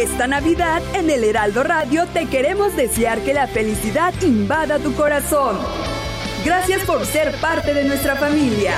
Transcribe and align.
Esta 0.00 0.26
Navidad 0.26 0.80
en 0.94 1.10
el 1.10 1.24
Heraldo 1.24 1.62
Radio 1.62 2.06
te 2.06 2.24
queremos 2.24 2.74
desear 2.74 3.20
que 3.20 3.34
la 3.34 3.46
felicidad 3.46 4.14
invada 4.22 4.78
tu 4.78 4.94
corazón. 4.94 5.58
Gracias 6.42 6.80
por 6.84 7.04
ser 7.04 7.34
parte 7.34 7.74
de 7.74 7.84
nuestra 7.84 8.16
familia. 8.16 8.72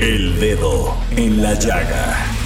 El 0.00 0.40
dedo 0.40 0.96
en 1.16 1.44
la 1.44 1.54
llaga. 1.54 2.45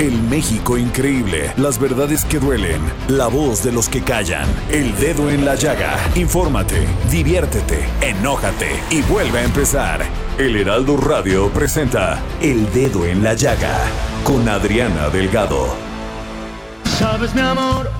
El 0.00 0.22
México 0.22 0.78
increíble, 0.78 1.52
las 1.58 1.78
verdades 1.78 2.24
que 2.24 2.38
duelen, 2.38 2.80
la 3.08 3.26
voz 3.26 3.62
de 3.62 3.70
los 3.70 3.90
que 3.90 4.00
callan, 4.00 4.48
el 4.70 4.96
dedo 4.96 5.28
en 5.28 5.44
la 5.44 5.56
llaga. 5.56 5.94
Infórmate, 6.14 6.86
diviértete, 7.10 7.86
enójate 8.00 8.70
y 8.88 9.02
vuelve 9.02 9.40
a 9.40 9.44
empezar. 9.44 10.00
El 10.38 10.56
Heraldo 10.56 10.96
Radio 10.96 11.50
presenta 11.50 12.18
El 12.40 12.72
Dedo 12.72 13.04
en 13.04 13.22
la 13.22 13.34
Llaga 13.34 13.76
con 14.24 14.48
Adriana 14.48 15.10
Delgado. 15.10 15.66
Sabes 16.98 17.34
mi 17.34 17.42
amor, 17.42 17.90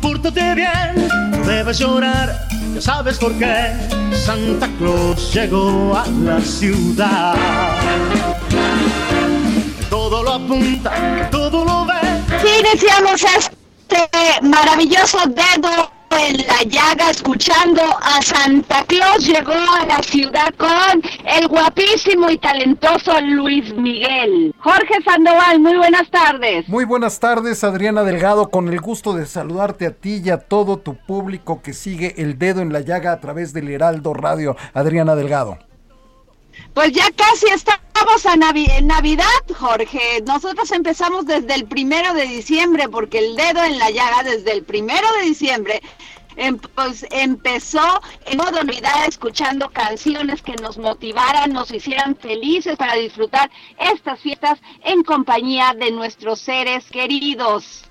pórtate 0.00 0.54
bien, 0.54 1.08
no 1.30 1.44
debes 1.44 1.78
llorar, 1.78 2.40
ya 2.72 2.80
sabes 2.80 3.18
por 3.18 3.34
qué. 3.34 3.74
Santa 4.14 4.66
Claus 4.78 5.34
llegó 5.34 5.94
a 5.94 6.06
la 6.06 6.40
ciudad 6.40 7.36
apunta, 10.50 11.28
todo 11.30 11.64
lo 11.64 11.86
ve. 11.86 11.94
Iniciamos 12.58 13.22
este 13.22 14.42
maravilloso 14.42 15.18
dedo 15.28 15.90
en 16.10 16.38
la 16.38 16.62
llaga 16.64 17.10
escuchando 17.10 17.82
a 18.02 18.20
Santa 18.20 18.84
Claus 18.86 19.24
llegó 19.24 19.52
a 19.52 19.86
la 19.86 20.02
ciudad 20.02 20.52
con 20.56 21.02
el 21.24 21.46
guapísimo 21.46 22.28
y 22.30 22.38
talentoso 22.38 23.20
Luis 23.20 23.72
Miguel. 23.74 24.52
Jorge 24.58 24.94
Sandoval, 25.04 25.60
muy 25.60 25.76
buenas 25.76 26.10
tardes. 26.10 26.68
Muy 26.68 26.84
buenas 26.84 27.20
tardes, 27.20 27.62
Adriana 27.62 28.02
Delgado, 28.02 28.50
con 28.50 28.68
el 28.68 28.80
gusto 28.80 29.12
de 29.12 29.26
saludarte 29.26 29.86
a 29.86 29.92
ti 29.92 30.20
y 30.24 30.30
a 30.30 30.38
todo 30.38 30.78
tu 30.78 30.96
público 30.96 31.62
que 31.62 31.74
sigue 31.74 32.14
el 32.18 32.38
dedo 32.38 32.60
en 32.60 32.72
la 32.72 32.80
llaga 32.80 33.12
a 33.12 33.20
través 33.20 33.52
del 33.52 33.68
Heraldo 33.68 34.12
Radio. 34.12 34.56
Adriana 34.74 35.14
Delgado. 35.14 35.69
Pues 36.74 36.92
ya 36.92 37.10
casi 37.10 37.46
estamos 37.46 37.80
a 38.26 38.34
en 38.34 38.86
Navidad, 38.86 39.24
Jorge. 39.56 40.22
Nosotros 40.26 40.70
empezamos 40.72 41.26
desde 41.26 41.54
el 41.54 41.66
primero 41.66 42.14
de 42.14 42.26
diciembre, 42.26 42.88
porque 42.88 43.18
el 43.18 43.36
dedo 43.36 43.62
en 43.64 43.78
la 43.78 43.90
llaga 43.90 44.22
desde 44.22 44.52
el 44.52 44.62
primero 44.62 45.06
de 45.14 45.22
diciembre 45.26 45.82
em, 46.36 46.58
pues 46.58 47.06
empezó 47.10 48.00
en 48.26 48.38
modo 48.38 48.62
Navidad 48.64 49.06
escuchando 49.06 49.68
canciones 49.70 50.42
que 50.42 50.54
nos 50.56 50.78
motivaran, 50.78 51.52
nos 51.52 51.70
hicieran 51.70 52.16
felices 52.16 52.76
para 52.76 52.94
disfrutar 52.94 53.50
estas 53.78 54.20
fiestas 54.20 54.58
en 54.84 55.02
compañía 55.02 55.74
de 55.78 55.90
nuestros 55.90 56.40
seres 56.40 56.84
queridos. 56.90 57.89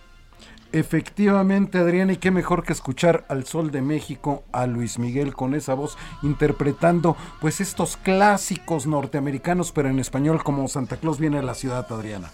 Efectivamente, 0.71 1.79
Adriana, 1.79 2.13
y 2.13 2.17
qué 2.17 2.29
mejor 2.29 2.63
que 2.63 2.73
escuchar 2.73 3.25
al 3.27 3.45
Sol 3.45 3.71
de 3.71 3.81
México, 3.81 4.43
a 4.51 4.67
Luis 4.67 4.99
Miguel 4.99 5.33
con 5.33 5.55
esa 5.55 5.73
voz 5.73 5.97
interpretando 6.21 7.17
pues 7.41 7.59
estos 7.59 7.97
clásicos 7.97 8.85
norteamericanos, 8.85 9.71
pero 9.71 9.89
en 9.89 9.97
español 9.99 10.43
como 10.43 10.67
Santa 10.67 10.97
Claus 10.97 11.19
viene 11.19 11.39
a 11.39 11.43
la 11.43 11.55
ciudad, 11.55 11.87
Adriana. 11.91 12.31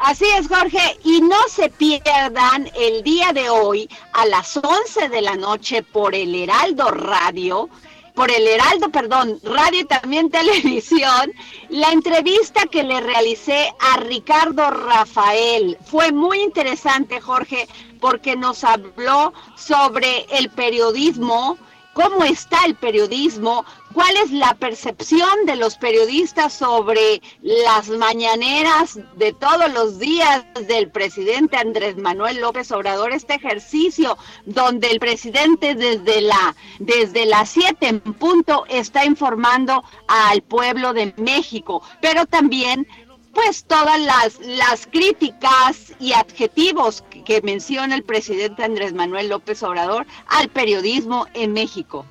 Así 0.00 0.24
es, 0.38 0.48
Jorge, 0.48 0.98
y 1.04 1.20
no 1.20 1.36
se 1.48 1.68
pierdan 1.68 2.68
el 2.74 3.02
día 3.04 3.32
de 3.32 3.48
hoy 3.48 3.88
a 4.14 4.26
las 4.26 4.56
11 4.56 5.08
de 5.08 5.22
la 5.22 5.36
noche 5.36 5.82
por 5.82 6.14
el 6.14 6.34
Heraldo 6.34 6.90
Radio 6.90 7.68
por 8.14 8.30
el 8.30 8.46
Heraldo, 8.46 8.90
perdón, 8.90 9.38
radio 9.42 9.80
y 9.80 9.84
también 9.84 10.30
televisión, 10.30 11.32
la 11.68 11.92
entrevista 11.92 12.66
que 12.66 12.82
le 12.82 13.00
realicé 13.00 13.72
a 13.78 13.98
Ricardo 13.98 14.70
Rafael. 14.70 15.78
Fue 15.84 16.12
muy 16.12 16.40
interesante, 16.40 17.20
Jorge, 17.20 17.68
porque 18.00 18.36
nos 18.36 18.64
habló 18.64 19.32
sobre 19.56 20.26
el 20.30 20.50
periodismo, 20.50 21.58
cómo 21.92 22.24
está 22.24 22.64
el 22.64 22.74
periodismo, 22.74 23.64
cuál 23.92 24.16
es 24.18 24.30
la 24.30 24.54
percepción 24.54 25.46
de 25.46 25.56
los 25.56 25.76
periodistas 25.76 26.52
sobre 26.52 27.20
las 27.42 27.88
mañaneras 27.88 28.98
de 29.16 29.32
todos 29.32 29.72
los 29.72 29.98
días 29.98 30.44
del 30.68 30.90
presidente 30.90 31.56
Andrés 31.56 31.96
Manuel 31.96 32.40
López 32.40 32.70
Obrador, 32.72 33.12
este 33.12 33.34
ejercicio 33.34 34.16
donde 34.44 34.90
el 34.90 35.00
presidente 35.00 35.74
desde 35.74 36.20
la 36.20 36.54
desde 36.78 37.26
las 37.26 37.50
7 37.50 37.88
en 37.88 38.00
punto 38.00 38.64
está 38.68 39.04
informando 39.04 39.82
al 40.06 40.42
pueblo 40.42 40.92
de 40.92 41.12
México, 41.16 41.82
pero 42.00 42.26
también 42.26 42.86
pues 43.34 43.64
todas 43.64 44.00
las, 44.00 44.38
las 44.40 44.86
críticas 44.86 45.92
y 45.98 46.12
adjetivos 46.12 47.04
que, 47.24 47.40
menciona 47.42 47.94
el 47.94 48.02
presidente 48.02 48.64
Andrés 48.64 48.92
Manuel 48.92 49.28
López 49.28 49.62
Obrador 49.62 50.06
al 50.26 50.48
periodismo 50.48 51.26
en 51.34 51.52
México. 51.52 52.04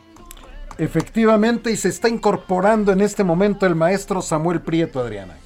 Efectivamente, 0.78 1.72
y 1.72 1.78
se 1.78 1.90
está 1.90 2.08
incorporando 2.08 2.94
en 2.94 3.02
este 3.02 3.24
momento 3.24 3.66
el 3.66 3.76
maestro 3.76 4.22
Samuel 4.22 4.62
Prieto, 4.62 5.00
Adriana. 5.00 5.38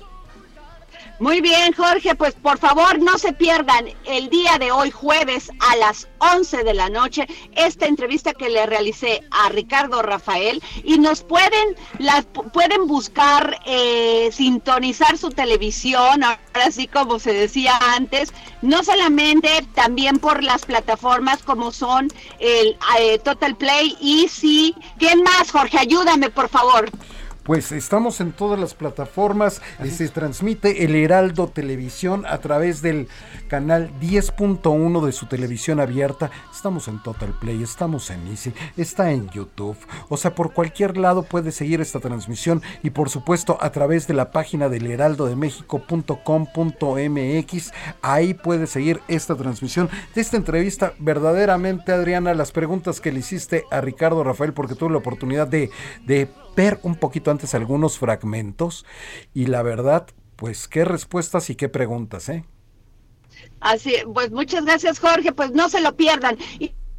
Muy 1.24 1.40
bien, 1.40 1.72
Jorge, 1.72 2.16
pues 2.16 2.34
por 2.34 2.58
favor 2.58 3.00
no 3.00 3.18
se 3.18 3.32
pierdan 3.32 3.86
el 4.04 4.28
día 4.30 4.58
de 4.60 4.74
hoy, 4.74 4.92
jueves 4.92 5.50
a 5.72 5.78
las 5.78 6.10
11 6.18 6.66
de 6.66 6.74
la 6.74 6.90
noche, 6.90 7.28
esta 7.56 7.86
entrevista 7.86 8.34
que 8.34 8.50
le 8.50 8.66
realicé 8.66 9.22
a 9.32 9.48
Ricardo 9.48 10.02
Rafael 10.02 10.62
y 10.84 11.00
nos 11.00 11.24
pueden, 11.24 11.78
las, 11.98 12.26
pueden 12.26 12.88
buscar, 12.88 13.58
eh, 13.66 14.32
sintonizar 14.34 15.18
su 15.18 15.30
televisión, 15.30 16.26
ahora 16.26 16.72
sí 16.72 16.88
como 16.88 17.20
se 17.20 17.32
decía 17.32 17.80
antes, 17.96 18.34
no 18.62 18.84
solamente 18.84 19.66
también 19.76 20.20
por 20.20 20.44
las 20.44 20.66
plataformas 20.66 21.42
como 21.42 21.72
son 21.72 22.10
el 22.40 22.78
eh, 23.00 23.18
Total 23.20 23.56
Play, 23.56 23.96
y 24.02 24.28
sí, 24.28 24.76
¿quién 25.00 25.24
más, 25.24 25.52
Jorge? 25.52 25.78
Ayúdame, 25.78 26.30
por 26.30 26.50
favor 26.50 26.92
pues 27.44 27.72
estamos 27.72 28.20
en 28.22 28.32
todas 28.32 28.60
las 28.60 28.74
plataformas, 28.74 29.62
se 29.90 30.10
transmite 30.10 30.86
el 30.86 30.96
Heraldo 30.96 31.48
Televisión 31.48 32.26
a 32.26 32.40
través 32.40 32.82
del 32.82 33.08
canal 33.48 33.92
10.1 34.00 35.06
de 35.06 35.12
su 35.12 35.28
televisión 35.28 35.80
abierta, 35.80 36.32
estamos 36.54 36.88
en 36.88 37.02
Total 37.04 37.34
Play, 37.40 37.62
estamos 37.62 38.10
en 38.10 38.28
Easy, 38.28 38.54
está 38.78 39.12
en 39.12 39.30
YouTube, 39.30 39.78
o 40.10 40.18
sea, 40.18 40.34
por 40.36 40.54
cualquier 40.54 40.98
lado 40.98 41.24
puede 41.24 41.52
seguir 41.52 41.82
esta 41.82 42.00
transmisión 42.00 42.62
y 42.82 42.92
por 42.92 43.10
supuesto 43.10 43.58
a 43.62 43.72
través 43.72 44.08
de 44.08 44.14
la 44.14 44.32
página 44.32 44.70
del 44.70 44.88
heraldodemexico.com.mx, 44.88 47.72
ahí 48.02 48.34
puede 48.34 48.68
seguir 48.68 49.02
esta 49.08 49.36
transmisión 49.36 49.90
de 50.16 50.22
esta 50.22 50.38
entrevista. 50.38 50.94
Verdaderamente 51.00 51.92
Adriana, 51.92 52.34
las 52.34 52.52
preguntas 52.52 53.02
que 53.02 53.12
le 53.12 53.20
hiciste 53.20 53.66
a 53.72 53.82
Ricardo 53.82 54.24
Rafael 54.24 54.54
porque 54.54 54.76
tuve 54.76 54.92
la 54.92 55.00
oportunidad 55.00 55.48
de, 55.48 55.72
de 56.06 56.30
ver 56.56 56.80
un 56.84 56.96
poquito 56.96 57.32
antes 57.32 57.54
algunos 57.54 57.98
fragmentos 57.98 58.86
y 59.34 59.48
la 59.48 59.62
verdad, 59.62 60.08
pues 60.36 60.68
qué 60.68 60.86
respuestas 60.86 61.50
y 61.50 61.56
qué 61.56 61.70
preguntas, 61.70 62.30
¿eh? 62.30 62.46
Así, 63.60 63.96
pues 64.14 64.32
muchas 64.32 64.66
gracias 64.66 65.00
Jorge, 65.00 65.32
pues 65.32 65.52
no 65.52 65.70
se 65.70 65.82
lo 65.82 65.96
pierdan. 65.96 66.38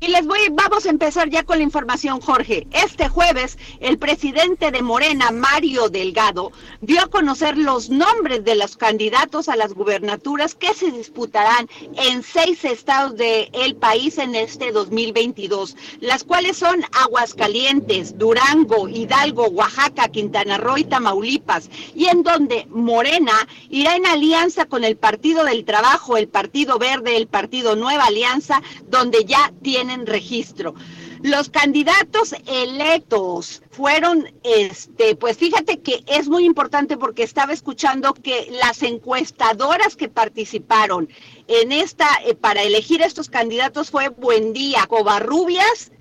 Y 0.05 0.09
les 0.09 0.27
voy, 0.27 0.39
vamos 0.53 0.85
a 0.85 0.91
empezar 0.91 1.31
ya 1.31 1.45
con 1.45 1.56
la 1.56 1.65
información, 1.65 2.21
Jorge. 2.21 2.67
Este 2.73 3.09
jueves, 3.09 3.56
el 3.81 3.97
presidente 3.97 4.71
de 4.71 4.83
Morena, 4.83 5.31
Mario 5.31 5.89
Delgado, 5.89 6.53
dio 6.83 7.01
a 7.01 7.06
conocer 7.06 7.56
los 7.56 7.89
nombres 7.89 8.45
de 8.45 8.55
los 8.55 8.77
candidatos 8.77 9.49
a 9.49 9.56
las 9.56 9.73
gubernaturas 9.73 10.55
que 10.55 10.75
se 10.75 10.91
disputarán 10.91 11.71
en 11.97 12.23
seis 12.23 12.67
estados 12.67 13.17
del 13.17 13.77
país 13.77 14.19
en 14.19 14.35
este 14.35 14.73
2022, 14.73 15.75
las 16.01 16.23
cuales 16.23 16.59
son 16.59 16.85
Aguascalientes, 16.93 18.19
Durango, 18.19 18.91
Hidalgo, 18.91 19.47
Oaxaca, 19.47 20.09
Quintana 20.09 20.59
Roo 20.59 20.77
y 20.77 20.85
Tamaulipas, 20.85 21.71
y 21.95 22.09
en 22.09 22.23
donde 22.23 22.67
Morena 22.69 23.49
irá 23.71 23.97
en 23.97 24.05
alianza 24.05 24.67
con 24.67 24.85
el 24.85 24.99
Partido 24.99 25.45
del 25.45 25.65
Trabajo, 25.65 26.19
el 26.19 26.29
Partido 26.29 26.79
Verde, 26.79 27.17
el 27.17 27.27
Partido 27.27 27.75
Nueva 27.75 28.05
Alianza, 28.05 28.61
donde 28.91 29.25
ya 29.25 29.50
tienen 29.62 29.94
registro. 30.06 30.75
Los 31.23 31.49
candidatos 31.49 32.35
electos 32.46 33.62
fueron, 33.70 34.31
este, 34.43 35.17
pues 35.17 35.38
fíjate 35.38 35.81
que 35.81 36.05
es 36.06 36.29
muy 36.29 36.44
importante 36.44 36.96
porque 36.96 37.23
estaba 37.23 37.52
escuchando 37.52 38.12
que 38.14 38.49
las 38.62 38.82
encuestadoras 38.82 39.96
que 39.96 40.08
participaron 40.08 41.08
en 41.49 41.73
esta, 41.73 42.08
eh, 42.26 42.35
para 42.35 42.62
elegir 42.62 43.00
estos 43.00 43.31
candidatos 43.31 43.91
fue 43.91 44.08
Buendía, 44.11 44.87
Covarrubias, 44.87 45.93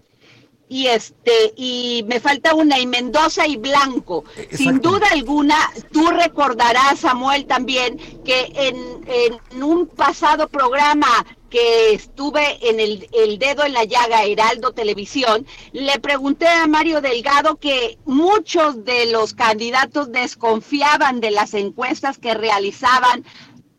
y 0.74 0.88
este 0.88 1.54
y 1.56 2.04
me 2.07 2.19
falta 2.19 2.56
una 2.56 2.80
y 2.80 2.88
Mendoza 2.88 3.46
y 3.46 3.57
Blanco. 3.57 4.24
Sin 4.51 4.81
duda 4.81 5.07
alguna, 5.12 5.56
tú 5.92 6.07
recordarás, 6.07 7.00
Samuel, 7.00 7.46
también 7.46 7.98
que 8.25 8.51
en, 8.56 9.06
en 9.07 9.63
un 9.63 9.86
pasado 9.88 10.48
programa 10.48 11.07
que 11.54 11.94
estuve 11.94 12.68
en 12.68 12.80
el, 12.80 13.38
dedo 13.38 13.64
en 13.64 13.74
la 13.74 13.84
llaga 13.84 14.24
Heraldo 14.24 14.72
Televisión, 14.72 15.46
le 15.72 16.00
pregunté 16.00 16.48
a 16.48 16.66
Mario 16.66 17.00
Delgado 17.00 17.58
que 17.58 18.00
muchos 18.06 18.84
de 18.84 19.12
los 19.12 19.36
candidatos 19.36 20.12
desconfiaban 20.12 21.20
de 21.20 21.30
las 21.30 21.54
encuestas 21.54 22.18
que 22.18 22.34
realizaban 22.34 23.24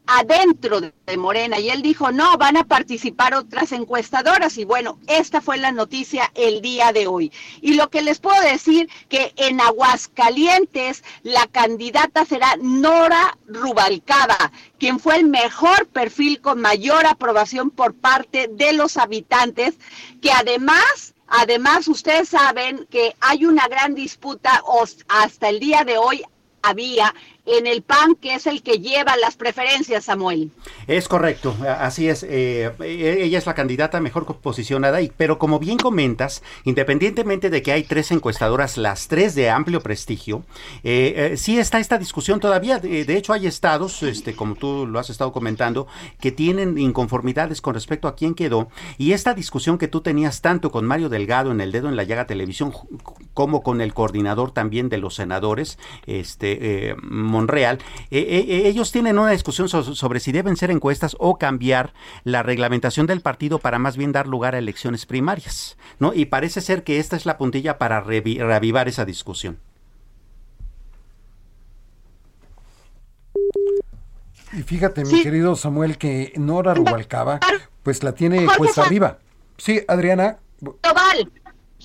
adentro 0.06 0.80
de 0.80 1.16
Morena 1.16 1.58
y 1.58 1.70
él 1.70 1.82
dijo, 1.82 2.12
no, 2.12 2.36
van 2.36 2.56
a 2.56 2.64
participar 2.64 3.34
otras 3.34 3.72
encuestadoras 3.72 4.58
y 4.58 4.64
bueno, 4.64 4.98
esta 5.06 5.40
fue 5.40 5.56
la 5.56 5.72
noticia 5.72 6.30
el 6.34 6.60
día 6.60 6.92
de 6.92 7.06
hoy. 7.06 7.32
Y 7.60 7.74
lo 7.74 7.90
que 7.90 8.02
les 8.02 8.20
puedo 8.20 8.40
decir 8.42 8.88
que 9.08 9.32
en 9.36 9.60
Aguascalientes 9.60 11.04
la 11.22 11.46
candidata 11.46 12.24
será 12.24 12.56
Nora 12.60 13.38
Rubalcaba, 13.46 14.52
quien 14.78 15.00
fue 15.00 15.16
el 15.16 15.26
mejor 15.26 15.86
perfil 15.86 16.40
con 16.40 16.60
mayor 16.60 17.06
aprobación 17.06 17.70
por 17.70 17.94
parte 17.94 18.48
de 18.48 18.72
los 18.72 18.96
habitantes, 18.96 19.74
que 20.20 20.30
además 20.30 21.12
Además, 21.26 21.88
ustedes 21.88 22.28
saben 22.28 22.86
que 22.90 23.16
hay 23.18 23.46
una 23.46 23.66
gran 23.66 23.94
disputa 23.94 24.62
hasta 25.08 25.48
el 25.48 25.58
día 25.58 25.82
de 25.82 25.96
hoy 25.96 26.22
había 26.64 27.14
en 27.46 27.66
el 27.66 27.82
PAN, 27.82 28.14
que 28.14 28.34
es 28.34 28.46
el 28.46 28.62
que 28.62 28.78
lleva 28.78 29.16
las 29.16 29.36
preferencias, 29.36 30.04
Samuel. 30.04 30.50
Es 30.86 31.08
correcto, 31.08 31.54
así 31.78 32.08
es. 32.08 32.22
Eh, 32.22 32.70
e, 32.80 33.22
ella 33.22 33.38
es 33.38 33.46
la 33.46 33.54
candidata 33.54 34.00
mejor 34.00 34.24
posicionada, 34.38 35.02
y, 35.02 35.12
pero 35.14 35.38
como 35.38 35.58
bien 35.58 35.76
comentas, 35.76 36.42
independientemente 36.64 37.50
de 37.50 37.62
que 37.62 37.72
hay 37.72 37.82
tres 37.82 38.10
encuestadoras, 38.10 38.78
las 38.78 39.08
tres 39.08 39.34
de 39.34 39.50
amplio 39.50 39.80
prestigio, 39.82 40.44
eh, 40.82 41.32
eh, 41.32 41.36
sí 41.36 41.58
está 41.58 41.78
esta 41.78 41.98
discusión 41.98 42.40
todavía. 42.40 42.78
De, 42.78 43.16
hecho, 43.16 43.32
hay 43.32 43.46
estados, 43.46 44.02
este, 44.02 44.34
como 44.34 44.54
tú 44.54 44.86
lo 44.86 44.98
has 44.98 45.10
estado 45.10 45.32
comentando, 45.32 45.86
que 46.20 46.32
tienen 46.32 46.78
inconformidades 46.78 47.60
con 47.60 47.74
respecto 47.74 48.08
a 48.08 48.16
quién 48.16 48.34
quedó. 48.34 48.68
Y 48.96 49.12
esta 49.12 49.34
discusión 49.34 49.76
que 49.76 49.88
tú 49.88 50.00
tenías 50.00 50.40
tanto 50.40 50.70
con 50.70 50.86
Mario 50.86 51.08
Delgado 51.10 51.50
en 51.50 51.60
el 51.60 51.72
dedo 51.72 51.88
en 51.88 51.96
la 51.96 52.04
llaga 52.04 52.26
televisión, 52.26 52.72
como 53.34 53.62
con 53.62 53.80
el 53.82 53.92
coordinador 53.92 54.52
también 54.52 54.88
de 54.88 54.98
los 54.98 55.14
senadores, 55.14 55.78
este 56.06 56.94
Monreal, 57.34 57.78
eh, 58.10 58.18
eh, 58.18 58.46
eh, 58.48 58.68
ellos 58.68 58.92
tienen 58.92 59.18
una 59.18 59.32
discusión 59.32 59.68
sobre 59.68 60.20
si 60.20 60.32
deben 60.32 60.56
ser 60.56 60.70
encuestas 60.70 61.16
o 61.18 61.36
cambiar 61.36 61.92
la 62.22 62.42
reglamentación 62.42 63.06
del 63.06 63.20
partido 63.20 63.58
para 63.58 63.78
más 63.78 63.96
bien 63.96 64.12
dar 64.12 64.26
lugar 64.26 64.54
a 64.54 64.58
elecciones 64.58 65.04
primarias, 65.04 65.76
¿no? 65.98 66.14
Y 66.14 66.26
parece 66.26 66.60
ser 66.60 66.84
que 66.84 66.98
esta 66.98 67.16
es 67.16 67.26
la 67.26 67.36
puntilla 67.36 67.76
para 67.76 68.00
reavivar 68.00 68.88
esa 68.88 69.04
discusión. 69.04 69.58
Y 74.52 74.62
fíjate, 74.62 75.04
mi 75.04 75.22
querido 75.22 75.56
Samuel, 75.56 75.98
que 75.98 76.32
Nora 76.36 76.74
Rubalcaba, 76.74 77.40
pues 77.82 78.04
la 78.04 78.12
tiene 78.12 78.46
pues 78.56 78.78
arriba. 78.78 79.18
Sí, 79.56 79.82
Adriana. 79.88 80.38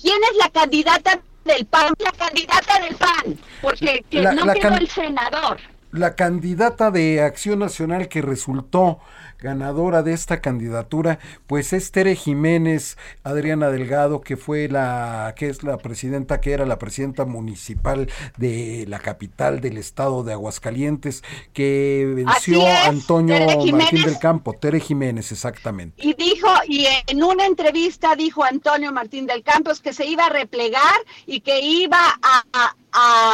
¿quién 0.00 0.16
es 0.30 0.36
la 0.38 0.48
candidata 0.50 1.20
del 1.44 1.66
PAN, 1.66 1.92
la 1.98 2.12
candidata 2.12 2.78
del 2.80 2.94
PAN, 2.96 3.38
porque 3.62 4.04
que 4.10 4.22
no 4.22 4.52
quedó 4.52 4.74
el 4.76 4.88
senador. 4.88 5.58
La 5.92 6.14
candidata 6.14 6.90
de 6.90 7.20
Acción 7.20 7.58
Nacional 7.58 8.08
que 8.08 8.22
resultó 8.22 9.00
ganadora 9.40 10.02
de 10.02 10.12
esta 10.12 10.40
candidatura, 10.40 11.18
pues 11.46 11.72
es 11.72 11.90
Tere 11.90 12.14
Jiménez, 12.14 12.96
Adriana 13.24 13.70
Delgado, 13.70 14.20
que 14.20 14.36
fue 14.36 14.68
la, 14.68 15.34
que 15.36 15.48
es 15.48 15.62
la 15.62 15.78
presidenta, 15.78 16.40
que 16.40 16.52
era 16.52 16.66
la 16.66 16.78
presidenta 16.78 17.24
municipal 17.24 18.08
de 18.36 18.84
la 18.88 18.98
capital 18.98 19.60
del 19.60 19.78
estado 19.78 20.22
de 20.22 20.32
Aguascalientes, 20.32 21.24
que 21.52 22.12
venció 22.14 22.66
a 22.66 22.86
Antonio 22.86 23.36
Martín 23.46 24.04
del 24.04 24.18
Campo, 24.18 24.54
Tere 24.54 24.80
Jiménez, 24.80 25.32
exactamente. 25.32 26.06
Y 26.06 26.14
dijo, 26.14 26.48
y 26.68 26.86
en 27.06 27.22
una 27.22 27.46
entrevista 27.46 28.14
dijo 28.14 28.44
Antonio 28.44 28.92
Martín 28.92 29.26
del 29.26 29.42
Campos 29.42 29.80
que 29.80 29.92
se 29.92 30.06
iba 30.06 30.26
a 30.26 30.30
replegar 30.30 30.80
y 31.26 31.40
que 31.40 31.60
iba 31.60 31.98
a, 32.22 32.44
a 32.52 32.76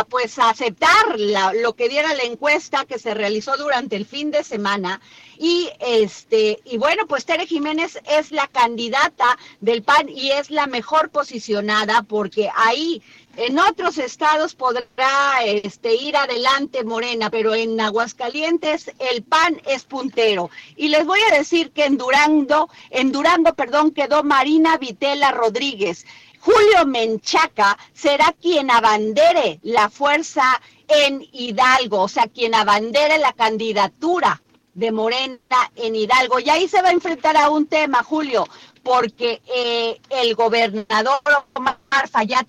pues 0.08 0.38
aceptar 0.38 1.19
lo 1.19 1.75
que 1.75 1.88
diera 1.88 2.14
la 2.14 2.25
encuesta 2.25 2.85
que 2.85 2.99
se 2.99 3.14
realizó 3.14 3.56
durante 3.56 3.97
el 3.97 4.06
fin 4.06 4.31
de 4.31 4.44
semana 4.44 5.00
y 5.38 5.70
este, 5.81 6.61
y 6.64 6.79
bueno, 6.79 7.06
pues 7.06 7.25
Tere 7.26 7.47
Jiménez 7.47 7.99
es 8.08 8.32
la 8.32 8.47
candidata 8.49 9.38
del 9.61 9.82
PAN 9.82 10.08
y 10.08 10.31
es 10.31 10.50
la 10.50 10.67
mejor 10.67 11.11
posicionada 11.11 12.03
porque 12.03 12.49
ahí 12.55 13.03
en 13.37 13.58
otros 13.58 13.99
estados 13.99 14.55
podrá 14.55 15.44
este, 15.44 15.94
ir 15.94 16.17
adelante 16.17 16.85
Morena, 16.85 17.29
pero 17.29 17.55
en 17.55 17.79
Aguascalientes 17.79 18.91
el 18.99 19.23
PAN 19.23 19.61
es 19.67 19.85
puntero. 19.85 20.50
Y 20.75 20.88
les 20.88 21.05
voy 21.05 21.20
a 21.31 21.37
decir 21.37 21.70
que 21.70 21.85
en 21.85 21.99
Durango, 21.99 22.70
en 22.91 23.12
Durango, 23.12 23.52
perdón, 23.52 23.91
quedó 23.91 24.23
Marina 24.23 24.79
Vitela 24.79 25.32
Rodríguez. 25.32 26.06
Julio 26.41 26.87
Menchaca 26.87 27.77
será 27.93 28.35
quien 28.41 28.71
abandere 28.71 29.61
la 29.62 29.91
fuerza 29.91 30.61
en 30.88 31.27
Hidalgo, 31.33 32.03
o 32.03 32.09
sea, 32.09 32.29
quien 32.29 32.55
abandere 32.55 33.19
la 33.19 33.33
candidatura 33.33 34.43
de 34.75 34.93
Morena 34.93 35.38
en 35.75 35.97
Hidalgo. 35.97 36.38
Y 36.38 36.50
ahí 36.50 36.69
se 36.69 36.83
va 36.83 36.88
a 36.88 36.93
enfrentar 36.93 37.37
a 37.37 37.50
un 37.50 37.67
tema, 37.67 38.03
Julio, 38.03 38.47
porque 38.83 39.43
eh, 39.47 40.00
el 40.11 40.35
gobernador 40.35 41.21
Omar 41.55 41.78
Fayad 42.11 42.47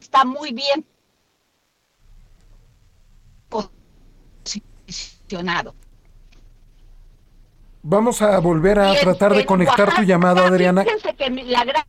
está 0.00 0.24
muy 0.24 0.52
bien 0.52 0.84
posicionado. 4.86 5.74
Vamos 7.82 8.22
a 8.22 8.38
volver 8.38 8.78
a 8.78 8.94
tratar 8.94 9.34
de 9.34 9.44
conectar 9.44 9.94
tu 9.94 10.02
llamada, 10.02 10.46
Adriana. 10.46 10.84
Que 10.84 11.30
la 11.30 11.64
gran 11.64 11.84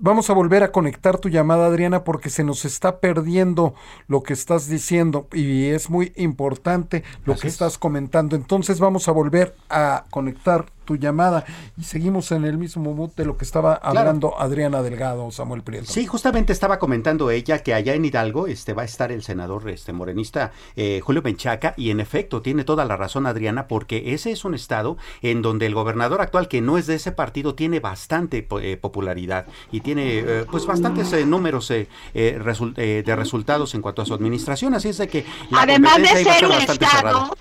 Vamos 0.00 0.30
a 0.30 0.32
volver 0.32 0.62
a 0.62 0.70
conectar 0.70 1.18
tu 1.18 1.28
llamada, 1.28 1.66
Adriana, 1.66 2.04
porque 2.04 2.30
se 2.30 2.44
nos 2.44 2.64
está 2.64 3.00
perdiendo 3.00 3.74
lo 4.06 4.22
que 4.22 4.32
estás 4.32 4.68
diciendo 4.68 5.26
y 5.32 5.70
es 5.70 5.90
muy 5.90 6.12
importante 6.14 7.02
lo 7.24 7.36
que 7.36 7.48
estás 7.48 7.78
comentando. 7.78 8.36
Entonces 8.36 8.78
vamos 8.78 9.08
a 9.08 9.12
volver 9.12 9.56
a 9.68 10.04
conectar 10.10 10.66
tu 10.88 10.96
llamada. 10.96 11.44
Y 11.76 11.82
seguimos 11.82 12.32
en 12.32 12.46
el 12.46 12.56
mismo 12.56 12.94
mood 12.94 13.10
de 13.14 13.26
lo 13.26 13.36
que 13.36 13.44
estaba 13.44 13.74
hablando 13.74 14.40
Adriana 14.40 14.80
Delgado, 14.82 15.30
Samuel 15.30 15.62
Prieto. 15.62 15.84
Sí, 15.84 16.06
justamente 16.06 16.54
estaba 16.54 16.78
comentando 16.78 17.30
ella 17.30 17.58
que 17.62 17.74
allá 17.74 17.92
en 17.92 18.06
Hidalgo 18.06 18.46
este, 18.46 18.72
va 18.72 18.82
a 18.82 18.84
estar 18.86 19.12
el 19.12 19.22
senador 19.22 19.68
este, 19.68 19.92
morenista 19.92 20.52
eh, 20.76 21.00
Julio 21.04 21.20
Menchaca 21.20 21.74
y 21.76 21.90
en 21.90 22.00
efecto 22.00 22.40
tiene 22.40 22.64
toda 22.64 22.86
la 22.86 22.96
razón 22.96 23.26
Adriana 23.26 23.68
porque 23.68 24.14
ese 24.14 24.30
es 24.32 24.46
un 24.46 24.54
estado 24.54 24.96
en 25.20 25.42
donde 25.42 25.66
el 25.66 25.74
gobernador 25.74 26.22
actual 26.22 26.48
que 26.48 26.62
no 26.62 26.78
es 26.78 26.86
de 26.86 26.94
ese 26.94 27.12
partido 27.12 27.54
tiene 27.54 27.80
bastante 27.80 28.48
eh, 28.62 28.78
popularidad 28.78 29.46
y 29.70 29.80
tiene 29.80 30.20
eh, 30.20 30.46
pues 30.50 30.64
bastantes 30.64 31.12
números 31.26 31.68
de 31.68 33.14
resultados 33.14 33.74
en 33.74 33.82
cuanto 33.82 34.00
a 34.00 34.06
su 34.06 34.14
administración, 34.14 34.72
así 34.72 34.88
es 34.88 34.96
de 34.96 35.08
que 35.08 35.26
además 35.52 35.98
de 35.98 36.24
ser 36.24 36.46
un 36.46 36.52
estado 36.52 37.36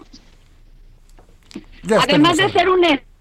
además 1.95 2.37
de 2.37 2.49
ser 2.49 2.69
un 2.69 2.83
estado, 2.83 3.16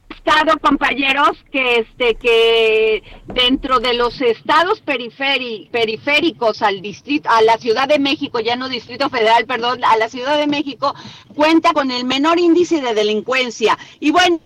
compañeros, 0.60 1.32
que 1.50 1.78
este 1.78 2.14
que 2.16 3.02
dentro 3.26 3.78
de 3.78 3.94
los 3.94 4.20
estados 4.20 4.80
periféricos 4.80 6.62
al 6.62 6.80
distrito, 6.82 7.28
a 7.30 7.42
la 7.42 7.56
Ciudad 7.58 7.88
de 7.88 7.98
México, 7.98 8.40
ya 8.40 8.56
no 8.56 8.68
Distrito 8.68 9.08
Federal, 9.08 9.46
perdón, 9.46 9.84
a 9.84 9.96
la 9.96 10.08
Ciudad 10.08 10.38
de 10.38 10.46
México 10.46 10.94
cuenta 11.34 11.72
con 11.72 11.90
el 11.90 12.04
menor 12.04 12.38
índice 12.38 12.80
de 12.80 12.94
delincuencia. 12.94 13.78
Y 14.00 14.10
bueno, 14.10 14.40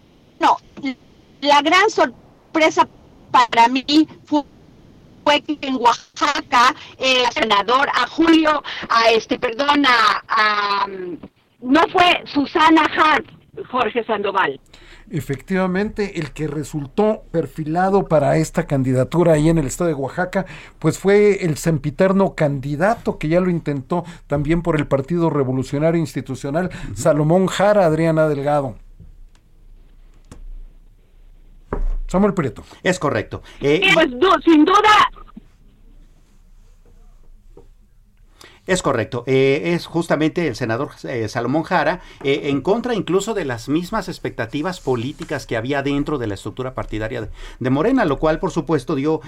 la 1.41 1.63
gran 1.63 1.89
sorpresa 1.91 2.87
para 3.31 3.69
mí 3.69 3.85
fue 4.25 4.45
que 5.43 5.59
en 5.63 5.77
Oaxaca 5.77 6.75
el 6.99 7.31
senador 7.33 7.89
a 7.89 8.07
Julio, 8.07 8.63
a 8.89 9.11
este, 9.11 9.39
perdón, 9.39 9.85
a, 9.87 10.87
no 11.61 11.81
fue 11.89 12.23
Susana 12.27 12.83
Hart, 12.85 13.27
Jorge 13.71 14.05
Sandoval. 14.05 14.61
Efectivamente, 15.11 16.21
el 16.21 16.31
que 16.31 16.47
resultó 16.47 17.25
perfilado 17.33 18.07
para 18.07 18.37
esta 18.37 18.67
candidatura 18.67 19.33
ahí 19.33 19.49
en 19.49 19.59
el 19.59 19.67
estado 19.67 19.89
de 19.89 19.95
Oaxaca, 19.95 20.47
pues 20.79 20.99
fue 20.99 21.45
el 21.45 21.57
sempiterno 21.57 22.37
candidato 22.37 23.19
que 23.19 23.29
ya 23.29 23.41
lo 23.41 23.51
intentó 23.51 24.05
también 24.29 24.63
por 24.63 24.77
el 24.77 24.87
Partido 24.87 25.29
Revolucionario 25.29 26.01
Institucional, 26.01 26.71
Salomón 26.95 27.49
Jara, 27.49 27.87
Adriana 27.87 28.29
Delgado. 28.29 28.77
Samuel 32.07 32.35
Prieto. 32.35 32.63
Es 32.83 32.99
correcto. 32.99 33.43
Eh, 33.61 33.81
pues 33.95 34.09
sin 34.45 34.65
duda 34.65 35.11
Es 38.71 38.83
correcto. 38.83 39.25
Eh, 39.27 39.73
es 39.75 39.87
justamente 39.87 40.47
el 40.47 40.55
senador 40.55 40.91
eh, 41.03 41.27
Salomón 41.27 41.65
Jara, 41.65 42.03
eh, 42.23 42.43
en 42.45 42.61
contra 42.61 42.95
incluso 42.95 43.35
de 43.35 43.45
las 43.45 43.69
mismas 43.69 44.09
expectativas 44.09 44.79
políticas 44.79 45.45
que 45.45 45.57
había 45.57 45.83
dentro 45.83 46.19
de 46.19 46.29
la 46.29 46.35
estructura 46.35 46.73
partidaria 46.73 47.29
de, 47.59 47.71
Morena, 47.71 48.05
lo 48.05 48.21
cual 48.21 48.39
por 48.39 48.53
supuesto 48.53 48.95
dio 48.95 49.23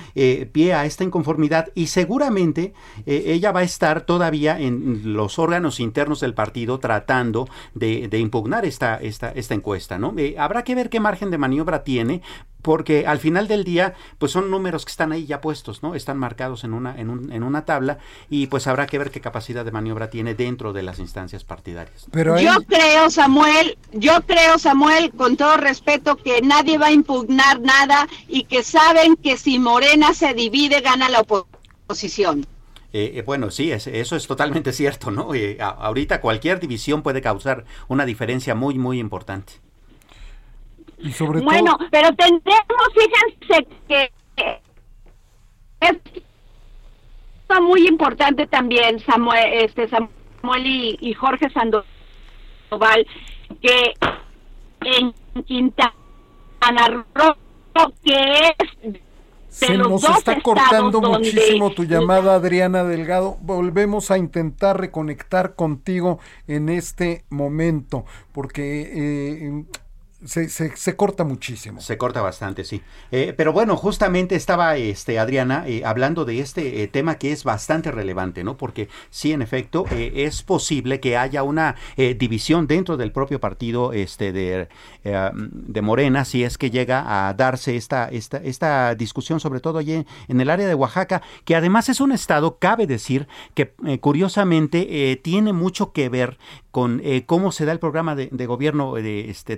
pie 0.52 0.74
a 0.74 0.84
esta 0.84 1.02
inconformidad 1.02 1.70
y 1.74 1.88
seguramente 1.88 2.72
ella 3.04 3.50
va 3.50 3.60
a 3.60 3.64
estar 3.64 4.02
todavía 4.02 4.60
en 4.60 5.12
los 5.12 5.40
órganos 5.40 5.80
internos 5.80 6.20
del 6.20 6.34
partido 6.34 6.78
tratando 6.78 7.48
de, 7.74 8.08
impugnar 8.18 8.64
esta, 8.64 8.96
esta, 8.96 9.32
esta 9.32 9.54
encuesta. 9.54 9.98
¿no? 9.98 10.14
habrá 10.38 10.62
que 10.62 10.76
ver 10.76 10.88
qué 10.88 11.00
margen 11.00 11.30
de 11.30 11.38
maniobra 11.38 11.82
tiene 11.82 12.22
porque 12.62 13.06
al 13.06 13.18
final 13.18 13.48
del 13.48 13.64
día, 13.64 13.94
pues 14.18 14.32
son 14.32 14.50
números 14.50 14.84
que 14.84 14.90
están 14.90 15.12
ahí 15.12 15.26
ya 15.26 15.40
puestos, 15.40 15.82
¿no? 15.82 15.94
Están 15.94 16.18
marcados 16.18 16.64
en 16.64 16.72
una, 16.72 16.98
en, 16.98 17.10
un, 17.10 17.32
en 17.32 17.42
una 17.42 17.64
tabla 17.64 17.98
y 18.30 18.46
pues 18.46 18.66
habrá 18.66 18.86
que 18.86 18.98
ver 18.98 19.10
qué 19.10 19.20
capacidad 19.20 19.64
de 19.64 19.72
maniobra 19.72 20.08
tiene 20.08 20.34
dentro 20.34 20.72
de 20.72 20.82
las 20.82 20.98
instancias 20.98 21.44
partidarias. 21.44 22.06
Pero 22.10 22.40
Yo 22.40 22.54
creo, 22.66 23.10
Samuel, 23.10 23.76
yo 23.92 24.22
creo, 24.22 24.58
Samuel, 24.58 25.10
con 25.12 25.36
todo 25.36 25.56
respeto, 25.56 26.16
que 26.16 26.40
nadie 26.40 26.78
va 26.78 26.86
a 26.86 26.92
impugnar 26.92 27.60
nada 27.60 28.08
y 28.28 28.44
que 28.44 28.62
saben 28.62 29.16
que 29.16 29.36
si 29.36 29.58
Morena 29.58 30.14
se 30.14 30.32
divide, 30.34 30.80
gana 30.80 31.08
la 31.08 31.20
oposición. 31.20 32.46
Eh, 32.92 33.12
eh, 33.14 33.22
bueno, 33.22 33.50
sí, 33.50 33.72
eso 33.72 34.16
es 34.16 34.26
totalmente 34.26 34.72
cierto, 34.72 35.10
¿no? 35.10 35.34
Eh, 35.34 35.56
ahorita 35.60 36.20
cualquier 36.20 36.60
división 36.60 37.02
puede 37.02 37.22
causar 37.22 37.64
una 37.88 38.04
diferencia 38.04 38.54
muy, 38.54 38.78
muy 38.78 39.00
importante 39.00 39.54
bueno, 41.42 41.76
pero 41.90 42.14
tendremos, 42.14 42.88
fíjense 42.94 43.66
que 43.88 44.12
es 45.80 45.96
muy 47.60 47.86
importante 47.86 48.46
también 48.46 48.98
Samuel, 49.00 49.52
este 49.52 49.88
Samuel 49.88 50.66
y, 50.66 51.14
Jorge 51.14 51.50
Sandoval 51.50 53.06
que 53.60 53.92
en 54.80 55.12
Quintana 55.44 57.04
Roo 57.14 57.36
que 58.02 58.54
es 58.58 59.02
se 59.52 59.76
nos 59.76 60.02
está 60.02 60.40
cortando 60.40 61.02
muchísimo 61.02 61.72
tu 61.72 61.84
llamada, 61.84 62.34
Adriana 62.36 62.84
Delgado. 62.84 63.36
Volvemos 63.42 64.10
a 64.10 64.16
intentar 64.16 64.80
reconectar 64.80 65.56
contigo 65.56 66.20
en 66.48 66.70
este 66.70 67.26
momento, 67.28 68.06
porque 68.32 69.42
eh, 69.44 69.64
se, 70.24 70.48
se, 70.48 70.96
corta 70.96 71.24
muchísimo. 71.24 71.80
Se 71.80 71.98
corta 71.98 72.22
bastante, 72.22 72.64
sí. 72.64 72.82
Eh, 73.10 73.34
pero 73.36 73.52
bueno, 73.52 73.76
justamente 73.76 74.36
estaba 74.36 74.76
este, 74.76 75.18
Adriana 75.18 75.64
eh, 75.66 75.82
hablando 75.84 76.24
de 76.24 76.40
este 76.40 76.82
eh, 76.82 76.88
tema 76.88 77.16
que 77.16 77.32
es 77.32 77.44
bastante 77.44 77.90
relevante, 77.90 78.44
¿no? 78.44 78.56
Porque 78.56 78.88
sí, 79.10 79.32
en 79.32 79.42
efecto, 79.42 79.84
es 79.90 80.42
posible 80.42 81.00
que 81.00 81.16
haya 81.16 81.42
una 81.42 81.76
división 81.96 82.66
dentro 82.66 82.96
del 82.96 83.12
propio 83.12 83.40
partido 83.40 83.92
este, 83.92 84.32
de, 84.32 84.68
de 85.02 85.82
Morena, 85.82 86.24
si 86.24 86.44
es 86.44 86.58
que 86.58 86.70
llega 86.70 87.28
a 87.28 87.34
darse 87.34 87.76
esta, 87.76 88.08
esta, 88.08 88.38
esta 88.38 88.94
discusión, 88.94 89.40
sobre 89.40 89.60
todo 89.60 89.78
allí 89.78 90.04
en 90.28 90.40
el 90.40 90.50
área 90.50 90.66
de 90.66 90.74
Oaxaca, 90.74 91.22
que 91.44 91.56
además 91.56 91.88
es 91.88 92.00
un 92.00 92.12
estado, 92.12 92.58
cabe 92.58 92.86
decir, 92.86 93.26
que 93.54 93.72
curiosamente 94.00 95.20
tiene 95.22 95.52
mucho 95.52 95.92
que 95.92 96.08
ver 96.08 96.38
con 96.70 97.02
cómo 97.26 97.52
se 97.52 97.64
da 97.64 97.72
el 97.72 97.78
programa 97.78 98.14
de, 98.14 98.46
gobierno 98.46 98.94
de, 98.94 99.30
este, 99.30 99.56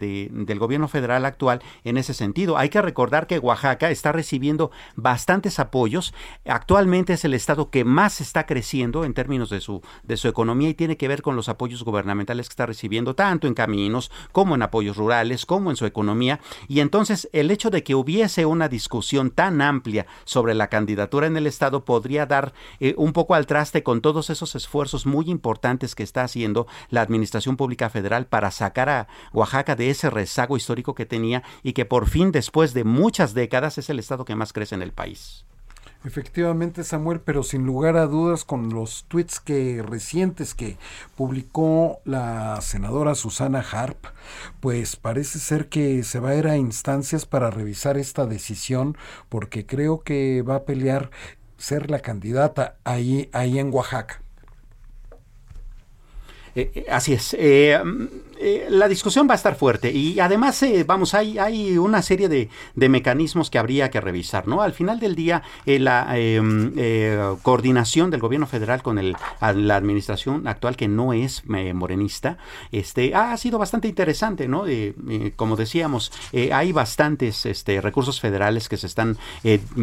del 0.54 0.60
gobierno 0.60 0.86
federal 0.86 1.24
actual 1.24 1.60
en 1.82 1.96
ese 1.96 2.14
sentido. 2.14 2.56
Hay 2.56 2.68
que 2.68 2.80
recordar 2.80 3.26
que 3.26 3.40
Oaxaca 3.40 3.90
está 3.90 4.12
recibiendo 4.12 4.70
bastantes 4.94 5.58
apoyos. 5.58 6.14
Actualmente 6.46 7.14
es 7.14 7.24
el 7.24 7.34
estado 7.34 7.70
que 7.70 7.84
más 7.84 8.20
está 8.20 8.46
creciendo 8.46 9.04
en 9.04 9.14
términos 9.14 9.50
de 9.50 9.60
su, 9.60 9.82
de 10.04 10.16
su 10.16 10.28
economía 10.28 10.68
y 10.68 10.74
tiene 10.74 10.96
que 10.96 11.08
ver 11.08 11.22
con 11.22 11.34
los 11.34 11.48
apoyos 11.48 11.82
gubernamentales 11.82 12.48
que 12.48 12.52
está 12.52 12.66
recibiendo, 12.66 13.14
tanto 13.14 13.48
en 13.48 13.54
caminos 13.54 14.12
como 14.30 14.54
en 14.54 14.62
apoyos 14.62 14.96
rurales, 14.96 15.44
como 15.44 15.70
en 15.70 15.76
su 15.76 15.86
economía. 15.86 16.40
Y 16.68 16.80
entonces 16.80 17.28
el 17.32 17.50
hecho 17.50 17.70
de 17.70 17.82
que 17.82 17.96
hubiese 17.96 18.46
una 18.46 18.68
discusión 18.68 19.30
tan 19.30 19.60
amplia 19.60 20.06
sobre 20.24 20.54
la 20.54 20.68
candidatura 20.68 21.26
en 21.26 21.36
el 21.36 21.48
estado 21.48 21.84
podría 21.84 22.26
dar 22.26 22.52
eh, 22.78 22.94
un 22.96 23.12
poco 23.12 23.34
al 23.34 23.46
traste 23.46 23.82
con 23.82 24.00
todos 24.00 24.30
esos 24.30 24.54
esfuerzos 24.54 25.04
muy 25.04 25.28
importantes 25.30 25.96
que 25.96 26.04
está 26.04 26.22
haciendo 26.22 26.68
la 26.90 27.00
Administración 27.00 27.56
Pública 27.56 27.90
Federal 27.90 28.26
para 28.26 28.52
sacar 28.52 28.88
a 28.88 29.08
Oaxaca 29.32 29.74
de 29.74 29.90
ese 29.90 30.10
rezago 30.10 30.43
histórico 30.56 30.94
que 30.94 31.06
tenía 31.06 31.42
y 31.62 31.72
que 31.72 31.84
por 31.84 32.08
fin, 32.08 32.32
después 32.32 32.74
de 32.74 32.84
muchas 32.84 33.34
décadas, 33.34 33.78
es 33.78 33.90
el 33.90 33.98
estado 33.98 34.24
que 34.24 34.36
más 34.36 34.52
crece 34.52 34.74
en 34.74 34.82
el 34.82 34.92
país. 34.92 35.44
Efectivamente, 36.04 36.84
Samuel, 36.84 37.20
pero 37.20 37.42
sin 37.42 37.64
lugar 37.64 37.96
a 37.96 38.06
dudas 38.06 38.44
con 38.44 38.68
los 38.68 39.06
tweets 39.08 39.40
que 39.40 39.82
recientes 39.82 40.54
que 40.54 40.76
publicó 41.16 42.00
la 42.04 42.60
senadora 42.60 43.14
Susana 43.14 43.60
Harp, 43.60 44.04
pues 44.60 44.96
parece 44.96 45.38
ser 45.38 45.70
que 45.70 46.02
se 46.02 46.20
va 46.20 46.30
a 46.30 46.36
ir 46.36 46.46
a 46.46 46.58
instancias 46.58 47.24
para 47.24 47.50
revisar 47.50 47.96
esta 47.96 48.26
decisión, 48.26 48.98
porque 49.30 49.64
creo 49.64 50.02
que 50.02 50.42
va 50.42 50.56
a 50.56 50.64
pelear 50.64 51.10
ser 51.56 51.90
la 51.90 52.00
candidata 52.00 52.76
ahí, 52.84 53.30
ahí 53.32 53.58
en 53.58 53.72
Oaxaca. 53.72 54.20
Eh, 56.54 56.70
eh, 56.74 56.86
así 56.90 57.14
es. 57.14 57.34
Eh, 57.38 57.80
eh, 58.38 58.66
la 58.70 58.88
discusión 58.88 59.28
va 59.28 59.32
a 59.32 59.36
estar 59.36 59.54
fuerte 59.54 59.92
y 59.92 60.18
además, 60.20 60.62
eh, 60.62 60.84
vamos, 60.86 61.14
hay, 61.14 61.38
hay 61.38 61.78
una 61.78 62.02
serie 62.02 62.28
de, 62.28 62.48
mecanismos 62.88 63.50
que 63.50 63.58
habría 63.58 63.90
que 63.90 64.00
revisar, 64.00 64.46
¿no? 64.46 64.62
Al 64.62 64.72
final 64.72 65.00
del 65.00 65.14
día, 65.14 65.42
eh, 65.66 65.78
la 65.78 66.06
em, 66.18 66.72
coordinación 67.42 68.10
del 68.10 68.20
gobierno 68.20 68.46
federal 68.46 68.82
con 68.82 68.98
el, 68.98 69.16
la 69.40 69.76
administración 69.76 70.46
actual, 70.46 70.76
que 70.76 70.88
no 70.88 71.12
es 71.12 71.42
morenista, 71.46 72.38
este, 72.72 73.14
ha 73.14 73.36
sido 73.36 73.58
bastante 73.58 73.88
interesante, 73.88 74.48
¿no? 74.48 74.64
como 75.36 75.56
decíamos, 75.56 76.12
hay 76.52 76.72
bastantes 76.72 77.46
este, 77.46 77.80
recursos 77.80 78.20
federales 78.20 78.68
que 78.68 78.76
se 78.76 78.86
están 78.86 79.16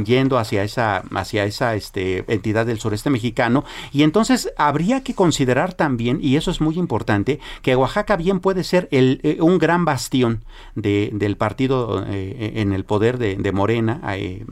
yendo 0.05 0.37
hacia 0.37 0.63
esa, 0.63 1.03
hacia 1.13 1.45
esa 1.45 1.75
este, 1.75 2.23
entidad 2.27 2.65
del 2.65 2.79
sureste 2.79 3.09
mexicano 3.09 3.63
y 3.91 4.03
entonces 4.03 4.51
habría 4.57 5.03
que 5.03 5.13
considerar 5.13 5.73
también, 5.73 6.19
y 6.21 6.35
eso 6.35 6.51
es 6.51 6.61
muy 6.61 6.77
importante, 6.77 7.39
que 7.61 7.75
Oaxaca 7.75 8.15
bien 8.15 8.40
puede 8.41 8.63
ser 8.63 8.87
el, 8.91 9.19
eh, 9.23 9.37
un 9.39 9.57
gran 9.57 9.85
bastión 9.85 10.43
de, 10.75 11.09
del 11.13 11.37
partido 11.37 12.03
eh, 12.07 12.53
en 12.55 12.73
el 12.73 12.83
poder 12.83 13.17
de, 13.17 13.51
Morena, 13.51 14.01
eh, 14.15 14.45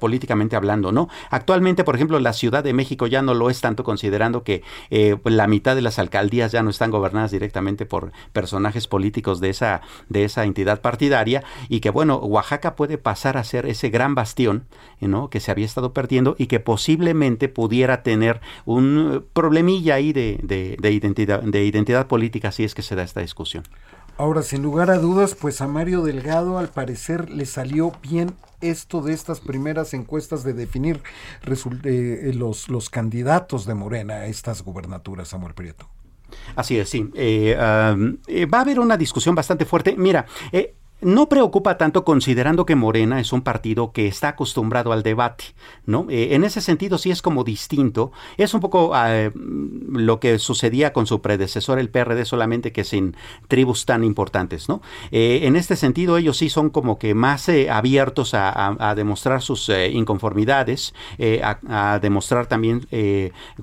políticamente 0.00 0.56
hablando, 0.56 0.92
¿no? 0.92 1.08
Actualmente, 1.30 1.84
por 1.84 1.94
ejemplo, 1.96 2.18
la 2.20 2.32
Ciudad 2.32 2.62
de 2.62 2.72
México 2.72 3.06
ya 3.06 3.22
no 3.22 3.34
lo 3.34 3.50
es 3.50 3.60
tanto 3.60 3.84
considerando 3.84 4.42
que 4.44 4.62
la 5.24 5.46
mitad 5.46 5.74
de 5.74 5.82
las 5.82 5.98
alcaldías 5.98 6.52
ya 6.52 6.62
no 6.62 6.70
están 6.70 6.90
gobernadas 6.90 7.32
directamente 7.32 7.86
por 7.86 8.12
personajes 8.32 8.86
políticos 8.86 9.40
de 9.40 9.50
esa, 9.50 9.82
de 10.08 10.24
esa 10.24 10.44
entidad 10.44 10.80
partidaria 10.80 11.42
y 11.68 11.80
que, 11.80 11.90
bueno, 11.90 12.16
Oaxaca 12.16 12.76
puede 12.76 12.98
pasar 12.98 13.36
a 13.36 13.44
ser 13.44 13.66
ese 13.66 13.90
gran 13.90 14.14
bastión, 14.14 14.64
¿no? 15.00 15.28
Que 15.28 15.40
se 15.40 15.50
había 15.50 15.66
estado 15.66 15.92
perdiendo 15.92 16.36
y 16.38 16.46
que 16.46 16.60
posiblemente 16.60 17.48
pudiera 17.48 18.02
tener 18.02 18.40
un 18.64 19.24
problemilla 19.32 19.96
ahí 19.96 20.12
de, 20.12 20.38
de 20.42 20.92
identidad, 20.92 21.42
de 21.42 21.64
identidad 21.64 22.06
política 22.06 22.52
si 22.52 22.64
es 22.64 22.74
que 22.74 22.82
se 22.82 22.94
da 22.94 23.02
esta 23.02 23.20
discusión. 23.26 23.64
Ahora, 24.18 24.42
sin 24.42 24.62
lugar 24.62 24.90
a 24.90 24.98
dudas, 24.98 25.34
pues 25.34 25.60
a 25.60 25.66
Mario 25.66 26.02
Delgado 26.02 26.58
al 26.58 26.68
parecer 26.68 27.28
le 27.28 27.44
salió 27.44 27.92
bien 28.02 28.34
esto 28.62 29.02
de 29.02 29.12
estas 29.12 29.40
primeras 29.40 29.92
encuestas 29.92 30.42
de 30.42 30.54
definir 30.54 31.02
eh, 31.84 32.32
los, 32.34 32.70
los 32.70 32.88
candidatos 32.88 33.66
de 33.66 33.74
Morena 33.74 34.14
a 34.14 34.26
estas 34.26 34.62
gubernaturas, 34.62 35.28
Samuel 35.28 35.52
Prieto. 35.52 35.90
Así 36.54 36.78
es, 36.78 36.88
sí. 36.88 37.10
Eh, 37.14 37.54
eh, 38.26 38.46
va 38.46 38.58
a 38.58 38.60
haber 38.62 38.80
una 38.80 38.96
discusión 38.96 39.34
bastante 39.34 39.66
fuerte. 39.66 39.94
Mira, 39.98 40.24
no 41.00 41.28
preocupa 41.28 41.76
tanto 41.76 42.04
considerando 42.04 42.64
que 42.64 42.74
Morena 42.74 43.20
es 43.20 43.32
un 43.32 43.42
partido 43.42 43.92
que 43.92 44.06
está 44.06 44.28
acostumbrado 44.28 44.92
al 44.92 45.02
debate, 45.02 45.44
¿no? 45.84 46.06
Eh, 46.08 46.34
en 46.34 46.42
ese 46.42 46.62
sentido 46.62 46.96
sí 46.96 47.10
es 47.10 47.20
como 47.20 47.44
distinto, 47.44 48.12
es 48.38 48.54
un 48.54 48.60
poco 48.60 48.92
ah, 48.94 49.30
lo 49.34 50.20
que 50.20 50.38
sucedía 50.38 50.94
con 50.94 51.06
su 51.06 51.20
predecesor 51.20 51.78
el 51.78 51.90
PRD 51.90 52.24
solamente 52.24 52.72
que 52.72 52.84
sin 52.84 53.14
tribus 53.48 53.84
tan 53.84 54.04
importantes, 54.04 54.70
¿no? 54.70 54.80
Eh, 55.10 55.40
en 55.42 55.56
este 55.56 55.76
sentido 55.76 56.16
ellos 56.16 56.38
sí 56.38 56.48
son 56.48 56.70
como 56.70 56.98
que 56.98 57.14
más 57.14 57.48
eh, 57.48 57.68
abiertos 57.70 58.32
a, 58.32 58.94
demostrar 58.96 59.42
sus 59.42 59.68
inconformidades, 59.68 60.94
a, 61.42 61.58
a, 61.68 61.98
demostrar 61.98 62.46
también 62.46 62.86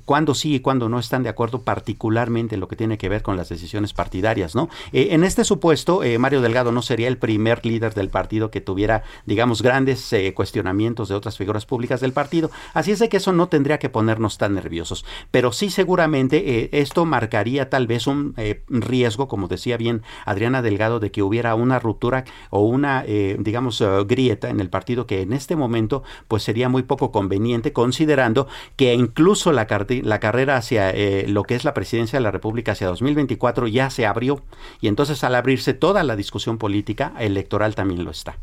cuándo 0.06 0.36
sí 0.36 0.56
y 0.56 0.60
cuándo 0.60 0.90
no 0.90 1.00
están 1.00 1.24
de 1.24 1.30
acuerdo 1.30 1.62
particularmente 1.62 2.56
en 2.56 2.62
lo 2.62 2.68
que 2.68 2.76
tiene 2.76 2.98
que 2.98 3.10
ver 3.10 3.22
con 3.22 3.38
las 3.38 3.50
decisiones 3.50 3.94
partidarias, 3.94 4.56
¿no? 4.56 4.70
en 4.92 5.24
este 5.24 5.44
supuesto 5.44 6.02
Mario 6.20 6.42
Delgado 6.42 6.72
no 6.72 6.82
sería 6.82 7.08
el 7.08 7.18
primer 7.24 7.66
líder 7.66 7.94
del 7.94 8.10
partido 8.10 8.52
que 8.52 8.60
tuviera, 8.60 9.04
digamos, 9.26 9.62
grandes 9.62 10.12
eh, 10.12 10.34
cuestionamientos 10.34 11.08
de 11.08 11.16
otras 11.16 11.38
figuras 11.38 11.66
públicas 11.66 12.02
del 12.02 12.12
partido. 12.12 12.52
Así 12.74 12.92
es 12.92 13.00
de 13.00 13.08
que 13.08 13.16
eso 13.16 13.32
no 13.32 13.48
tendría 13.48 13.80
que 13.80 13.88
ponernos 13.88 14.38
tan 14.38 14.56
nerviosos. 14.56 15.06
Pero 15.32 15.54
sí 15.54 15.70
seguramente 15.70 16.60
eh, 16.60 16.70
esto 16.74 17.06
marcaría 17.06 17.70
tal 17.70 17.88
vez 17.88 18.08
un 18.08 18.34
eh, 18.36 18.66
riesgo, 18.68 19.30
como 19.30 19.48
decía 19.48 19.78
bien 19.78 20.02
Adriana 20.26 20.62
Delgado, 20.62 21.00
de 21.00 21.12
que 21.12 21.24
hubiera 21.24 21.56
una 21.56 21.80
ruptura 21.80 22.26
o 22.50 22.64
una, 22.64 23.04
digamos, 23.04 23.82
grieta 24.06 24.50
en 24.50 24.60
el 24.60 24.70
partido 24.70 25.08
que 25.08 25.22
en 25.22 25.32
este 25.32 25.56
momento 25.56 26.04
pues 26.28 26.44
sería 26.44 26.68
muy 26.68 26.84
poco 26.84 27.14
conveniente 27.14 27.72
considerando 27.72 28.48
que 28.76 28.94
incluso 28.94 29.54
la, 29.54 29.66
la 30.04 30.20
carrera 30.20 30.58
hacia 30.58 30.94
lo 31.28 31.44
que 31.44 31.56
es 31.56 31.64
la 31.64 31.74
presidencia 31.74 32.20
de 32.20 32.24
la 32.24 32.32
República 32.32 32.74
hacia 32.74 32.88
2024 32.88 33.68
ya 33.68 33.90
se 33.90 34.06
abrió 34.06 34.42
y 34.82 34.88
entonces 34.88 35.24
al 35.24 35.36
abrirse 35.36 35.74
toda 35.74 36.04
la 36.04 36.16
discusión 36.16 36.58
política 36.58 37.13
electoral 37.20 37.76
también 37.76 38.04
lo 38.04 38.12
está. 38.12 38.36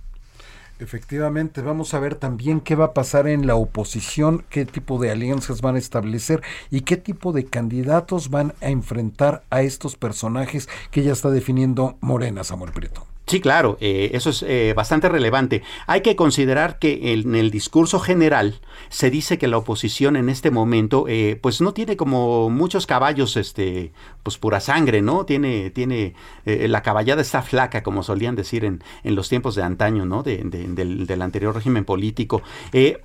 Efectivamente, 0.81 1.61
vamos 1.61 1.93
a 1.93 2.01
ver 2.01 2.15
también 2.15 2.61
qué 2.61 2.75
va 2.75 2.87
a 2.87 2.95
pasar 2.95 3.29
en 3.29 3.47
la 3.47 3.55
oposición, 3.55 4.47
qué 4.49 4.65
tipo 4.65 4.99
de 4.99 5.11
alianzas 5.11 5.61
van 5.61 5.77
a 5.77 5.79
establecer 5.79 6.43
y 6.71 6.81
qué 6.81 6.97
tipo 6.97 7.33
de 7.33 7.45
candidatos 7.45 8.31
van 8.31 8.55
a 8.63 8.71
enfrentar 8.71 9.43
a 9.51 9.61
estos 9.61 9.97
personajes 9.97 10.71
que 10.91 11.03
ya 11.03 11.13
está 11.13 11.29
definiendo 11.29 11.99
Morena, 12.01 12.45
Samuel 12.45 12.73
Prieto. 12.73 13.10
Sí, 13.31 13.41
claro, 13.41 13.79
eh, 13.81 14.11
eso 14.15 14.31
es 14.31 14.43
eh, 14.43 14.73
bastante 14.75 15.09
relevante. 15.09 15.63
Hay 15.87 16.01
que 16.01 16.17
considerar 16.17 16.81
que 16.81 17.13
en 17.13 17.37
el 17.37 17.53
discurso 17.53 18.01
general 18.01 18.59
se 18.89 19.09
dice 19.09 19.39
que 19.39 19.47
la 19.47 19.57
oposición 19.57 20.17
en 20.17 20.29
este 20.29 20.51
momento, 20.51 21.05
eh, 21.07 21.39
pues 21.41 21.61
no 21.61 21.73
tiene 21.73 21.97
como 21.97 22.51
muchos 22.51 22.89
caballos, 22.89 23.37
este, 23.37 23.93
pues 24.25 24.37
pura 24.37 24.59
sangre, 24.59 25.01
¿no? 25.01 25.27
Tiene, 25.27 25.71
tiene, 25.71 26.15
la 26.45 26.83
caballada 26.83 27.23
está 27.23 27.43
flaca, 27.43 27.85
como 27.85 28.03
solían 28.03 28.35
decir 28.35 28.65
en, 28.65 28.83
en 29.05 29.15
los 29.15 29.29
tiempos 29.29 29.55
de 29.55 29.63
antaño, 29.63 30.07
¿no? 30.07 30.25
De, 30.25 30.39
del, 30.39 31.07
del, 31.07 31.23
anterior 31.23 31.55
régimen 31.55 31.85
político. 31.85 32.43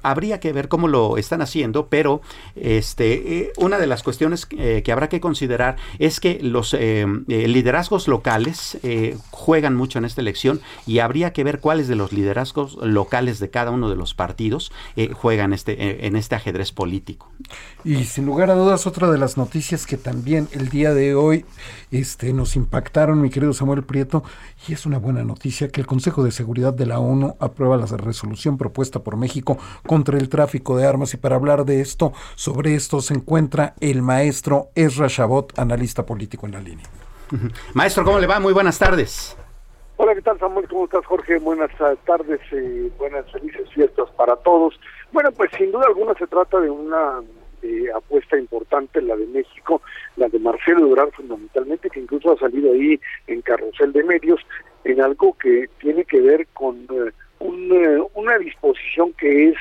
habría 0.01 0.39
que 0.39 0.53
ver 0.53 0.70
cómo 0.70 0.88
lo 0.88 1.17
están 1.17 1.44
haciendo, 1.44 1.86
pero 1.86 2.22
este, 2.55 3.53
una 3.58 3.77
de 3.77 3.86
las 3.86 4.01
cuestiones 4.01 4.48
que 4.48 4.91
habrá 4.91 5.08
que 5.08 5.20
considerar 5.20 5.75
es 6.00 6.20
que 6.20 6.39
los 6.41 6.74
liderazgos 6.74 8.08
locales 8.08 8.79
juegan 9.29 9.75
mucho 9.75 10.00
en 10.00 10.05
este 10.05 10.14
elección 10.22 10.62
y 10.86 11.00
habría 11.00 11.34
que 11.34 11.43
ver 11.43 11.60
cuáles 11.60 11.88
de 11.88 11.95
los 11.95 12.13
liderazgos 12.13 12.77
locales 12.81 13.39
de 13.39 13.50
cada 13.50 13.72
uno 13.72 13.89
de 13.89 13.95
los 13.95 14.13
partidos 14.13 14.72
eh, 14.95 15.12
juegan 15.13 15.53
este, 15.53 15.74
eh, 15.74 16.07
en 16.07 16.15
este 16.15 16.36
ajedrez 16.36 16.72
político. 16.72 17.29
Y 17.84 18.05
sin 18.05 18.25
lugar 18.25 18.50
a 18.50 18.55
dudas, 18.55 18.88
otra 18.88 19.10
de 19.12 19.17
las 19.17 19.38
noticias 19.38 19.86
que 19.86 19.98
también 19.98 20.48
el 20.51 20.69
día 20.69 20.93
de 20.93 21.15
hoy 21.15 21.45
este, 21.91 22.34
nos 22.34 22.55
impactaron, 22.55 23.22
mi 23.22 23.29
querido 23.29 23.53
Samuel 23.53 23.84
Prieto, 23.84 24.24
y 24.67 24.74
es 24.74 24.86
una 24.86 24.98
buena 24.98 25.24
noticia 25.24 25.69
que 25.69 25.81
el 25.81 25.88
Consejo 25.88 26.24
de 26.24 26.31
Seguridad 26.31 26.74
de 26.74 26.86
la 26.86 27.00
ONU 27.00 27.36
aprueba 27.39 27.77
la 27.77 27.86
resolución 27.86 28.57
propuesta 28.57 29.00
por 29.00 29.17
México 29.17 29.57
contra 29.86 30.17
el 30.17 30.29
tráfico 30.29 30.77
de 30.77 30.88
armas. 30.88 31.13
Y 31.13 31.17
para 31.17 31.36
hablar 31.36 31.65
de 31.65 31.81
esto, 31.81 32.13
sobre 32.36 32.75
esto 32.75 33.01
se 33.01 33.13
encuentra 33.13 33.75
el 33.79 34.01
maestro 34.01 34.69
Ezra 34.75 35.07
Chabot, 35.07 35.57
analista 35.57 36.05
político 36.05 36.45
en 36.45 36.51
la 36.53 36.62
línea. 36.62 36.86
Maestro, 37.74 38.03
¿cómo 38.03 38.19
le 38.19 38.27
va? 38.27 38.39
Muy 38.39 38.53
buenas 38.53 38.77
tardes. 38.77 39.36
Hola, 39.98 40.14
¿qué 40.14 40.22
tal 40.22 40.38
Samuel? 40.40 40.68
¿Cómo 40.68 40.84
estás 40.86 41.06
Jorge? 41.06 41.40
Buenas 41.40 41.72
tardes, 42.06 42.42
y 42.52 42.90
buenas 42.98 43.32
felices 43.32 43.70
fiestas 43.74 44.10
para 44.18 44.36
todos. 44.36 44.78
Bueno, 45.14 45.32
pues 45.32 45.50
sin 45.58 45.72
duda 45.72 45.86
alguna 45.88 46.14
se 46.16 46.28
trata 46.28 46.60
de 46.60 46.70
una 46.70 47.22
eh, 47.62 47.86
apuesta 47.96 48.38
importante, 48.38 49.02
la 49.02 49.16
de 49.16 49.25
México, 49.28 49.82
la 50.18 50.28
de 50.28 50.38
Marcelo 50.38 50.86
Ebrard 50.86 51.12
fundamentalmente, 51.12 51.90
que 51.90 52.02
incluso 52.02 52.34
ha 52.34 52.38
salido 52.38 52.74
ahí 52.74 53.00
en 53.28 53.42
carrusel 53.42 53.94
de 53.94 54.04
medios, 54.04 54.42
en 54.84 55.02
algo 55.02 55.34
que 55.38 55.70
tiene 55.80 56.04
que 56.04 56.20
ver 56.20 56.46
con 56.48 56.75
eh, 56.92 57.12
eh, 57.40 58.00
una 58.16 58.38
disposición 58.38 59.14
que 59.14 59.50
es 59.50 59.56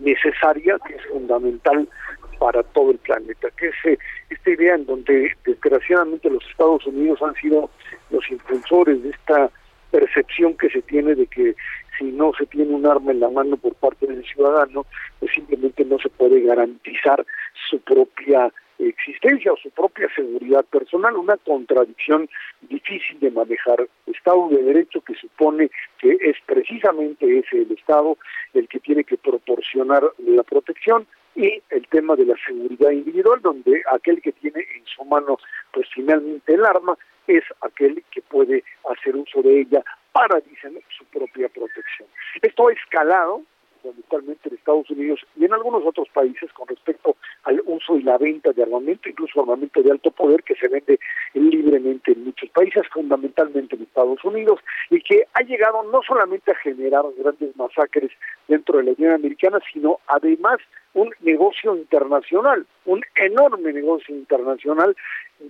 necesaria, 0.00 0.76
que 0.86 0.94
es 0.94 1.02
fundamental 1.10 1.88
para 2.38 2.62
todo 2.62 2.90
el 2.90 2.98
planeta, 2.98 3.48
que 3.56 3.68
es 3.68 3.98
esta 4.30 4.50
idea 4.50 4.74
en 4.74 4.86
donde 4.86 5.32
desgraciadamente 5.44 6.30
los 6.30 6.44
Estados 6.50 6.86
Unidos 6.86 7.20
han 7.22 7.34
sido 7.34 7.70
los 8.10 8.28
impulsores 8.30 9.02
de 9.02 9.10
esta 9.10 9.50
percepción 9.90 10.56
que 10.56 10.70
se 10.70 10.82
tiene 10.82 11.14
de 11.14 11.26
que 11.26 11.54
si 11.98 12.04
no 12.04 12.32
se 12.36 12.46
tiene 12.46 12.74
un 12.74 12.86
arma 12.86 13.12
en 13.12 13.20
la 13.20 13.30
mano 13.30 13.56
por 13.56 13.74
parte 13.74 14.06
del 14.06 14.24
ciudadano, 14.24 14.86
pues 15.20 15.32
simplemente 15.32 15.84
no 15.84 15.98
se 15.98 16.08
puede 16.08 16.40
garantizar 16.40 17.24
su 17.70 17.78
propia 17.80 18.52
existencia 18.78 19.52
o 19.52 19.56
su 19.56 19.70
propia 19.70 20.08
seguridad 20.14 20.64
personal, 20.64 21.16
una 21.16 21.36
contradicción 21.36 22.28
difícil 22.62 23.20
de 23.20 23.30
manejar. 23.30 23.88
Estado 24.06 24.48
de 24.48 24.62
Derecho 24.62 25.00
que 25.00 25.14
supone 25.14 25.70
que 25.98 26.16
es 26.20 26.36
precisamente 26.46 27.38
ese 27.38 27.62
el 27.62 27.72
Estado 27.72 28.16
el 28.52 28.68
que 28.68 28.80
tiene 28.80 29.04
que 29.04 29.16
proporcionar 29.16 30.02
la 30.18 30.42
protección 30.42 31.06
y 31.36 31.62
el 31.70 31.86
tema 31.88 32.16
de 32.16 32.26
la 32.26 32.36
seguridad 32.46 32.90
individual, 32.90 33.40
donde 33.42 33.82
aquel 33.92 34.20
que 34.22 34.32
tiene 34.32 34.60
en 34.76 34.86
su 34.86 35.04
mano 35.04 35.38
pues 35.72 35.88
finalmente 35.92 36.54
el 36.54 36.64
arma 36.64 36.96
es 37.26 37.42
aquel 37.62 38.02
que 38.10 38.22
puede 38.22 38.62
hacer 38.90 39.16
uso 39.16 39.42
de 39.42 39.60
ella 39.60 39.82
para, 40.12 40.40
dicen, 40.40 40.78
su 40.96 41.04
propia 41.06 41.48
protección. 41.48 42.08
Esto 42.40 42.68
ha 42.68 42.72
escalado 42.72 43.42
fundamentalmente 43.84 44.48
en 44.48 44.54
Estados 44.54 44.90
Unidos 44.90 45.20
y 45.36 45.44
en 45.44 45.52
algunos 45.52 45.84
otros 45.84 46.08
países 46.08 46.50
con 46.52 46.66
respecto 46.68 47.16
al 47.44 47.62
uso 47.66 47.96
y 47.96 48.02
la 48.02 48.16
venta 48.16 48.52
de 48.52 48.62
armamento, 48.62 49.08
incluso 49.08 49.40
armamento 49.40 49.82
de 49.82 49.90
alto 49.90 50.10
poder 50.10 50.42
que 50.42 50.54
se 50.54 50.68
vende 50.68 50.98
libremente 51.34 52.12
en 52.12 52.24
muchos 52.24 52.48
países, 52.50 52.82
fundamentalmente 52.92 53.76
en 53.76 53.82
Estados 53.82 54.24
Unidos, 54.24 54.60
y 54.90 55.00
que 55.00 55.26
ha 55.34 55.42
llegado 55.42 55.82
no 55.84 56.00
solamente 56.06 56.52
a 56.52 56.56
generar 56.56 57.04
grandes 57.18 57.54
masacres 57.56 58.10
dentro 58.48 58.78
de 58.78 58.84
la 58.84 58.92
Unión 58.92 59.12
Americana, 59.12 59.58
sino 59.72 59.98
además 60.06 60.58
un 60.94 61.10
negocio 61.20 61.76
internacional, 61.76 62.66
un 62.86 63.02
enorme 63.16 63.72
negocio 63.72 64.14
internacional 64.14 64.96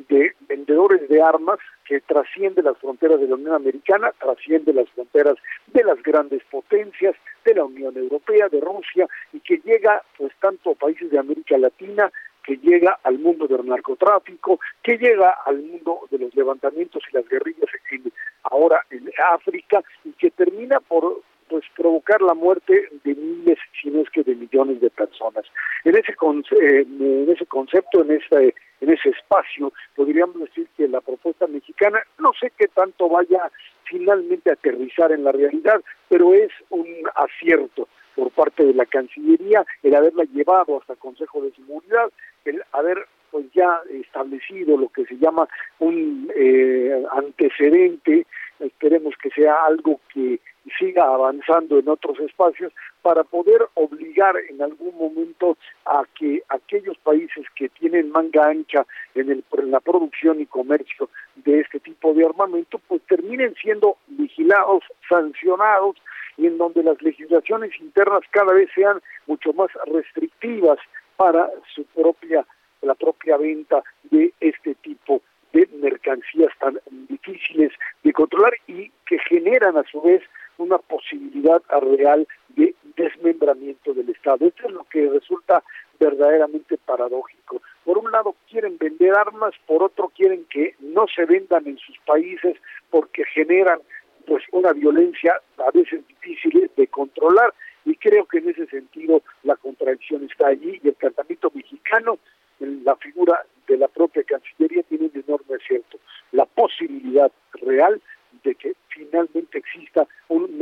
de 0.09 0.33
vendedores 0.49 1.09
de 1.09 1.23
armas 1.23 1.59
que 1.85 2.01
trasciende 2.01 2.62
las 2.62 2.79
fronteras 2.79 3.20
de 3.20 3.29
la 3.29 3.35
Unión 3.35 3.55
Americana, 3.55 4.12
trasciende 4.18 4.73
las 4.73 4.88
fronteras 4.90 5.37
de 5.66 5.85
las 5.85 6.03
grandes 6.03 6.42
potencias, 6.44 7.14
de 7.44 7.55
la 7.55 7.64
Unión 7.64 7.97
Europea, 7.97 8.49
de 8.49 8.61
Rusia, 8.61 9.07
y 9.33 9.40
que 9.40 9.59
llega 9.59 10.03
pues 10.16 10.33
tanto 10.40 10.70
a 10.70 10.75
países 10.75 11.11
de 11.11 11.18
América 11.18 11.59
Latina, 11.59 12.11
que 12.42 12.57
llega 12.59 12.99
al 13.03 13.18
mundo 13.18 13.47
del 13.47 13.66
narcotráfico, 13.66 14.61
que 14.83 14.99
llega 14.99 15.31
al 15.47 15.62
mundo 15.62 16.01
de 16.11 16.18
los 16.18 16.35
levantamientos 16.35 17.03
y 17.11 17.16
las 17.16 17.29
guerrillas 17.29 17.70
en, 17.90 18.12
ahora 18.44 18.85
en 18.90 19.11
África, 19.31 19.83
y 20.05 20.12
que 20.12 20.31
termina 20.31 20.81
por 20.81 21.23
pues 21.48 21.64
provocar 21.76 22.20
la 22.22 22.35
muerte 22.35 22.88
de 23.04 23.14
miles, 23.14 23.59
si 23.80 23.90
no 23.90 24.02
es 24.02 24.11
que 24.11 24.22
de 24.22 24.35
millones 24.35 24.80
de 24.80 24.90
personas. 24.90 25.44
En 25.85 25.96
ese, 25.96 26.12
eh, 26.12 26.87
en 26.87 27.30
ese 27.30 27.46
concepto, 27.46 28.02
en 28.02 28.12
ese, 28.12 28.54
en 28.80 28.90
ese 28.90 29.11
espacio, 29.11 29.72
podríamos 29.94 30.38
decir 30.40 30.66
que 30.76 30.88
la 30.88 31.00
propuesta 31.00 31.46
mexicana, 31.46 32.00
no 32.18 32.33
sé 32.38 32.52
qué 32.59 32.68
tanto 32.68 33.09
vaya 33.09 33.50
finalmente 33.85 34.50
a 34.50 34.54
aterrizar 34.54 35.12
en 35.12 35.24
la 35.24 35.33
realidad, 35.33 35.83
pero 36.09 36.35
es 36.35 36.50
un 36.70 36.87
acierto 37.14 37.88
por 38.14 38.30
parte 38.30 38.64
de 38.64 38.74
la 38.74 38.87
Cancillería 38.87 39.64
el 39.83 39.94
haberla 39.94 40.24
llevado 40.24 40.78
hasta 40.78 40.94
el 40.94 40.98
Consejo 40.98 41.42
de 41.42 41.52
Seguridad, 41.52 42.11
el 42.44 42.62
haber 42.72 43.07
pues 43.30 43.46
ya 43.52 43.80
establecido 43.90 44.76
lo 44.76 44.88
que 44.90 45.04
se 45.07 45.16
llama 45.16 45.48
un 45.80 46.30
eh, 46.37 47.02
antecedente, 47.11 48.26
esperemos 48.61 49.14
que 49.20 49.30
sea 49.30 49.64
algo 49.64 50.00
que 50.12 50.38
siga 50.79 51.05
avanzando 51.05 51.79
en 51.79 51.88
otros 51.88 52.18
espacios 52.20 52.72
para 53.03 53.24
poder 53.24 53.66
obligar 53.74 54.35
en 54.48 54.62
algún 54.62 54.96
momento 54.96 55.57
a 55.85 56.05
que 56.18 56.42
aquellos 56.48 56.96
países 56.98 57.46
que 57.55 57.68
tienen 57.68 58.11
manga 58.11 58.48
ancha 58.48 58.87
en, 59.14 59.31
el, 59.31 59.44
en 59.59 59.70
la 59.70 59.81
producción 59.81 60.40
y 60.40 60.46
comercio 60.46 61.09
de 61.37 61.61
este 61.61 61.81
tipo 61.81 62.14
de 62.14 62.24
armamento 62.24 62.81
pues 62.88 63.03
terminen 63.03 63.55
siendo 63.61 63.96
vigilados, 64.09 64.85
sancionados 65.09 65.96
y 66.37 66.46
en 66.46 66.59
donde 66.59 66.83
las 66.83 67.00
legislaciones 67.03 67.70
internas 67.81 68.22
cada 68.31 68.53
vez 68.53 68.68
sean 68.74 69.00
mucho 69.27 69.53
más 69.53 69.70
restrictivas 69.87 70.79
para 71.16 71.50
su 71.74 71.85
propia 71.85 72.44
la 72.83 72.94
propia 72.94 73.37
venta 73.37 73.83
de 74.11 74.33
este 74.40 74.74
tipo 74.77 75.22
de 75.53 75.68
mercancías 75.81 76.53
tan 76.59 76.79
difíciles 77.09 77.72
de 78.03 78.12
controlar 78.12 78.53
y 78.66 78.90
que 79.07 79.18
generan 79.20 79.77
a 79.77 79.85
su 79.85 80.03
vez 80.03 80.22
una 80.59 80.79
posibilidad 80.79 81.62
real 81.97 82.27
de 82.49 82.75
desmembramiento 82.97 83.93
del 83.95 84.09
Estado. 84.11 84.47
Esto 84.47 84.69
es 84.69 84.73
lo 84.73 84.85
que 84.85 85.09
resulta 85.09 85.62
verdaderamente 85.99 86.77
paradójico. 86.79 87.61
Por 87.85 87.99
un 87.99 88.11
lado 88.11 88.35
quieren 88.51 88.79
vender 88.79 89.14
armas, 89.14 89.55
por 89.67 89.83
otro 89.83 90.11
quieren 90.14 90.45
que 90.49 90.75
no 90.81 91.07
se 91.14 91.25
vendan 91.25 91.67
en 91.67 91.79
sus 91.79 91.99
países 92.01 92.57
porque 92.90 93.25
generan 93.27 93.81
pues 94.27 94.43
una 94.53 94.73
violencia 94.73 95.40
a 95.59 95.71
veces 95.71 96.07
difícil 96.09 96.71
de 96.77 96.87
controlar 96.87 97.53
y 97.85 97.95
creo 97.97 98.27
que 98.27 98.38
en 98.38 98.49
ese 98.49 98.67
sentido 98.67 99.23
la 99.43 99.57
contradicción 99.57 100.25
está 100.25 100.49
allí 100.49 100.81
y 100.83 100.88
el 100.88 100.95
tratamiento 100.95 101.51
mexicano 101.55 102.19
en 102.61 102.85
la 102.85 102.97
figura 102.97 103.45
de 103.67 103.77
la 103.77 103.88
propia 103.88 104.23
Cancillería 104.23 104.83
tiene 104.85 105.11
un 105.12 105.25
enorme 105.27 105.57
acierto. 105.57 105.99
La 106.33 106.47
posibilidad 106.47 107.31
real 107.53 108.01
de 108.43 108.55
que 108.55 108.75
finalmente 108.88 109.59
exista 109.59 110.07
un 110.29 110.59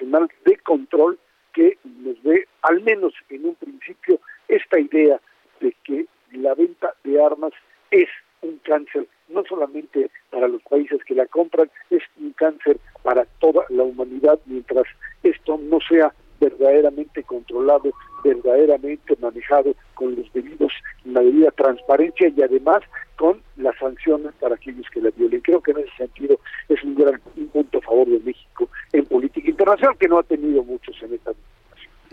internacional 0.00 0.28
de 0.44 0.56
control 0.58 1.18
que 1.52 1.78
nos 1.84 2.22
dé, 2.22 2.46
al 2.62 2.82
menos 2.82 3.12
en 3.30 3.46
un 3.46 3.54
principio, 3.54 4.20
esta 4.48 4.78
idea 4.78 5.20
de 5.60 5.74
que 5.84 6.06
la 6.32 6.54
venta 6.54 6.94
de 7.04 7.22
armas 7.22 7.52
es 7.90 8.08
un 8.42 8.58
cáncer, 8.58 9.06
no 9.28 9.42
solamente 9.48 10.10
para 10.30 10.48
los 10.48 10.62
países 10.62 11.02
que 11.04 11.14
la 11.14 11.26
compran, 11.26 11.70
es 11.90 12.02
un 12.20 12.32
cáncer 12.32 12.78
para 13.02 13.24
toda 13.40 13.64
la 13.70 13.84
humanidad 13.84 14.38
mientras 14.46 14.84
esto 15.22 15.58
no 15.58 15.78
sea 15.88 16.12
verdaderamente 16.38 17.22
controlado, 17.22 17.90
verdaderamente 18.22 19.16
manejado 19.20 19.74
con 19.94 20.14
los 20.14 20.30
debidos, 20.32 20.72
la 21.04 21.22
debida 21.22 21.50
transparencia 21.52 22.28
y 22.28 22.42
además 22.42 22.82
con 23.16 23.40
las 23.56 23.76
sanciones 23.78 24.32
para 24.38 24.56
aquellos 24.56 24.88
que 24.90 25.00
la 25.00 25.10
violen. 25.16 25.40
Creo 25.40 25.62
que 25.62 25.70
en 25.70 25.78
ese 25.78 25.96
sentido 25.96 26.38
es 26.68 26.82
un 26.84 26.94
gran 26.94 27.20
punto 27.52 27.78
a 27.78 27.82
favor 27.82 28.06
de 28.08 28.20
México 28.20 28.68
en 28.92 29.06
política 29.06 29.50
internacional 29.50 29.96
que 29.98 30.08
no 30.08 30.18
ha 30.18 30.22
tenido 30.22 30.62
muchos 30.62 30.94
en 31.02 31.14
esta 31.14 31.32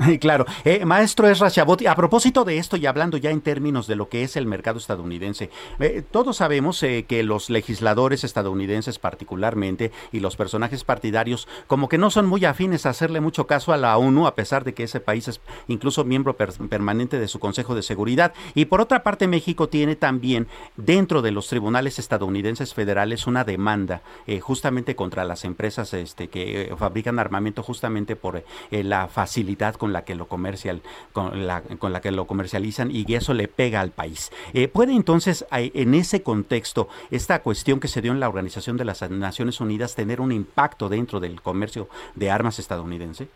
Claro. 0.20 0.46
Eh, 0.64 0.86
maestro 0.86 1.28
Esra 1.28 1.50
Chabot, 1.50 1.86
a 1.86 1.96
propósito 1.96 2.44
de 2.44 2.58
esto 2.58 2.78
y 2.78 2.86
hablando 2.86 3.18
ya 3.18 3.32
en 3.32 3.42
términos 3.42 3.88
de 3.88 3.96
lo 3.96 4.10
que 4.10 4.24
es 4.24 4.36
el 4.36 4.46
mercado 4.46 4.78
estadounidense, 4.78 5.50
eh, 5.80 6.04
todos 6.10 6.38
sabemos 6.38 6.82
eh, 6.84 7.06
que 7.08 7.24
los 7.24 7.50
legisladores 7.50 8.24
estadounidenses 8.24 9.00
particularmente 9.00 9.92
y 10.12 10.20
los 10.20 10.36
personajes 10.36 10.84
partidarios 10.84 11.48
como 11.68 11.90
que 11.90 11.98
no 11.98 12.10
son 12.10 12.26
muy 12.26 12.46
afines 12.46 12.86
a 12.86 12.90
hacerle 12.90 13.22
mucho 13.22 13.48
caso 13.48 13.74
a 13.74 13.78
la 13.78 13.98
ONU 13.98 14.28
a 14.28 14.36
pesar 14.36 14.64
de 14.64 14.74
que 14.74 14.84
ese 14.84 15.00
país 15.00 15.28
es 15.28 15.42
incluso 15.68 16.04
miembro 16.04 16.36
permanente 16.36 17.20
de 17.20 17.28
su 17.28 17.40
Consejo 17.40 17.76
de 17.76 17.84
Seguridad. 17.84 18.34
Y 18.56 18.66
por 18.66 18.82
otra 18.82 19.04
parte 19.04 19.28
México 19.28 19.70
tiene 19.70 19.96
también 19.96 20.48
dentro 20.78 21.22
de 21.22 21.32
los 21.32 21.48
tribunales 21.48 22.00
estadounidenses 22.00 22.74
federales 22.74 23.28
una 23.28 23.44
demanda 23.44 24.02
justamente 24.42 24.96
contra 24.96 25.24
las 25.24 25.44
empresas 25.46 25.94
este, 25.94 26.28
que 26.28 26.74
fabrican 26.78 27.20
armamento 27.20 27.64
justamente 27.64 28.16
por 28.16 28.44
la 28.72 29.08
facilidad 29.08 29.76
con 29.76 29.93
la 29.94 30.04
que 30.04 30.16
lo 30.16 30.28
comercial, 30.28 30.82
con 31.14 31.48
la, 31.48 31.62
con 31.62 31.94
la 31.94 32.02
que 32.02 32.12
lo 32.12 32.26
comercializan 32.26 32.92
y 32.92 33.06
eso 33.14 33.34
le 33.34 33.48
pega 33.48 33.80
al 33.80 33.92
país. 33.92 34.32
Eh, 34.54 34.68
¿Puede 34.68 34.94
entonces 34.94 35.46
en 35.52 35.94
ese 35.94 36.24
contexto 36.24 36.90
esta 37.12 37.42
cuestión 37.42 37.80
que 37.80 37.88
se 37.88 38.02
dio 38.02 38.12
en 38.12 38.20
la 38.20 38.28
Organización 38.28 38.78
de 38.78 38.86
las 38.86 39.10
Naciones 39.10 39.62
Unidas 39.62 39.96
tener 39.96 40.20
un 40.20 40.32
impacto 40.32 40.90
dentro 40.90 41.20
del 41.20 41.42
comercio 41.42 41.88
de 42.16 42.32
armas 42.32 42.60
estadounidense? 42.60 43.28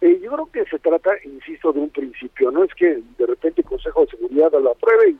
Eh, 0.00 0.20
yo 0.22 0.30
creo 0.32 0.50
que 0.52 0.64
se 0.66 0.78
trata, 0.78 1.10
insisto, 1.24 1.72
de 1.72 1.80
un 1.80 1.90
principio, 1.90 2.50
no 2.50 2.62
es 2.62 2.72
que 2.74 3.00
de 3.18 3.26
repente 3.26 3.62
el 3.62 3.66
Consejo 3.66 4.02
de 4.02 4.10
Seguridad 4.10 4.52
lo 4.52 4.70
apruebe 4.70 5.16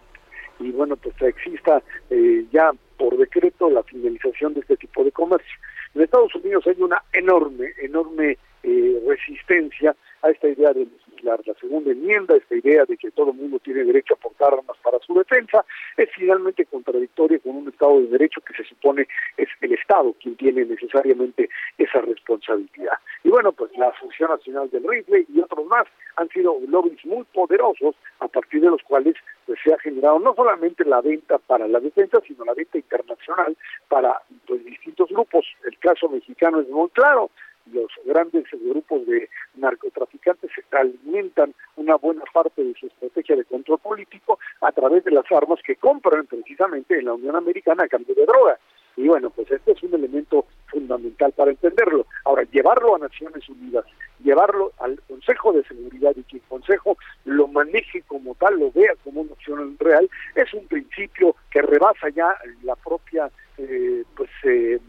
y, 0.61 0.71
bueno, 0.71 0.97
pues 0.97 1.15
exista 1.23 1.83
eh, 2.11 2.45
ya 2.53 2.71
por 2.97 3.17
decreto 3.17 3.71
la 3.71 3.83
finalización 3.83 4.55
de 4.55 4.61
este 4.61 4.77
tipo 4.77 5.03
de 5.03 5.13
comercio. 5.13 5.55
En 5.95 6.03
Estados 6.03 6.35
Unidos 6.35 6.67
hay 6.67 6.81
una 6.81 7.03
enorme, 7.13 7.73
enorme 7.81 8.39
eh, 8.63 9.03
resistencia 9.07 9.97
esta 10.31 10.49
idea 10.49 10.73
de. 10.73 10.87
La 11.23 11.37
segunda 11.61 11.91
enmienda, 11.91 12.37
esta 12.37 12.55
idea 12.55 12.85
de 12.85 12.97
que 12.97 13.11
todo 13.11 13.33
el 13.33 13.37
mundo 13.37 13.59
tiene 13.59 13.83
derecho 13.83 14.15
a 14.15 14.19
portar 14.19 14.55
armas 14.55 14.77
para 14.85 15.01
su 15.01 15.15
defensa, 15.15 15.65
es 15.97 16.09
finalmente 16.15 16.65
contradictoria 16.65 17.41
con 17.41 17.57
un 17.57 17.69
Estado 17.69 18.01
de 18.03 18.07
Derecho 18.07 18.41
que 18.41 18.55
se 18.55 18.63
supone 18.63 19.09
es 19.37 19.49
el 19.61 19.73
Estado 19.73 20.15
quien 20.23 20.37
tiene 20.37 20.65
necesariamente 20.65 21.51
esa 21.77 22.01
responsabilidad. 22.03 22.99
Y 23.25 23.31
bueno, 23.31 23.51
pues 23.51 23.77
la 23.77 23.89
Asociación 23.89 24.31
Nacional 24.31 24.71
del 24.71 24.89
Rifle 24.89 25.27
y 25.29 25.41
otros 25.41 25.67
más 25.67 25.87
han 26.17 26.29
sido 26.29 26.57
lobbies 26.69 27.05
muy 27.05 27.25
poderosos 27.33 27.97
a 28.21 28.29
partir 28.29 28.61
de 28.61 28.71
los 28.71 28.83
cuales 28.83 29.17
pues, 29.47 29.59
se 29.63 29.73
ha 29.73 29.79
generado 29.79 30.19
no 30.19 30.35
solamente 30.35 30.85
la 30.85 31.01
venta 31.01 31.39
para 31.39 31.67
la 31.67 31.81
defensa, 31.81 32.21
sino 32.27 32.45
la 32.45 32.55
venta 32.55 32.79
internacional 32.79 33.57
para 33.89 34.23
pues, 34.47 34.65
distintos 34.65 35.09
grupos. 35.11 35.47
El 35.65 35.79
caso 35.79 36.09
mexicano 36.09 36.61
es 36.61 36.69
muy 36.69 36.89
claro 36.91 37.31
los 37.73 37.91
grandes 38.05 38.45
grupos 38.53 39.07
de 39.07 39.29
narcotraficantes 39.59 40.51
alimentan 40.73 41.55
una 41.77 41.97
buena 41.97 42.23
parte 42.33 42.63
de 42.63 42.75
su 42.75 42.87
estrategia 42.87 43.37
de 43.37 43.45
control 43.45 43.79
político 43.79 44.39
a 44.61 44.73
través 44.73 45.05
de 45.05 45.11
las 45.11 45.31
armas 45.31 45.61
que 45.65 45.77
compran 45.77 46.27
precisamente 46.27 46.99
en 46.99 47.07
la 47.07 47.15
Unión 47.15 47.37
Americana 47.37 47.85
a 47.85 47.89
cambio 47.89 48.15
de 48.15 48.27
droga. 48.27 48.59
Y 48.97 49.07
bueno, 49.07 49.31
pues 49.31 49.49
este 49.49 49.73
es 49.73 49.83
un 49.85 49.95
elemento 49.95 50.47
fundamental 50.67 51.33
para 51.33 51.53
entenderlo. 51.53 52.07
Ahora, 52.25 52.43
llevarlo 52.51 52.97
a 52.97 52.99
Naciones 52.99 53.49
Unidas, 53.49 53.85
llevarlo 54.25 54.73
al 54.81 55.01
Consejo 55.07 55.53
de 55.53 55.63
Seguridad 55.65 56.13
y 56.17 56.25
que 56.25 56.39
el 56.39 56.43
Consejo 56.49 56.99
lo 57.25 57.47
maneje 57.47 58.03
como 58.09 58.35
tal, 58.35 58.59
lo 58.59 58.73
vea 58.73 58.95
como 59.05 59.21
una 59.21 59.33
opción 59.33 59.77
real, 59.79 60.11
es 60.35 60.53
un 60.53 60.67
principio 60.67 61.37
que 61.51 61.63
rebasa 61.63 62.09
ya 62.09 62.35
la 62.65 62.75
propia, 62.75 63.31
eh, 63.57 64.03
pues, 64.17 64.31
eh, 64.43 64.81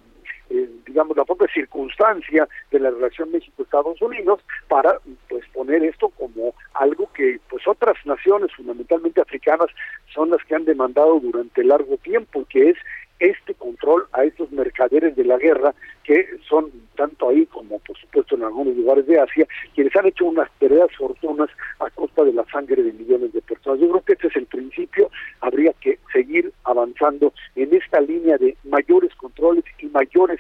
la 1.16 1.26
propia 1.26 1.48
circunstancia 1.54 2.48
de 2.72 2.80
la 2.80 2.92
relación 2.92 3.32
México-Estados 3.32 4.02
Unidos 4.02 4.42
para 4.68 5.00
pues 5.28 5.46
poner 5.54 5.84
esto 5.84 6.10
como 6.10 6.54
algo 6.74 7.10
que 7.14 7.40
pues 7.50 7.68
otras 7.68 7.96
naciones, 8.06 8.54
fundamentalmente 8.56 9.22
africanas, 9.22 9.70
son 10.14 10.30
las 10.30 10.44
que 10.46 10.56
han 10.56 10.66
demandado 10.66 11.20
durante 11.20 11.64
largo 11.64 11.98
tiempo, 11.98 12.46
que 12.50 12.72
es 12.72 12.78
este 13.20 13.54
control 13.54 14.08
a 14.14 14.24
estos 14.24 14.52
mercaderes 14.52 15.16
de 15.16 15.26
la 15.26 15.38
guerra 15.38 15.76
que 16.04 16.26
son 16.48 16.72
tanto 16.96 17.30
ahí 17.30 17.46
como 17.46 17.80
por 17.80 17.98
supuesto 17.98 18.36
en 18.36 18.44
algunos 18.44 18.76
lugares 18.76 19.06
de 19.06 19.20
Asia, 19.20 19.46
quienes 19.76 19.96
han 19.96 20.08
hecho 20.08 20.26
unas 20.26 20.50
perdidas 20.58 20.90
fortunas 20.98 21.50
a 21.80 21.90
costa 21.92 22.24
de 22.24 22.34
la 22.34 22.46
sangre 22.46 22.82
de 22.82 22.94
millones 22.94 23.34
de 23.34 23.42
personas. 23.42 23.80
Yo 23.80 23.90
creo 23.90 24.02
que 24.04 24.14
este 24.14 24.28
es 24.28 24.36
el 24.38 24.46
principio, 24.46 25.12
habría 25.42 25.74
que 25.74 26.00
seguir 26.12 26.52
avanzando 26.64 27.34
en 27.56 27.74
esta 27.74 28.02
línea 28.02 28.38
de 28.38 28.58
mayores 28.64 29.14
controles 29.16 29.66
y 29.80 29.86
mayores 29.88 30.39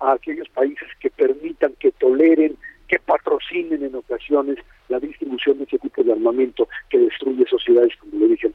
a 0.00 0.12
aquellos 0.12 0.48
países 0.48 0.88
que 1.00 1.10
permitan, 1.10 1.74
que 1.78 1.92
toleren, 1.92 2.56
que 2.88 2.98
patrocinen 2.98 3.82
en 3.82 3.94
ocasiones 3.94 4.58
la 4.88 5.00
distribución 5.00 5.58
de 5.58 5.64
ese 5.64 5.78
tipo 5.78 6.02
de 6.02 6.12
armamento 6.12 6.68
que 6.88 6.98
destruye 6.98 7.44
sociedades, 7.46 7.94
como 7.96 8.20
lo 8.20 8.28
dije. 8.28 8.50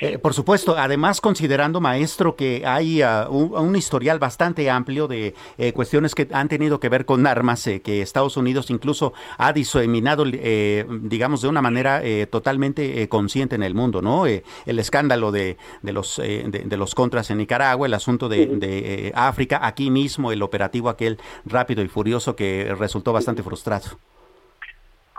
Eh, 0.00 0.18
por 0.18 0.32
supuesto, 0.32 0.76
además 0.78 1.20
considerando, 1.20 1.80
maestro, 1.80 2.34
que 2.34 2.62
hay 2.66 3.02
uh, 3.02 3.28
un, 3.28 3.76
historial 3.76 4.18
bastante 4.18 4.70
amplio 4.70 5.06
de 5.06 5.34
eh, 5.58 5.72
cuestiones 5.74 6.14
que 6.14 6.26
han 6.32 6.48
tenido 6.48 6.80
que 6.80 6.88
ver 6.88 7.04
con 7.04 7.26
armas, 7.26 7.66
eh, 7.66 7.82
que 7.82 8.00
Estados 8.00 8.38
Unidos 8.38 8.70
incluso 8.70 9.12
ha 9.36 9.52
diseminado, 9.52 10.24
digamos, 10.24 11.42
de 11.42 11.48
una 11.48 11.60
manera 11.62 12.02
totalmente 12.30 13.08
consciente 13.08 13.54
en 13.54 13.62
el 13.62 13.74
mundo, 13.74 14.00
¿no? 14.02 14.26
el 14.26 14.78
escándalo 14.78 15.32
de, 15.32 15.56
de 15.82 15.92
los, 15.92 16.16
de, 16.16 16.76
los 16.76 16.94
contras 16.94 17.30
en 17.30 17.38
Nicaragua, 17.38 17.86
el 17.86 17.94
asunto 17.94 18.28
de, 18.28 18.46
de 18.46 19.12
África, 19.14 19.60
aquí 19.62 19.90
mismo 19.90 20.32
el 20.32 20.42
operativo 20.42 20.88
aquel 20.88 21.18
rápido 21.44 21.82
y 21.82 21.88
furioso 21.88 22.36
que 22.36 22.74
resultó 22.78 23.12
bastante 23.12 23.42
frustrado. 23.42 23.98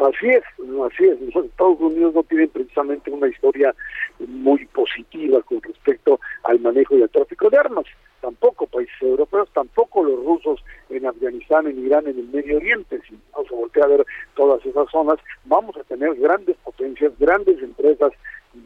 Así 0.02 0.30
es, 0.30 0.44
así 0.84 1.06
es. 1.06 1.22
Estados 1.22 1.80
Unidos 1.80 2.16
no 2.16 2.24
tienen 2.24 2.50
precisamente 2.50 3.12
una 3.12 3.28
historia 3.28 3.76
muy 4.20 4.66
positiva 4.68 5.42
con 5.44 5.62
respecto 5.62 6.20
al 6.44 6.60
manejo 6.60 6.98
y 6.98 7.04
al 7.04 7.10
tráfico 7.10 7.52
de 7.52 7.58
armas. 7.58 7.86
Tampoco 8.20 8.66
países 8.66 9.00
europeos, 9.00 9.48
tampoco 9.54 10.04
los 10.04 10.26
rusos 10.26 10.64
en 10.90 11.06
Afganistán, 11.06 11.68
en 11.68 11.86
Irán, 11.86 12.08
en 12.08 12.18
el 12.18 12.28
Medio 12.30 12.58
Oriente. 12.58 13.00
Si 13.08 13.16
vamos 13.32 13.52
a 13.52 13.56
voltear 13.56 13.86
a 13.86 13.98
ver 13.98 14.06
todas 14.36 14.66
esas 14.66 14.90
zonas, 14.90 15.20
vamos 15.46 15.78
a 15.78 15.84
tener 15.84 16.16
grandes 16.16 16.56
potencias, 16.64 17.12
grandes 17.20 17.62
empresas 17.62 18.12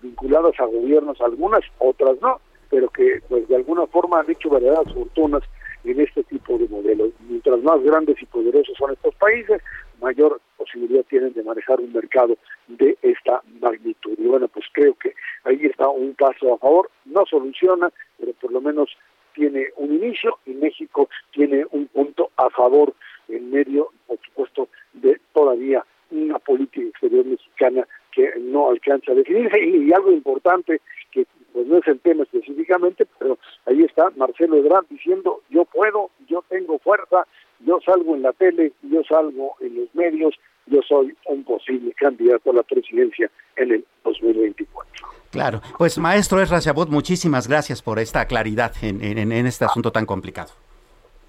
vinculadas 0.02 0.58
a 0.60 0.66
gobiernos, 0.66 1.20
algunas, 1.20 1.64
otras 1.80 2.16
no, 2.22 2.40
pero 2.70 2.90
que 2.90 3.22
pues 3.28 3.46
de 3.50 3.58
alguna 3.58 3.86
forma 3.88 4.22
han 4.22 4.32
hecho 4.32 4.50
verdaderas 4.50 4.94
fortunas 4.94 5.44
en 5.84 6.00
este 6.00 6.24
tipo 6.24 6.58
de 6.58 6.68
modelos. 6.68 7.12
Mientras 7.28 7.62
más 7.62 7.82
grandes 7.84 8.22
y 8.22 8.26
poderosos 8.26 8.76
son 8.78 8.94
estos 8.94 9.14
países, 9.16 9.62
mayor 10.02 10.42
posibilidad 10.58 11.04
tienen 11.04 11.34
de 11.34 11.44
manejar 11.44 11.80
un 11.80 11.94
mercado 11.94 12.38
de 12.68 12.98
esta 13.02 13.42
magnitud. 13.62 14.14
Y 14.18 14.26
bueno, 14.26 14.48
pues 14.48 14.66
creo 14.72 14.94
que 14.96 15.14
ahí 15.44 15.66
está 15.66 15.88
un 15.90 16.16
paso 16.16 16.54
a 16.54 16.58
favor, 16.58 16.90
no 17.06 17.26
soluciona, 17.26 17.92
pero 18.18 18.34
por 18.34 18.52
lo 18.52 18.62
menos 18.62 18.90
tiene 19.34 19.68
un 19.76 19.94
inicio 19.94 20.40
y 20.46 20.52
México 20.52 21.10
tiene 21.32 21.66
un 21.72 21.88
punto 21.88 22.32
a 22.38 22.50
favor 22.50 22.94
en 23.28 23.52
medio, 23.52 23.90
por 24.08 24.18
supuesto, 24.26 24.70
de 24.94 25.20
todavía 25.34 25.86
una 26.12 26.40
política 26.40 26.88
exterior 26.88 27.26
mexicana 27.26 27.88
que 28.16 28.32
no 28.40 28.70
alcanza 28.70 29.12
a 29.12 29.16
definirse. 29.16 29.64
Y, 29.64 29.92
algo 29.94 30.12
importante 30.12 30.82
que 31.12 31.26
pues 31.54 31.68
no 31.68 31.78
es 31.78 31.88
el 31.88 32.00
tema 32.00 32.24
específicamente, 32.24 33.06
pero 33.20 33.38
ahí 33.66 33.84
está 33.84 34.10
Marcelo 34.16 34.58
Ebrard 34.58 34.86
diciendo, 34.90 35.42
yo 35.50 35.66
puedo, 35.66 36.10
yo 36.28 36.44
tengo 36.50 36.80
fuerza, 36.80 37.28
yo 37.60 37.80
salgo 37.86 38.16
en 38.16 38.24
la 38.24 38.34
tele, 38.34 38.74
yo 38.84 39.04
salgo 39.04 39.56
en 39.62 39.76
los 39.76 39.96
medios, 39.96 40.36
yo 40.66 40.82
soy 40.82 41.16
un 41.28 41.44
posible 41.44 41.94
candidato 41.94 42.52
a 42.52 42.56
la 42.56 42.64
presidencia 42.64 43.30
en 43.56 43.72
el 43.72 43.86
2024. 44.04 44.92
Claro, 45.32 45.62
pues 45.78 45.98
maestro 45.98 46.42
Esra 46.42 46.60
Chabot, 46.60 46.90
muchísimas 46.90 47.48
gracias 47.48 47.82
por 47.82 48.00
esta 48.00 48.26
claridad 48.26 48.74
en, 48.82 49.04
en, 49.04 49.32
en 49.32 49.46
este 49.46 49.66
asunto 49.66 49.92
tan 49.92 50.06
complicado. 50.06 50.52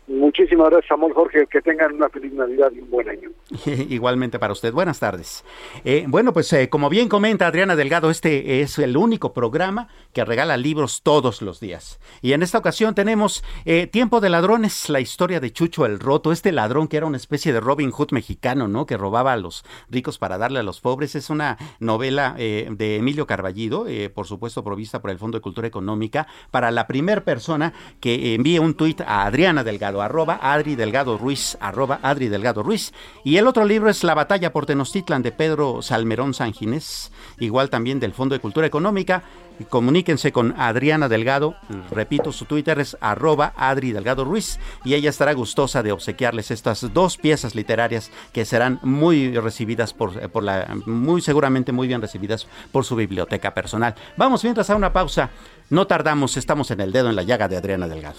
Muchísimas 0.09 0.71
gracias, 0.71 0.93
amor 0.93 1.13
Jorge. 1.15 1.47
Que 1.49 1.61
tengan 1.61 1.95
una 1.95 2.09
feliz 2.09 2.33
Navidad 2.33 2.71
y 2.73 2.81
un 2.81 2.91
buen 2.91 3.09
año. 3.09 3.31
Igualmente 3.89 4.39
para 4.39 4.53
usted. 4.53 4.73
Buenas 4.73 5.01
tardes. 5.01 5.45
Eh, 5.85 6.05
bueno, 6.07 6.33
pues 6.33 6.53
eh, 6.53 6.69
como 6.69 6.89
bien 6.89 7.09
comenta 7.09 7.49
Adriana 7.49 7.75
Delgado, 7.75 8.11
este 8.11 8.61
es 8.61 8.79
el 8.79 8.97
único 8.97 9.33
programa 9.33 9.89
que 10.13 10.25
regala 10.25 10.57
libros 10.57 11.03
todos 11.03 11.43
los 11.43 11.59
días. 11.59 11.99
Y 12.23 12.35
en 12.35 12.43
esta 12.43 12.59
ocasión 12.59 12.95
tenemos 12.95 13.43
eh, 13.65 13.89
Tiempo 13.89 14.21
de 14.21 14.31
Ladrones, 14.31 14.89
la 14.89 15.01
historia 15.01 15.41
de 15.41 15.53
Chucho 15.53 15.87
el 15.87 15.99
Roto, 15.99 16.31
este 16.31 16.53
ladrón 16.53 16.87
que 16.87 16.99
era 16.99 17.07
una 17.07 17.17
especie 17.17 17.53
de 17.53 17.61
Robin 17.61 17.91
Hood 17.91 18.13
mexicano, 18.13 18.69
¿no? 18.69 18.87
Que 18.87 18.97
robaba 18.97 19.33
a 19.33 19.37
los 19.37 19.65
ricos 19.91 20.19
para 20.19 20.39
darle 20.39 20.61
a 20.61 20.63
los 20.63 20.81
pobres. 20.81 21.17
Es 21.17 21.31
una 21.31 21.59
novela 21.81 22.35
de 22.37 22.97
Emilio 22.97 23.27
Carballido, 23.27 23.87
por 24.15 24.27
supuesto 24.27 24.63
provista 24.63 25.01
por 25.01 25.11
el 25.11 25.19
Fondo 25.19 25.39
de 25.39 25.43
Cultura 25.43 25.67
Económica, 25.67 26.27
para 26.51 26.71
la 26.71 26.87
primera 26.87 27.25
persona 27.25 27.73
que 28.01 28.35
envíe 28.35 28.59
un 28.59 28.75
tuit 28.75 29.01
a 29.01 29.25
Adriana 29.25 29.65
Delgado 29.65 29.96
arroba 30.03 30.39
Adri 30.43 30.77
Delgado 30.77 31.19
Ruiz, 31.19 31.57
arroba 31.61 31.99
Adri 32.03 32.29
Delgado 32.29 32.63
Ruiz. 32.63 32.93
Y 33.25 33.37
el 33.37 33.47
otro 33.47 33.65
libro 33.65 33.91
es 33.91 34.05
La 34.05 34.15
batalla 34.15 34.53
por 34.53 34.67
Tenochtitlan 34.67 35.23
de 35.23 35.33
Pedro 35.33 35.83
Salmerón 35.83 36.35
Sanginés, 36.35 37.13
igual 37.39 37.71
también 37.71 38.01
del 38.01 38.13
Fondo 38.13 38.35
de 38.35 38.41
Cultura 38.41 38.67
Económica. 38.67 39.23
Comuníquense 39.71 40.33
con 40.33 40.55
Adriana 40.59 41.09
Delgado, 41.09 41.57
repito, 41.91 42.31
su 42.31 42.45
Twitter 42.45 42.79
es 42.79 42.95
arroba 43.01 43.55
Adri 43.57 43.93
Delgado 43.93 44.23
Ruiz 44.23 44.59
y 44.85 44.93
ella 44.93 45.09
estará 45.09 45.33
gustosa 45.33 45.83
de 45.83 45.93
obsequiarles 45.93 46.51
estas 46.51 46.93
dos 46.93 47.17
piezas 47.17 47.55
literarias 47.55 48.11
que 48.35 48.45
serán 48.45 48.79
muy 48.83 49.35
recibidas 49.39 49.95
por, 49.95 50.31
por 50.31 50.43
la, 50.43 50.77
muy 50.85 51.23
seguramente 51.23 51.73
muy 51.73 51.89
bien 51.89 52.03
recibidas 52.03 52.47
por 52.71 52.85
su 52.85 52.97
biblioteca 52.97 53.55
personal. 53.55 53.95
Vamos 54.19 54.45
mientras 54.45 54.69
a 54.69 54.77
una 54.77 54.93
pausa. 54.93 55.31
No 55.71 55.87
tardamos, 55.87 56.37
estamos 56.37 56.71
en 56.71 56.81
el 56.81 56.93
dedo 56.93 57.09
en 57.09 57.17
la 57.17 57.23
llaga 57.23 57.49
de 57.49 57.57
Adriana 57.57 57.89
Delgado. 57.89 58.19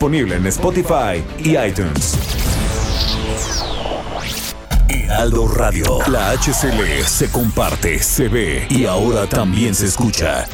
Disponible 0.00 0.36
en 0.36 0.46
Spotify 0.46 1.24
y 1.40 1.58
iTunes. 1.58 2.16
Heraldo 4.88 5.48
Radio. 5.48 5.98
La 6.06 6.30
HCL 6.36 7.02
se 7.04 7.28
comparte, 7.32 7.98
se 7.98 8.28
ve 8.28 8.68
y 8.70 8.86
ahora 8.86 9.26
también 9.26 9.74
se 9.74 9.86
escucha. 9.86 10.46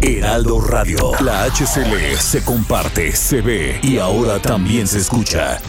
Heraldo 0.00 0.60
Radio. 0.60 1.12
La 1.20 1.44
HCL 1.44 2.16
se 2.18 2.42
comparte, 2.42 3.12
se 3.12 3.40
ve 3.42 3.78
y 3.84 3.98
ahora 3.98 4.42
también 4.42 4.88
se 4.88 4.98
escucha. 4.98 5.60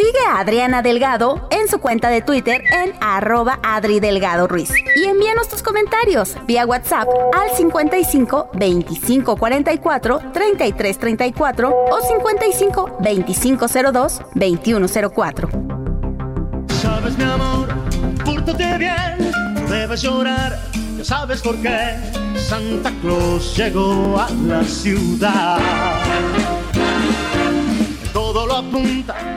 Sigue 0.00 0.26
a 0.26 0.40
Adriana 0.40 0.80
Delgado 0.80 1.46
en 1.50 1.68
su 1.68 1.78
cuenta 1.78 2.08
de 2.08 2.22
Twitter 2.22 2.62
en 2.72 2.94
arroba 3.02 3.60
Adri 3.62 4.00
Delgado 4.00 4.48
Ruiz. 4.48 4.70
Y 4.96 5.04
envíanos 5.04 5.46
tus 5.46 5.62
comentarios 5.62 6.36
vía 6.46 6.64
WhatsApp 6.64 7.06
al 7.34 7.54
55 7.54 8.48
25 8.54 9.36
44 9.36 10.20
33 10.32 10.98
34 10.98 11.68
o 11.68 12.00
55 12.00 12.96
25 12.98 13.66
02 13.92 14.20
21 14.36 14.86
04. 14.88 15.48
Sabes, 16.80 17.18
mi 17.18 17.24
amor, 17.24 17.68
pórtate 18.24 18.78
bien, 18.78 19.32
debes 19.68 20.00
llorar, 20.00 20.58
ya 20.96 21.04
sabes 21.04 21.42
por 21.42 21.56
qué. 21.60 21.98
Santa 22.36 22.90
Claus 23.02 23.54
llegó 23.54 24.18
a 24.18 24.30
la 24.30 24.64
ciudad. 24.64 25.58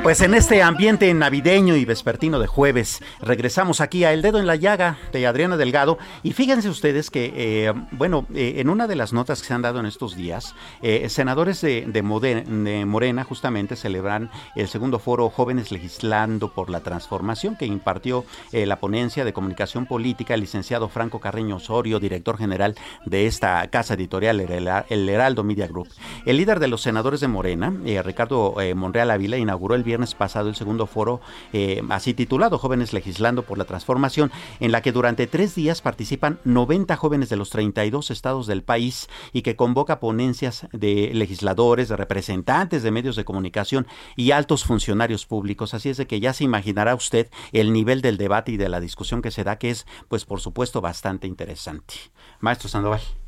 Pues 0.03 0.21
en 0.21 0.33
este 0.33 0.61
ambiente 0.61 1.13
navideño 1.13 1.75
y 1.75 1.85
vespertino 1.85 2.39
de 2.39 2.47
jueves, 2.47 3.01
regresamos 3.21 3.81
aquí 3.81 4.03
a 4.03 4.13
El 4.13 4.21
Dedo 4.21 4.39
en 4.39 4.47
la 4.47 4.55
Llaga 4.55 4.97
de 5.11 5.25
Adriana 5.25 5.57
Delgado. 5.57 5.97
Y 6.21 6.33
fíjense 6.33 6.69
ustedes 6.69 7.09
que, 7.09 7.33
eh, 7.35 7.73
bueno, 7.91 8.25
eh, 8.35 8.55
en 8.57 8.69
una 8.69 8.87
de 8.87 8.95
las 8.95 9.13
notas 9.13 9.41
que 9.41 9.47
se 9.47 9.53
han 9.53 9.61
dado 9.61 9.79
en 9.79 9.85
estos 9.85 10.15
días, 10.15 10.55
eh, 10.81 11.07
senadores 11.09 11.61
de, 11.61 12.83
Morena 12.85 13.23
justamente 13.23 13.75
celebran 13.75 14.29
el 14.55 14.67
segundo 14.67 14.99
foro 14.99 15.29
Jóvenes 15.29 15.71
Legislando 15.71 16.53
por 16.53 16.69
la 16.69 16.81
Transformación 16.81 17.55
que 17.55 17.65
impartió 17.65 18.25
la 18.51 18.79
ponencia 18.79 19.25
de 19.25 19.33
comunicación 19.33 19.85
política 19.85 20.33
el 20.33 20.41
licenciado 20.41 20.89
Franco 20.89 21.19
Carreño 21.19 21.55
Osorio, 21.55 21.99
director 21.99 22.37
general 22.37 22.75
de 23.05 23.27
esta 23.27 23.67
casa 23.69 23.93
editorial, 23.95 24.39
el 24.39 24.67
el 24.89 25.09
Heraldo 25.09 25.43
Media 25.43 25.67
Group. 25.67 25.87
El 26.25 26.37
líder 26.37 26.59
de 26.59 26.67
los 26.67 26.81
senadores 26.81 27.21
de 27.21 27.27
Morena, 27.27 27.73
Ricardo 28.03 28.61
eh, 28.61 28.75
Monreal 28.83 29.11
Ávila, 29.11 29.37
inauguró 29.37 29.75
el 29.75 29.83
viernes 29.83 30.13
pasado 30.13 30.49
el 30.49 30.55
segundo 30.55 30.87
foro, 30.87 31.21
eh, 31.53 31.81
así 31.89 32.13
titulado 32.13 32.57
Jóvenes 32.57 32.91
Legislando 32.91 33.43
por 33.43 33.57
la 33.57 33.63
Transformación, 33.63 34.29
en 34.59 34.73
la 34.73 34.81
que 34.81 34.91
durante 34.91 35.25
tres 35.25 35.55
días 35.55 35.81
participan 35.81 36.39
90 36.43 36.97
jóvenes 36.97 37.29
de 37.29 37.37
los 37.37 37.49
32 37.49 38.11
estados 38.11 38.45
del 38.45 38.61
país 38.61 39.07
y 39.31 39.41
que 39.41 39.55
convoca 39.55 40.01
ponencias 40.01 40.67
de 40.73 41.11
legisladores, 41.13 41.87
de 41.87 41.95
representantes 41.95 42.83
de 42.83 42.91
medios 42.91 43.15
de 43.15 43.23
comunicación 43.23 43.87
y 44.17 44.31
altos 44.31 44.65
funcionarios 44.65 45.25
públicos. 45.25 45.73
Así 45.73 45.89
es 45.89 45.97
de 45.97 46.07
que 46.07 46.19
ya 46.19 46.33
se 46.33 46.43
imaginará 46.43 46.93
usted 46.93 47.29
el 47.53 47.71
nivel 47.71 48.01
del 48.01 48.17
debate 48.17 48.51
y 48.51 48.57
de 48.57 48.67
la 48.67 48.81
discusión 48.81 49.21
que 49.21 49.31
se 49.31 49.45
da, 49.45 49.57
que 49.57 49.69
es, 49.69 49.87
pues 50.09 50.25
por 50.25 50.41
supuesto, 50.41 50.81
bastante 50.81 51.25
interesante. 51.25 51.95
Maestro 52.41 52.67
Sandoval. 52.67 53.22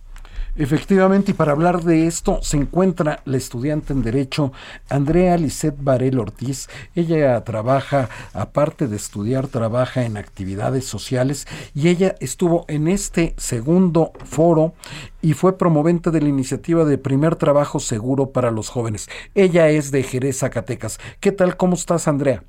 Efectivamente, 0.57 1.31
y 1.31 1.33
para 1.33 1.51
hablar 1.51 1.81
de 1.81 2.07
esto 2.07 2.41
se 2.41 2.55
encuentra 2.55 3.19
la 3.25 3.35
estudiante 3.35 3.91
en 3.91 4.01
Derecho 4.01 4.53
Andrea 4.89 5.35
Lisset 5.35 5.75
Varel 5.77 6.17
Ortiz. 6.17 6.69
Ella 6.95 7.43
trabaja, 7.43 8.07
aparte 8.33 8.87
de 8.87 8.95
estudiar, 8.95 9.47
trabaja 9.47 10.05
en 10.05 10.15
actividades 10.15 10.85
sociales 10.85 11.45
y 11.73 11.89
ella 11.89 12.15
estuvo 12.21 12.63
en 12.69 12.87
este 12.87 13.33
segundo 13.35 14.13
foro 14.23 14.73
y 15.21 15.33
fue 15.33 15.57
promovente 15.57 16.09
de 16.09 16.21
la 16.21 16.29
iniciativa 16.29 16.85
de 16.85 16.97
Primer 16.97 17.35
Trabajo 17.35 17.79
Seguro 17.79 18.31
para 18.31 18.49
los 18.49 18.69
Jóvenes. 18.69 19.09
Ella 19.33 19.67
es 19.67 19.91
de 19.91 20.03
Jerez, 20.03 20.39
Zacatecas. 20.39 20.99
¿Qué 21.19 21.33
tal? 21.33 21.57
¿Cómo 21.57 21.73
estás, 21.73 22.07
Andrea? 22.07 22.43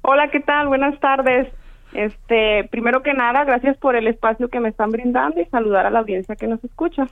Hola, 0.00 0.30
¿qué 0.30 0.40
tal? 0.40 0.68
Buenas 0.68 0.98
tardes. 1.00 1.52
Este, 1.92 2.68
primero 2.70 3.02
que 3.02 3.14
nada, 3.14 3.44
gracias 3.44 3.76
por 3.78 3.96
el 3.96 4.06
espacio 4.06 4.48
que 4.48 4.60
me 4.60 4.68
están 4.68 4.90
brindando 4.90 5.40
y 5.40 5.46
saludar 5.46 5.86
a 5.86 5.90
la 5.90 6.00
audiencia 6.00 6.36
que 6.36 6.46
nos 6.46 6.62
escucha. 6.64 7.06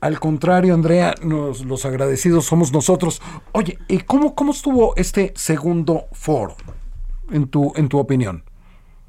Al 0.00 0.20
contrario, 0.20 0.74
Andrea, 0.74 1.14
nos, 1.24 1.64
los 1.64 1.84
agradecidos 1.84 2.44
somos 2.44 2.72
nosotros. 2.72 3.20
Oye, 3.52 3.78
¿y 3.88 3.98
cómo, 3.98 4.34
cómo 4.36 4.52
estuvo 4.52 4.94
este 4.96 5.32
segundo 5.34 6.04
foro, 6.12 6.54
en 7.32 7.48
tu, 7.48 7.72
en 7.74 7.88
tu 7.88 7.98
opinión? 7.98 8.44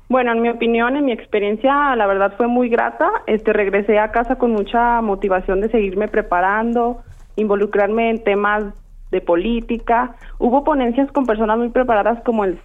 Bueno, 0.10 0.32
en 0.32 0.41
mi 0.41 0.49
opinión, 0.49 0.97
en 0.97 1.06
mi 1.06 1.12
experiencia, 1.12 1.95
la 1.95 2.08
verdad 2.08 2.34
fue 2.36 2.47
muy 2.47 2.69
grata. 2.69 3.08
Este, 3.28 3.54
regresé 3.54 3.99
a 3.99 4.12
casa 4.12 4.38
con 4.38 4.52
mucha 4.52 5.02
motivación 5.02 5.62
de 5.62 5.69
seguirme 5.69 6.08
preparando, 6.08 7.04
involucrarme 7.36 8.10
en 8.10 8.23
temas 8.23 8.73
de 9.12 9.21
política. 9.21 10.15
Hubo 10.39 10.63
ponencias 10.63 11.12
con 11.12 11.28
personas 11.28 11.60
muy 11.60 11.69
preparadas 11.69 12.23
como 12.23 12.43
el 12.43 12.60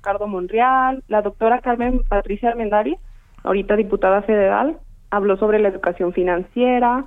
Ricardo 0.00 0.26
Monreal, 0.26 1.04
la 1.08 1.20
doctora 1.20 1.60
Carmen 1.60 2.00
Patricia 2.08 2.48
Almendari, 2.48 2.96
ahorita 3.44 3.76
diputada 3.76 4.22
federal, 4.22 4.78
habló 5.10 5.36
sobre 5.36 5.58
la 5.58 5.68
educación 5.68 6.14
financiera. 6.14 7.04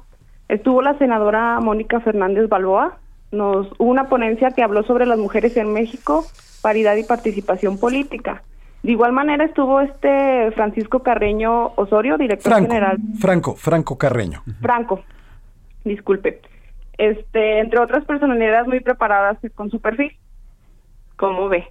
Estuvo 0.47 0.83
la 0.83 0.95
senadora 0.99 1.59
Mónica 1.59 2.01
Fernández 2.01 2.47
Balboa, 2.47 2.99
nos 3.31 3.65
hubo 3.79 3.89
una 3.89 4.09
ponencia 4.09 4.51
que 4.51 4.61
habló 4.61 4.83
sobre 4.83 5.07
las 5.07 5.17
mujeres 5.17 5.57
en 5.57 5.73
México, 5.73 6.23
paridad 6.61 6.95
y 6.95 7.03
participación 7.03 7.79
política. 7.79 8.43
De 8.83 8.91
igual 8.91 9.11
manera 9.11 9.43
estuvo 9.43 9.81
este 9.81 10.51
Francisco 10.51 11.01
Carreño 11.01 11.71
Osorio, 11.75 12.19
director 12.19 12.53
general. 12.61 12.99
Franco, 13.19 13.55
Franco 13.55 13.97
Carreño. 13.97 14.43
Franco, 14.61 15.01
disculpe. 15.83 16.41
Este, 16.99 17.57
entre 17.59 17.79
otras 17.79 18.05
personalidades 18.05 18.67
muy 18.67 18.81
preparadas 18.81 19.39
con 19.55 19.71
su 19.71 19.81
perfil. 19.81 20.15
¿Cómo 21.15 21.49
ve? 21.49 21.65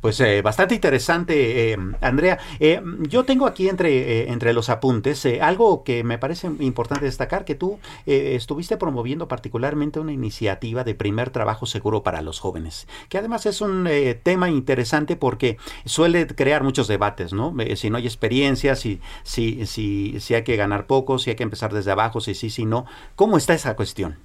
Pues 0.00 0.18
eh, 0.20 0.40
bastante 0.40 0.74
interesante, 0.74 1.72
eh, 1.72 1.76
Andrea. 2.00 2.38
Eh, 2.58 2.80
yo 3.00 3.24
tengo 3.24 3.46
aquí 3.46 3.68
entre, 3.68 4.30
entre 4.30 4.54
los 4.54 4.70
apuntes 4.70 5.26
algo 5.40 5.84
que 5.84 6.04
me 6.04 6.16
parece 6.16 6.46
importante 6.60 7.04
destacar, 7.04 7.44
que 7.44 7.54
tú 7.54 7.78
estuviste 8.06 8.76
promoviendo 8.76 9.28
particularmente 9.28 10.00
una 10.00 10.12
iniciativa 10.12 10.84
de 10.84 10.94
primer 10.94 11.30
trabajo 11.30 11.66
seguro 11.66 12.02
para 12.02 12.22
los 12.22 12.40
jóvenes, 12.40 12.88
que 13.08 13.18
además 13.18 13.46
es 13.46 13.60
un 13.60 13.88
tema 14.22 14.48
interesante 14.48 15.16
porque 15.16 15.58
suele 15.84 16.26
crear 16.26 16.62
muchos 16.62 16.88
debates, 16.88 17.32
¿no? 17.32 17.54
si 17.76 17.90
no 17.90 17.98
hay 17.98 18.06
experiencia, 18.06 18.76
si, 18.76 19.00
si, 19.22 19.66
si, 19.66 20.18
si 20.20 20.34
hay 20.34 20.42
que 20.44 20.56
ganar 20.56 20.86
poco, 20.86 21.18
si 21.18 21.30
hay 21.30 21.36
que 21.36 21.42
empezar 21.42 21.72
desde 21.72 21.92
abajo, 21.92 22.20
si 22.20 22.34
sí, 22.34 22.50
si 22.50 22.64
no. 22.64 22.86
¿Cómo 23.16 23.36
está 23.36 23.54
esa 23.54 23.76
cuestión? 23.76 24.16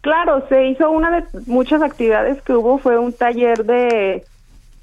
Claro, 0.00 0.46
se 0.48 0.68
hizo 0.68 0.90
una 0.90 1.20
de 1.20 1.24
muchas 1.46 1.82
actividades 1.82 2.40
que 2.42 2.54
hubo, 2.54 2.78
fue 2.78 2.98
un 2.98 3.12
taller 3.12 3.64
de 3.64 4.24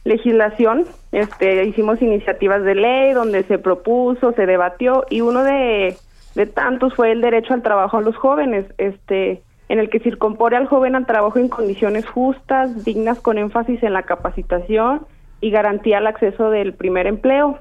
legislación, 0.06 0.86
este, 1.12 1.65
hicimos 1.65 2.02
iniciativas 2.02 2.63
de 2.63 2.76
ley 2.76 3.13
donde 3.13 3.44
se 3.44 3.58
propuso, 3.58 4.32
se 4.34 4.46
debatió 4.46 5.04
y 5.10 5.22
uno 5.22 5.44
de, 5.44 5.98
de 6.36 6.46
tantos 6.46 6.94
fue 6.94 7.12
el 7.12 7.22
derecho 7.22 7.54
al 7.54 7.63
trabajo 7.63 7.98
a 7.98 8.02
los 8.02 8.15
jóvenes, 8.15 8.65
este, 8.78 9.41
en 9.68 9.80
el 9.80 9.89
que 9.89 10.02
incorpore 10.06 10.56
al 10.58 10.68
joven 10.68 10.96
al 10.96 11.08
trabajo 11.08 11.39
en 11.39 11.50
condiciones 11.50 12.06
justas, 12.08 12.86
dignas 12.86 13.20
con 13.20 13.39
énfasis 13.39 13.82
en 13.82 13.94
la 13.94 14.04
capacitación 14.04 15.06
y 15.41 15.50
garantía 15.50 15.98
al 15.98 16.08
acceso 16.08 16.52
del 16.52 16.76
primer 16.76 17.08
empleo. 17.08 17.60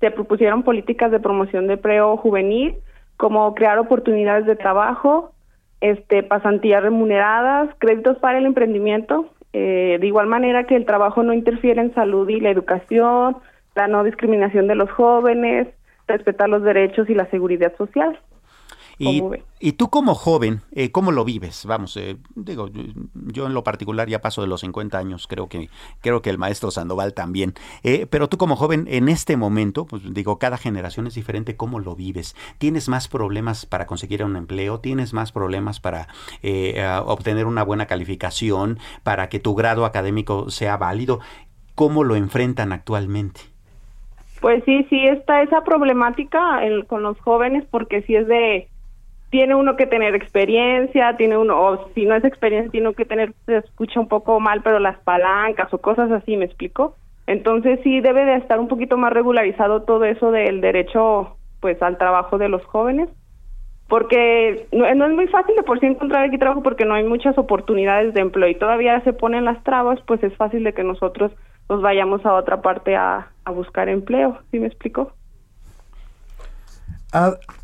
Se 0.00 0.10
propusieron 0.10 0.62
políticas 0.62 1.10
de 1.10 1.20
promoción 1.20 1.66
de 1.66 1.74
empleo 1.74 2.16
juvenil, 2.16 2.76
como 3.18 3.54
crear 3.54 3.78
oportunidades 3.78 4.46
de 4.46 4.56
trabajo, 4.56 5.32
este, 5.82 6.22
pasantías 6.22 6.82
remuneradas, 6.82 7.68
créditos 7.78 8.16
para 8.18 8.38
el 8.38 8.46
emprendimiento, 8.46 9.26
eh, 9.52 9.98
de 10.00 10.06
igual 10.06 10.26
manera 10.26 10.64
que 10.64 10.76
el 10.76 10.84
trabajo 10.84 11.22
no 11.22 11.32
interfiere 11.32 11.80
en 11.80 11.94
salud 11.94 12.28
y 12.28 12.40
la 12.40 12.50
educación, 12.50 13.36
la 13.74 13.88
no 13.88 14.04
discriminación 14.04 14.66
de 14.66 14.74
los 14.74 14.90
jóvenes, 14.90 15.68
respetar 16.06 16.48
los 16.48 16.62
derechos 16.62 17.08
y 17.08 17.14
la 17.14 17.26
seguridad 17.30 17.76
social. 17.76 18.18
Y, 18.98 19.22
y, 19.60 19.72
tú 19.72 19.90
como 19.90 20.16
joven, 20.16 20.62
eh, 20.72 20.90
¿cómo 20.90 21.12
lo 21.12 21.24
vives? 21.24 21.64
Vamos, 21.66 21.96
eh, 21.96 22.16
digo, 22.34 22.68
yo, 23.14 23.46
en 23.46 23.54
lo 23.54 23.62
particular 23.62 24.08
ya 24.08 24.20
paso 24.20 24.42
de 24.42 24.48
los 24.48 24.62
50 24.62 24.98
años, 24.98 25.28
creo 25.28 25.48
que, 25.48 25.70
creo 26.00 26.20
que 26.20 26.30
el 26.30 26.38
maestro 26.38 26.72
Sandoval 26.72 27.14
también. 27.14 27.54
Eh, 27.84 28.06
pero 28.10 28.28
tú 28.28 28.38
como 28.38 28.56
joven, 28.56 28.86
en 28.90 29.08
este 29.08 29.36
momento, 29.36 29.86
pues 29.86 30.02
digo, 30.12 30.40
cada 30.40 30.56
generación 30.56 31.06
es 31.06 31.14
diferente, 31.14 31.56
¿cómo 31.56 31.78
lo 31.78 31.94
vives? 31.94 32.34
¿Tienes 32.58 32.88
más 32.88 33.06
problemas 33.06 33.66
para 33.66 33.86
conseguir 33.86 34.24
un 34.24 34.34
empleo? 34.34 34.80
¿Tienes 34.80 35.12
más 35.12 35.30
problemas 35.30 35.78
para 35.78 36.08
obtener 37.04 37.46
una 37.46 37.62
buena 37.62 37.86
calificación? 37.86 38.80
¿Para 39.04 39.28
que 39.28 39.38
tu 39.38 39.54
grado 39.54 39.84
académico 39.84 40.50
sea 40.50 40.76
válido? 40.76 41.20
¿Cómo 41.76 42.02
lo 42.02 42.16
enfrentan 42.16 42.72
actualmente? 42.72 43.42
Pues 44.40 44.64
sí, 44.64 44.86
sí 44.90 45.06
está 45.06 45.42
esa 45.42 45.62
problemática 45.62 46.60
con 46.88 47.02
los 47.02 47.18
jóvenes 47.20 47.64
porque 47.70 48.02
si 48.02 48.16
es 48.16 48.26
de 48.26 48.68
tiene 49.30 49.54
uno 49.54 49.76
que 49.76 49.86
tener 49.86 50.14
experiencia, 50.14 51.16
tiene 51.16 51.36
uno, 51.36 51.60
o 51.60 51.90
si 51.94 52.06
no 52.06 52.14
es 52.14 52.24
experiencia, 52.24 52.70
tiene 52.70 52.94
que 52.94 53.04
tener, 53.04 53.34
se 53.46 53.58
escucha 53.58 54.00
un 54.00 54.08
poco 54.08 54.40
mal, 54.40 54.62
pero 54.62 54.78
las 54.78 54.98
palancas 54.98 55.72
o 55.72 55.78
cosas 55.78 56.10
así, 56.10 56.36
¿me 56.36 56.46
explico? 56.46 56.96
Entonces 57.26 57.80
sí 57.82 58.00
debe 58.00 58.24
de 58.24 58.36
estar 58.36 58.58
un 58.58 58.68
poquito 58.68 58.96
más 58.96 59.12
regularizado 59.12 59.82
todo 59.82 60.04
eso 60.04 60.30
del 60.30 60.62
derecho, 60.62 61.36
pues, 61.60 61.80
al 61.82 61.98
trabajo 61.98 62.38
de 62.38 62.48
los 62.48 62.64
jóvenes, 62.64 63.10
porque 63.86 64.66
no, 64.72 64.86
es 64.86 65.12
muy 65.12 65.28
fácil 65.28 65.54
de 65.56 65.62
por 65.62 65.78
sí 65.78 65.86
encontrar 65.86 66.24
aquí 66.24 66.38
trabajo 66.38 66.62
porque 66.62 66.86
no 66.86 66.94
hay 66.94 67.04
muchas 67.04 67.36
oportunidades 67.36 68.14
de 68.14 68.20
empleo 68.20 68.48
y 68.48 68.54
todavía 68.54 69.00
se 69.02 69.12
ponen 69.12 69.44
las 69.44 69.62
trabas, 69.62 70.00
pues 70.06 70.22
es 70.22 70.34
fácil 70.36 70.64
de 70.64 70.72
que 70.72 70.84
nosotros 70.84 71.32
nos 71.68 71.82
vayamos 71.82 72.24
a 72.24 72.34
otra 72.34 72.62
parte 72.62 72.96
a, 72.96 73.28
a 73.44 73.50
buscar 73.50 73.90
empleo, 73.90 74.38
¿sí 74.50 74.58
me 74.58 74.66
explico? 74.66 75.12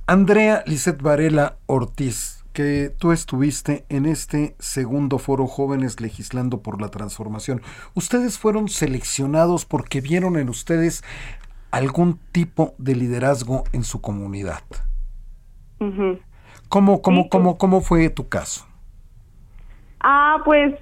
Andrea 0.07 0.63
Lisset 0.67 1.03
Varela 1.03 1.57
Ortiz, 1.67 2.45
que 2.55 2.91
tú 2.99 3.13
estuviste 3.13 3.85
en 3.91 4.07
este 4.07 4.55
segundo 4.59 5.19
foro 5.19 5.47
Jóvenes 5.47 6.01
Legislando 6.01 6.63
por 6.63 6.81
la 6.81 6.89
Transformación. 6.89 7.61
Ustedes 7.95 8.39
fueron 8.39 8.69
seleccionados 8.69 9.67
porque 9.67 10.01
vieron 10.01 10.39
en 10.39 10.49
ustedes 10.49 11.05
algún 11.71 12.19
tipo 12.33 12.75
de 12.79 12.95
liderazgo 12.95 13.65
en 13.73 13.85
su 13.85 14.01
comunidad. 14.01 14.63
¿Cómo, 16.69 17.03
cómo, 17.03 17.29
cómo, 17.29 17.59
¿Cómo 17.59 17.81
fue 17.83 18.09
tu 18.09 18.29
caso? 18.29 18.67
Ah, 20.01 20.39
pues 20.45 20.75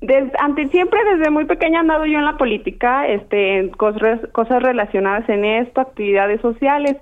desde, 0.00 0.32
ante, 0.38 0.68
siempre 0.68 0.98
desde 1.16 1.30
muy 1.30 1.44
pequeña 1.44 1.78
he 1.78 1.80
andado 1.80 2.06
yo 2.06 2.18
en 2.18 2.24
la 2.24 2.38
política, 2.38 3.06
este, 3.08 3.58
en 3.58 3.68
cosas, 3.70 4.20
cosas 4.32 4.62
relacionadas 4.62 5.28
en 5.28 5.44
esto, 5.44 5.82
actividades 5.82 6.40
sociales. 6.40 6.96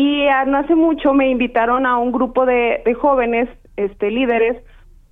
Y 0.00 0.28
no 0.46 0.58
hace 0.58 0.76
mucho 0.76 1.12
me 1.12 1.28
invitaron 1.28 1.84
a 1.84 1.98
un 1.98 2.12
grupo 2.12 2.46
de, 2.46 2.84
jóvenes 3.00 3.48
este, 3.76 4.12
líderes 4.12 4.62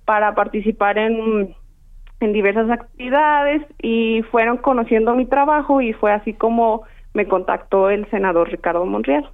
para 0.05 0.33
participar 0.33 0.97
en, 0.97 1.53
en 2.21 2.31
diversas 2.31 2.69
actividades 2.69 3.63
y 3.81 4.21
fueron 4.31 4.55
conociendo 4.59 5.13
mi 5.13 5.25
trabajo 5.25 5.81
y 5.81 5.91
fue 5.91 6.13
así 6.13 6.31
como 6.31 6.83
me 7.13 7.27
contactó 7.27 7.89
el 7.89 8.09
senador 8.11 8.49
Ricardo 8.49 8.85
Monreal. 8.85 9.29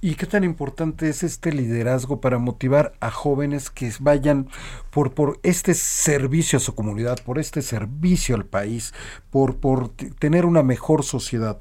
¿Y 0.00 0.16
qué 0.16 0.26
tan 0.26 0.42
importante 0.42 1.08
es 1.10 1.22
este 1.22 1.52
liderazgo 1.52 2.20
para 2.20 2.38
motivar 2.38 2.94
a 2.98 3.12
jóvenes 3.12 3.70
que 3.70 3.92
vayan 4.00 4.48
por, 4.90 5.14
por 5.14 5.38
este 5.44 5.74
servicio 5.74 6.56
a 6.56 6.60
su 6.60 6.74
comunidad, 6.74 7.18
por 7.24 7.38
este 7.38 7.62
servicio 7.62 8.34
al 8.34 8.46
país, 8.46 8.92
por, 9.30 9.60
por 9.60 9.90
tener 10.18 10.44
una 10.44 10.64
mejor 10.64 11.04
sociedad? 11.04 11.58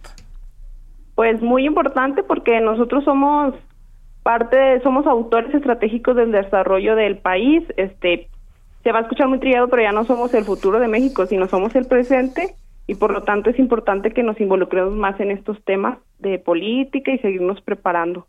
Pues 1.16 1.42
muy 1.42 1.66
importante 1.66 2.24
porque 2.24 2.60
nosotros 2.60 3.04
somos 3.04 3.56
parte, 4.24 4.82
somos 4.82 5.08
autores 5.08 5.54
estratégicos 5.54 6.16
del 6.16 6.32
desarrollo 6.32 6.96
del 6.96 7.18
país. 7.18 7.64
Este, 7.78 8.28
se 8.84 8.92
va 8.92 9.00
a 9.00 9.02
escuchar 9.04 9.28
muy 9.28 9.40
trillado, 9.40 9.70
pero 9.70 9.82
ya 9.82 9.92
no 9.92 10.06
somos 10.06 10.34
el 10.34 10.44
futuro 10.44 10.80
de 10.80 10.88
México, 10.88 11.26
sino 11.26 11.48
somos 11.48 11.76
el 11.76 11.86
presente 11.88 12.56
y 12.88 12.96
por 12.96 13.12
lo 13.12 13.24
tanto 13.24 13.50
es 13.50 13.58
importante 13.58 14.12
que 14.12 14.24
nos 14.24 14.40
involucremos 14.40 14.94
más 14.94 15.20
en 15.20 15.32
estos 15.32 15.64
temas 15.64 15.98
de 16.20 16.38
política 16.38 17.12
y 17.12 17.20
seguirnos 17.20 17.62
preparando. 17.62 18.28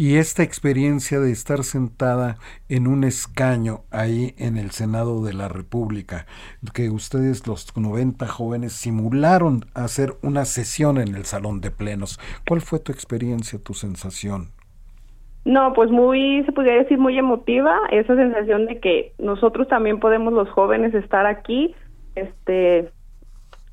Y 0.00 0.16
esta 0.16 0.42
experiencia 0.42 1.20
de 1.20 1.30
estar 1.30 1.62
sentada 1.62 2.36
en 2.70 2.86
un 2.86 3.04
escaño 3.04 3.80
ahí 3.90 4.34
en 4.38 4.56
el 4.56 4.70
Senado 4.70 5.22
de 5.22 5.34
la 5.34 5.48
República, 5.48 6.24
que 6.72 6.88
ustedes 6.88 7.46
los 7.46 7.76
90 7.76 8.26
jóvenes 8.26 8.72
simularon 8.72 9.66
hacer 9.74 10.14
una 10.22 10.46
sesión 10.46 10.96
en 10.96 11.14
el 11.14 11.26
Salón 11.26 11.60
de 11.60 11.70
Plenos, 11.70 12.18
¿cuál 12.48 12.62
fue 12.62 12.78
tu 12.78 12.92
experiencia, 12.92 13.62
tu 13.62 13.74
sensación? 13.74 14.48
No, 15.44 15.74
pues 15.74 15.90
muy, 15.90 16.44
se 16.46 16.52
podría 16.52 16.76
decir 16.76 16.96
muy 16.96 17.18
emotiva, 17.18 17.78
esa 17.90 18.16
sensación 18.16 18.64
de 18.64 18.80
que 18.80 19.12
nosotros 19.18 19.68
también 19.68 20.00
podemos 20.00 20.32
los 20.32 20.48
jóvenes 20.48 20.94
estar 20.94 21.26
aquí, 21.26 21.74
este, 22.14 22.88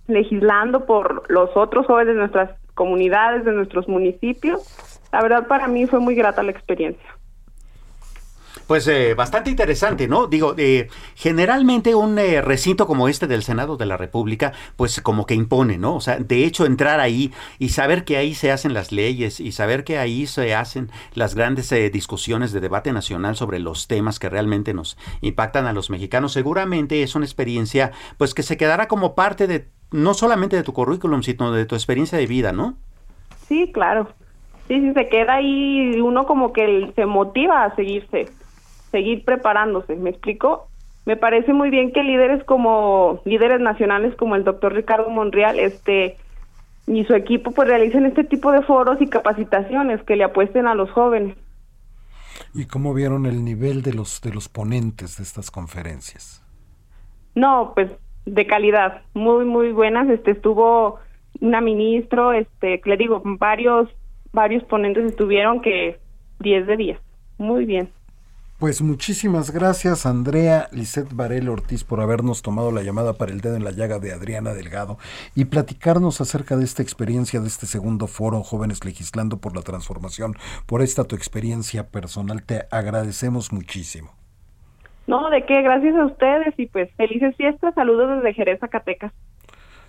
legislando 0.09 0.85
por 0.85 1.31
los 1.31 1.55
otros 1.55 1.85
jóvenes 1.85 2.15
de 2.15 2.19
nuestras 2.19 2.51
comunidades, 2.73 3.45
de 3.45 3.53
nuestros 3.53 3.87
municipios 3.87 4.96
la 5.17 5.23
verdad 5.23 5.47
para 5.47 5.67
mí 5.67 5.87
fue 5.87 5.99
muy 5.99 6.13
grata 6.13 6.43
la 6.43 6.51
experiencia. 6.51 7.03
Pues 8.67 8.87
eh, 8.87 9.15
bastante 9.15 9.49
interesante, 9.49 10.07
¿no? 10.07 10.27
Digo, 10.27 10.53
eh, 10.57 10.89
generalmente 11.15 11.95
un 11.95 12.19
eh, 12.19 12.39
recinto 12.41 12.85
como 12.85 13.07
este 13.07 13.25
del 13.25 13.41
Senado 13.41 13.77
de 13.77 13.87
la 13.87 13.97
República, 13.97 14.53
pues 14.75 15.01
como 15.01 15.25
que 15.25 15.33
impone, 15.33 15.79
¿no? 15.79 15.95
O 15.95 16.01
sea, 16.01 16.17
de 16.19 16.45
hecho 16.45 16.67
entrar 16.67 16.99
ahí 16.99 17.33
y 17.57 17.69
saber 17.69 18.05
que 18.05 18.17
ahí 18.17 18.35
se 18.35 18.51
hacen 18.51 18.75
las 18.75 18.91
leyes 18.91 19.39
y 19.39 19.53
saber 19.53 19.83
que 19.83 19.97
ahí 19.97 20.27
se 20.27 20.53
hacen 20.53 20.91
las 21.15 21.33
grandes 21.33 21.71
discusiones 21.91 22.51
de 22.51 22.59
debate 22.59 22.91
nacional 22.91 23.35
sobre 23.35 23.57
los 23.57 23.87
temas 23.87 24.19
que 24.19 24.29
realmente 24.29 24.75
nos 24.75 24.99
impactan 25.21 25.65
a 25.65 25.73
los 25.73 25.89
mexicanos, 25.89 26.33
seguramente 26.33 27.01
es 27.01 27.15
una 27.15 27.25
experiencia 27.25 27.91
pues 28.19 28.35
que 28.35 28.43
se 28.43 28.57
quedará 28.57 28.87
como 28.87 29.15
parte 29.15 29.47
de 29.47 29.67
no 29.89 30.13
solamente 30.13 30.57
de 30.57 30.63
tu 30.63 30.73
currículum, 30.73 31.23
sino 31.23 31.51
de 31.51 31.65
tu 31.65 31.73
experiencia 31.73 32.19
de 32.19 32.27
vida, 32.27 32.51
¿no? 32.51 32.77
Sí, 33.47 33.71
claro. 33.73 34.09
Sí, 34.67 34.81
sí, 34.81 34.93
se 34.93 35.07
queda 35.07 35.35
ahí 35.35 35.99
uno 36.01 36.25
como 36.25 36.51
que 36.51 36.91
se 36.95 37.05
motiva 37.05 37.63
a 37.63 37.75
seguirse, 37.75 38.27
seguir 38.91 39.23
preparándose, 39.23 39.95
¿me 39.95 40.09
explico? 40.09 40.67
Me 41.05 41.15
parece 41.15 41.53
muy 41.53 41.69
bien 41.69 41.93
que 41.93 42.03
líderes 42.03 42.43
como, 42.43 43.21
líderes 43.23 43.61
nacionales 43.61 44.13
como 44.15 44.35
el 44.35 44.43
doctor 44.43 44.73
Ricardo 44.73 45.09
Monreal, 45.09 45.57
este, 45.57 46.17
y 46.85 47.05
su 47.05 47.13
equipo 47.13 47.51
pues 47.51 47.67
realicen 47.67 48.05
este 48.05 48.25
tipo 48.25 48.51
de 48.51 48.61
foros 48.61 49.01
y 49.01 49.07
capacitaciones 49.07 50.03
que 50.03 50.17
le 50.17 50.25
apuesten 50.25 50.67
a 50.67 50.75
los 50.75 50.91
jóvenes. 50.91 51.37
¿Y 52.53 52.65
cómo 52.65 52.93
vieron 52.93 53.25
el 53.25 53.43
nivel 53.45 53.81
de 53.83 53.93
los 53.93 54.21
de 54.21 54.33
los 54.33 54.49
ponentes 54.49 55.17
de 55.17 55.23
estas 55.23 55.49
conferencias? 55.49 56.43
No, 57.35 57.71
pues 57.73 57.89
de 58.25 58.45
calidad, 58.45 59.01
muy 59.13 59.45
muy 59.45 59.71
buenas, 59.71 60.09
este 60.09 60.31
estuvo 60.31 60.99
una 61.39 61.61
ministro, 61.61 62.33
este, 62.33 62.81
le 62.83 62.97
digo, 62.97 63.21
varios 63.23 63.89
varios 64.37 64.63
ponentes 64.65 65.03
estuvieron 65.03 65.61
que 65.61 65.99
10 66.41 66.67
de 66.67 66.77
10. 66.77 66.99
Muy 67.39 67.65
bien. 67.65 67.89
Pues 68.59 68.83
muchísimas 68.83 69.49
gracias 69.51 70.05
Andrea 70.05 70.67
Lisette 70.71 71.13
Varela 71.13 71.51
Ortiz 71.51 71.83
por 71.83 72.01
habernos 72.01 72.43
tomado 72.43 72.71
la 72.71 72.83
llamada 72.83 73.13
para 73.13 73.31
el 73.31 73.41
dedo 73.41 73.55
en 73.55 73.63
la 73.63 73.71
llaga 73.71 73.97
de 73.97 74.13
Adriana 74.13 74.53
Delgado 74.53 74.97
y 75.35 75.45
platicarnos 75.45 76.21
acerca 76.21 76.55
de 76.55 76.65
esta 76.65 76.83
experiencia 76.83 77.39
de 77.39 77.47
este 77.47 77.65
segundo 77.65 78.05
foro 78.05 78.43
Jóvenes 78.43 78.85
Legislando 78.85 79.37
por 79.37 79.55
la 79.55 79.63
Transformación, 79.63 80.35
por 80.67 80.83
esta 80.83 81.03
tu 81.03 81.15
experiencia 81.15 81.87
personal. 81.87 82.43
Te 82.43 82.67
agradecemos 82.69 83.51
muchísimo. 83.51 84.11
No, 85.07 85.31
de 85.31 85.45
qué, 85.45 85.63
gracias 85.63 85.95
a 85.95 86.05
ustedes 86.05 86.53
y 86.57 86.67
pues 86.67 86.91
felices 86.95 87.35
fiestas, 87.37 87.73
saludos 87.73 88.17
desde 88.17 88.33
Jerez, 88.35 88.59
Zacatecas. 88.59 89.13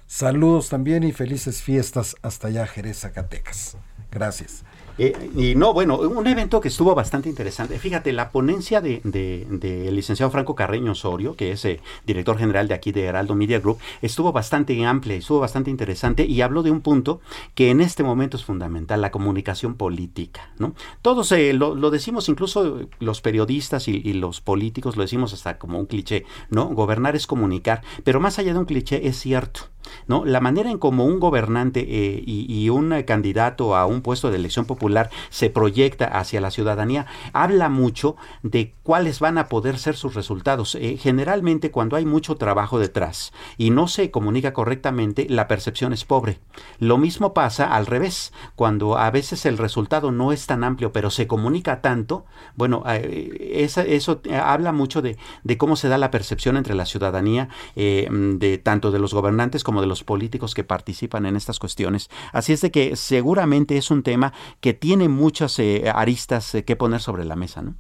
Saludos 0.07 0.71
también 0.71 1.05
y 1.05 1.13
felices 1.13 1.63
fiestas 1.63 2.17
hasta 2.23 2.49
allá, 2.49 2.67
Jerez, 2.67 3.01
Zacatecas. 3.01 3.77
Gracias. 4.11 4.65
Eh, 4.99 5.31
y 5.37 5.55
no, 5.55 5.73
bueno, 5.73 5.99
un 5.99 6.27
evento 6.27 6.61
que 6.61 6.69
estuvo 6.69 6.95
bastante 6.95 7.29
interesante. 7.29 7.79
Fíjate, 7.79 8.13
la 8.13 8.31
ponencia 8.31 8.81
del 8.81 9.01
de, 9.05 9.89
licenciado 9.93 10.31
Franco 10.31 10.55
Carreño 10.55 10.93
Osorio, 10.93 11.37
que 11.37 11.53
es 11.53 11.65
eh, 11.65 11.81
director 12.05 12.37
general 12.37 12.67
de 12.67 12.75
aquí 12.75 12.91
de 12.91 13.05
Heraldo 13.05 13.35
Media 13.35 13.61
Group, 13.61 13.79
estuvo 14.03 14.33
bastante 14.33 14.85
amplia, 14.85 15.17
estuvo 15.17 15.41
bastante 15.41 15.71
interesante 15.71 16.27
y 16.27 16.41
habló 16.41 16.63
de 16.63 16.73
un 16.73 16.81
punto 16.81 17.21
que 17.55 17.71
en 17.71 17.81
este 17.81 18.03
momento 18.03 18.37
es 18.37 18.45
fundamental, 18.45 19.01
la 19.01 19.13
comunicación 19.13 19.75
política. 19.75 20.51
¿no? 20.59 20.75
Todos 21.01 21.31
eh, 21.33 21.53
lo, 21.53 21.91
decimos, 21.91 22.29
incluso 22.29 22.81
los 22.99 23.21
periodistas 23.21 23.89
y, 23.89 24.03
y, 24.05 24.15
los 24.15 24.41
políticos 24.41 24.97
lo 24.97 25.03
decimos 25.03 25.33
hasta 25.33 25.59
como 25.59 25.79
un 25.79 25.87
cliché, 25.87 26.25
¿no? 26.51 26.67
Gobernar 26.67 27.15
es 27.15 27.27
comunicar, 27.27 27.83
pero 28.03 28.21
más 28.21 28.39
allá 28.39 28.53
de 28.53 28.59
un 28.59 28.65
cliché 28.65 29.07
es 29.07 29.19
cierto. 29.19 29.61
¿no? 30.07 30.25
La 30.25 30.41
manera 30.41 30.71
en 30.71 30.79
como 30.79 31.05
un 31.05 31.21
gobernante 31.21 31.81
eh, 31.89 32.23
y, 32.27 32.69
un 32.69 33.03
candidato 33.03 33.77
a 33.77 33.87
un 33.87 34.03
puesto 34.03 34.31
de 34.31 34.37
elección 34.37 34.67
popular 34.67 34.88
se 35.31 35.51
proyecta 35.51 36.07
hacia 36.07 36.41
la 36.41 36.51
ciudadanía 36.51 37.07
habla 37.33 37.69
mucho 37.69 38.17
de 38.43 38.75
cuáles 38.83 39.21
van 39.21 39.39
a 39.39 39.49
poder 39.49 39.79
ser 39.79 39.97
sus 39.97 40.15
resultados. 40.15 40.75
Eh, 40.75 40.97
generalmente 41.01 41.71
cuando 41.71 41.97
hay 41.97 42.05
mucho 42.05 42.37
trabajo 42.37 42.79
detrás 42.79 43.33
y 43.57 43.71
no 43.71 43.89
se 43.89 44.11
comunica 44.11 44.53
correctamente, 44.53 45.27
la 45.29 45.49
percepción 45.49 45.93
es 45.93 46.05
pobre. 46.05 46.41
Lo 46.79 46.99
mismo 46.99 47.35
pasa 47.35 47.75
al 47.75 47.87
revés, 47.87 48.33
cuando 48.57 48.99
a 48.99 49.11
veces 49.11 49.47
el 49.47 49.59
resultado 49.59 50.11
no 50.13 50.33
es 50.33 50.47
tan 50.47 50.65
amplio, 50.65 50.93
pero 50.93 51.11
se 51.11 51.27
comunica 51.27 51.81
tanto, 51.81 52.25
bueno, 52.57 52.83
eh, 52.87 53.65
eso 53.65 54.21
habla 54.33 54.73
mucho 54.73 55.03
de, 55.03 55.17
cómo 55.59 55.77
se 55.77 55.89
da 55.89 55.99
la 55.99 56.11
percepción 56.11 56.57
entre 56.57 56.75
la 56.75 56.87
ciudadanía, 56.87 57.49
de 57.75 58.61
tanto 58.63 58.91
de 58.91 58.99
los 58.99 59.15
gobernantes 59.15 59.65
como 59.65 59.81
de 59.81 59.87
los 59.87 60.05
políticos 60.05 60.55
que 60.55 60.65
participan 60.65 61.27
en 61.27 61.37
estas 61.37 61.59
cuestiones. 61.59 62.11
Así 62.33 62.53
es 62.53 62.61
de 62.61 62.71
que 62.71 62.97
seguramente 62.97 63.77
es 63.77 63.91
un 63.91 64.03
tema 64.03 64.33
que 64.61 64.75
tiene 64.79 65.09
muchas 65.09 65.59
eh, 65.59 65.91
aristas 65.95 66.55
eh, 66.55 66.65
que 66.65 66.77
poner 66.77 67.01
sobre 67.01 67.25
la 67.25 67.37
mesa, 67.37 67.63
¿no? 67.63 67.75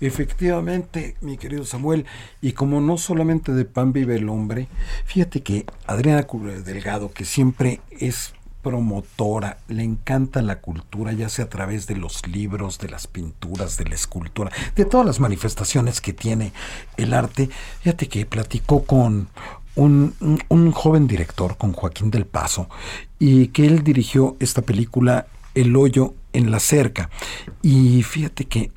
Efectivamente, 0.00 1.16
mi 1.20 1.38
querido 1.38 1.64
Samuel, 1.64 2.04
y 2.40 2.52
como 2.52 2.80
no 2.80 2.98
solamente 2.98 3.52
de 3.52 3.64
pan 3.64 3.92
vive 3.92 4.16
el 4.16 4.28
hombre, 4.28 4.68
fíjate 5.04 5.42
que 5.42 5.66
Adriana 5.86 6.26
Delgado, 6.64 7.10
que 7.10 7.24
siempre 7.24 7.80
es 7.90 8.34
promotora, 8.62 9.58
le 9.68 9.82
encanta 9.82 10.42
la 10.42 10.60
cultura, 10.60 11.12
ya 11.12 11.28
sea 11.28 11.46
a 11.46 11.48
través 11.48 11.86
de 11.86 11.96
los 11.96 12.26
libros, 12.26 12.78
de 12.78 12.88
las 12.88 13.06
pinturas, 13.06 13.76
de 13.76 13.84
la 13.86 13.94
escultura, 13.94 14.52
de 14.76 14.84
todas 14.84 15.06
las 15.06 15.20
manifestaciones 15.20 16.00
que 16.00 16.12
tiene 16.12 16.52
el 16.96 17.14
arte. 17.14 17.48
Fíjate 17.80 18.08
que 18.08 18.26
platicó 18.26 18.84
con 18.84 19.28
un, 19.78 20.72
joven 20.72 21.06
director 21.06 21.56
con 21.56 21.72
Joaquín 21.72 22.10
del 22.10 22.26
Paso 22.26 22.68
y 23.18 23.48
que 23.48 23.66
él 23.66 23.84
dirigió 23.84 24.36
esta 24.40 24.62
película 24.62 25.26
El 25.54 25.76
hoyo 25.76 26.14
en 26.32 26.50
la 26.50 26.60
cerca. 26.60 27.10
Y 27.62 28.02
fíjate 28.02 28.46
que 28.46 28.72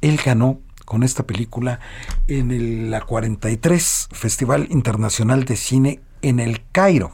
él 0.00 0.20
ganó 0.24 0.60
con 0.84 1.02
esta 1.02 1.26
película 1.26 1.80
en 2.28 2.50
el 2.50 2.90
la 2.90 3.00
43 3.00 4.08
Festival 4.12 4.68
Internacional 4.70 5.44
de 5.44 5.56
Cine 5.56 6.00
en 6.22 6.40
el 6.40 6.62
Cairo. 6.72 7.12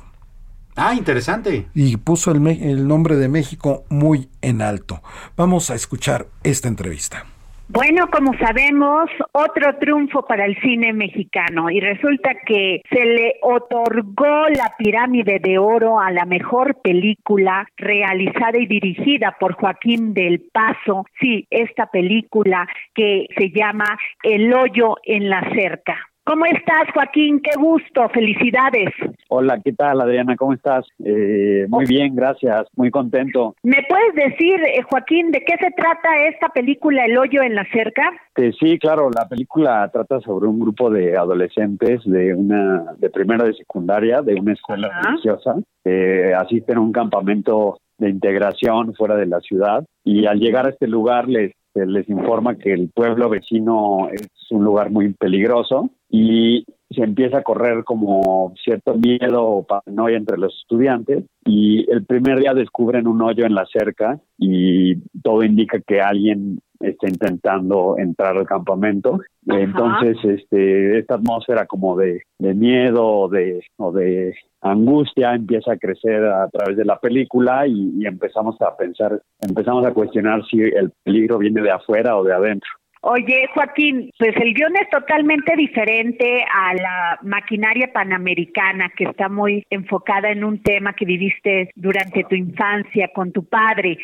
Ah, 0.77 0.95
interesante. 0.95 1.69
Y 1.75 1.97
puso 1.99 2.31
el, 2.31 2.47
el 2.47 2.87
nombre 2.87 3.17
de 3.17 3.29
México 3.29 3.85
muy 3.89 4.29
en 4.41 4.63
alto. 4.63 5.03
Vamos 5.37 5.71
a 5.71 5.75
escuchar 5.75 6.29
esta 6.45 6.69
entrevista. 6.69 7.27
Bueno, 7.75 8.11
como 8.11 8.37
sabemos, 8.37 9.09
otro 9.33 9.79
triunfo 9.79 10.27
para 10.27 10.45
el 10.45 10.61
cine 10.61 10.93
mexicano 10.93 11.71
y 11.71 11.81
resulta 11.81 12.35
que 12.45 12.83
se 12.91 13.03
le 13.03 13.37
otorgó 13.41 14.47
la 14.51 14.75
pirámide 14.77 15.39
de 15.43 15.57
oro 15.57 15.99
a 15.99 16.11
la 16.11 16.27
mejor 16.27 16.83
película 16.83 17.67
realizada 17.79 18.59
y 18.59 18.67
dirigida 18.67 19.39
por 19.41 19.55
Joaquín 19.55 20.13
del 20.13 20.43
Paso. 20.53 21.07
Sí, 21.19 21.47
esta 21.49 21.87
película 21.87 22.69
que 22.95 23.27
se 23.39 23.49
llama 23.49 23.99
El 24.23 24.53
hoyo 24.53 24.97
en 25.05 25.31
la 25.31 25.41
cerca. 25.55 26.12
¿Cómo 26.25 26.45
estás, 26.47 26.85
Joaquín? 26.95 27.41
Qué 27.41 27.51
gusto, 27.59 28.09
felicidades. 28.11 28.91
Hola, 29.29 29.59
¿qué 29.65 29.73
tal, 29.73 30.01
Adriana? 30.01 30.37
¿Cómo 30.37 30.53
estás? 30.53 30.87
Eh, 31.05 31.67
muy 31.69 31.85
bien, 31.85 32.15
gracias, 32.15 32.69
muy 32.77 32.93
contento. 32.93 33.57
¿Me 33.65 33.85
puedes 33.89 34.15
decir, 34.15 34.61
eh, 34.61 34.83
Joaquín, 34.89 35.33
de 35.33 35.41
qué 35.41 35.55
se 35.59 35.73
trata 35.73 36.27
esta 36.29 36.49
película 36.51 37.07
El 37.07 37.19
hoyo 37.19 37.43
en 37.43 37.57
la 37.57 37.67
cerca? 37.73 38.09
Eh, 38.37 38.53
sí, 38.61 38.79
claro, 38.79 39.11
la 39.13 39.29
película 39.29 39.91
trata 39.93 40.21
sobre 40.21 40.47
un 40.47 40.61
grupo 40.61 40.91
de 40.91 41.17
adolescentes 41.17 42.03
de 42.05 42.35
una 42.35 42.95
de 42.99 43.11
primera 43.11 43.45
de 43.45 43.55
secundaria 43.55 44.23
de 44.23 44.35
una 44.35 44.53
escuela 44.53 44.91
religiosa 45.03 45.57
que 45.83 46.35
asisten 46.35 46.77
a 46.77 46.83
un 46.83 46.93
campamento 46.93 47.79
de 47.99 48.11
integración 48.11 48.95
fuera 48.95 49.17
de 49.17 49.27
la 49.27 49.41
ciudad 49.41 49.85
y 50.05 50.27
al 50.27 50.39
llegar 50.39 50.67
a 50.67 50.71
este 50.71 50.87
lugar 50.87 51.29
les 51.29 51.53
les 51.75 52.09
informa 52.09 52.57
que 52.57 52.73
el 52.73 52.91
pueblo 52.95 53.31
vecino 53.31 54.09
es 54.13 54.29
un 54.51 54.65
lugar 54.65 54.91
muy 54.91 55.15
peligroso 55.15 55.91
y 56.15 56.67
se 56.91 57.03
empieza 57.03 57.39
a 57.39 57.43
correr 57.43 57.85
como 57.85 58.53
cierto 58.63 58.95
miedo 58.95 59.43
o 59.43 59.67
paranoia 59.67 60.19
entre 60.19 60.37
los 60.37 60.55
estudiantes 60.61 61.25
y 61.47 61.91
el 61.91 62.05
primer 62.05 62.39
día 62.39 62.53
descubren 62.53 63.07
un 63.07 63.23
hoyo 63.23 63.47
en 63.47 63.55
la 63.55 63.65
cerca 63.65 64.21
y 64.37 64.97
todo 65.23 65.43
indica 65.43 65.81
que 65.81 66.03
alguien 66.03 66.59
está 66.81 67.09
intentando 67.09 67.97
entrar 67.97 68.37
al 68.37 68.47
campamento. 68.47 69.21
Entonces, 69.47 70.19
este, 70.23 70.99
esta 70.99 71.15
atmósfera 71.15 71.65
como 71.65 71.97
de, 71.97 72.23
miedo 72.39 73.07
o 73.07 73.29
de, 73.29 73.65
o 73.79 73.91
de 73.91 74.35
angustia 74.61 75.35
empieza 75.35 75.73
a 75.73 75.79
crecer 75.79 76.25
a 76.27 76.47
través 76.51 76.77
de 76.77 76.85
la 76.85 76.99
película 76.99 77.67
y, 77.67 77.95
y 77.99 78.07
empezamos 78.07 78.61
a 78.61 78.77
pensar, 78.77 79.23
empezamos 79.41 79.87
a 79.87 79.95
cuestionar 79.95 80.45
si 80.51 80.61
el 80.61 80.93
peligro 81.03 81.39
viene 81.39 81.63
de 81.63 81.71
afuera 81.71 82.19
o 82.19 82.25
de 82.25 82.35
adentro. 82.35 82.69
Oye, 83.05 83.49
Joaquín, 83.53 84.11
pues 84.17 84.33
el 84.37 84.55
guion 84.55 84.77
es 84.77 84.89
totalmente 84.89 85.57
diferente 85.57 86.45
a 86.45 86.73
la 86.73 87.19
maquinaria 87.23 87.91
panamericana 87.93 88.93
que 88.97 89.05
está 89.05 89.29
muy 89.29 89.67
enfocada 89.71 90.31
en 90.31 90.45
un 90.45 90.63
tema 90.63 90.93
que 90.93 91.05
viviste 91.05 91.71
durante 91.75 92.23
tu 92.23 92.37
infancia 92.37 93.11
con 93.13 93.33
tu 93.33 93.45
padre. 93.45 93.99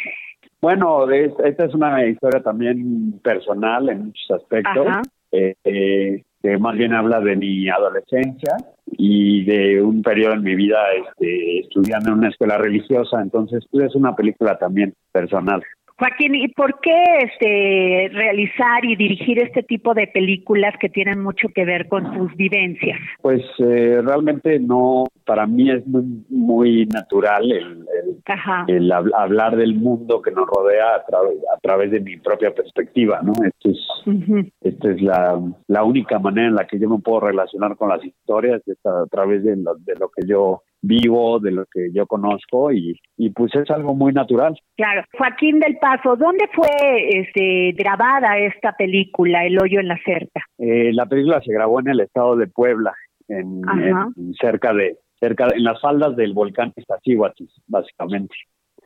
Bueno, 0.61 1.09
esta 1.09 1.65
es 1.65 1.75
una 1.75 2.05
historia 2.07 2.43
también 2.43 3.21
personal 3.23 3.89
en 3.89 4.07
muchos 4.07 4.31
aspectos, 4.33 4.89
eh, 5.31 5.55
eh, 5.63 6.25
que 6.43 6.59
más 6.59 6.77
bien 6.77 6.93
habla 6.93 7.21
de 7.21 7.37
mi 7.37 7.69
adolescencia 7.69 8.57
y 8.87 9.45
de 9.45 9.81
un 9.81 10.03
periodo 10.03 10.35
en 10.35 10.43
mi 10.43 10.57
vida 10.57 10.79
este, 11.07 11.61
estudiando 11.61 12.11
en 12.11 12.19
una 12.19 12.31
escuela 12.31 12.59
religiosa, 12.59 13.23
entonces 13.23 13.65
pues, 13.71 13.87
es 13.87 13.95
una 13.95 14.17
película 14.17 14.59
también 14.59 14.93
personal. 15.13 15.63
Joaquín, 15.99 16.37
¿y 16.37 16.47
por 16.49 16.79
qué 16.81 17.03
este 17.25 18.09
realizar 18.15 18.85
y 18.85 18.95
dirigir 18.95 19.43
este 19.43 19.65
tipo 19.65 19.95
de 19.95 20.07
películas 20.07 20.75
que 20.81 20.89
tienen 20.89 21.21
mucho 21.21 21.49
que 21.53 21.65
ver 21.65 21.89
con 21.89 22.17
tus 22.17 22.37
vivencias? 22.37 22.99
Pues 23.21 23.43
eh, 23.59 24.01
realmente 24.05 24.61
no, 24.61 25.07
para 25.27 25.47
mí 25.49 25.69
es 25.71 25.85
muy, 25.89 26.25
muy 26.29 26.87
natural 26.87 27.51
el, 27.51 27.85
el, 28.69 28.93
hablar 28.93 29.57
del 29.57 29.75
mundo 29.75 30.23
que 30.23 30.31
nos 30.31 30.47
rodea 30.47 30.87
a, 30.87 30.99
a, 30.99 31.61
través 31.61 31.91
de 31.91 31.99
mi 31.99 32.17
propia 32.17 32.55
perspectiva, 32.55 33.21
¿no? 33.23 33.33
Esto 33.45 33.71
es, 33.71 34.55
esta 34.61 34.91
es 34.93 35.03
la, 35.03 35.41
la 35.67 35.83
única 35.83 36.21
manera 36.21 36.47
en 36.47 36.55
la 36.55 36.67
que 36.69 36.79
yo 36.79 36.89
me 36.89 37.01
puedo 37.01 37.21
relacionar 37.21 37.77
con 37.77 37.89
las 37.89 38.05
historias, 38.05 38.63
es 38.69 38.79
a 38.87 39.05
través 39.11 39.43
de 39.43 39.57
lo, 39.57 39.75
de 39.75 39.95
lo 39.97 40.11
que 40.11 40.27
yo 40.29 40.63
vivo, 40.81 41.41
de 41.41 41.51
lo 41.51 41.65
que 41.67 41.91
yo 41.93 42.07
conozco 42.07 42.73
y, 42.73 42.99
y 43.17 43.31
pues 43.31 43.55
es 43.55 43.71
algo 43.71 43.95
muy 43.95 44.13
natural. 44.13 44.59
Claro. 44.77 45.03
Joaquín 45.17 45.59
del 45.61 45.77
Paso, 45.79 46.17
¿dónde 46.17 46.49
fue 46.55 46.69
este, 47.21 47.73
grabada 47.73 48.39
esta 48.39 48.73
película, 48.73 49.45
El 49.45 49.61
hoyo 49.61 49.81
en 49.81 49.89
la 49.89 49.99
cerca? 50.05 50.41
Eh, 50.59 50.93
la 50.93 51.07
película 51.07 51.41
se 51.41 51.53
grabó 51.53 51.81
en 51.81 51.89
el 51.89 52.01
estado 52.01 52.37
de 52.37 52.47
Puebla, 52.47 52.93
en, 53.29 53.61
cerca 54.41 54.73
de 54.73 54.97
cerca 55.21 55.49
de- 55.49 55.57
en 55.57 55.65
las 55.65 55.81
faldas 55.81 56.15
del 56.15 56.33
volcán 56.33 56.73
Iztaccíhuatl, 56.77 57.45
básicamente. 57.67 58.35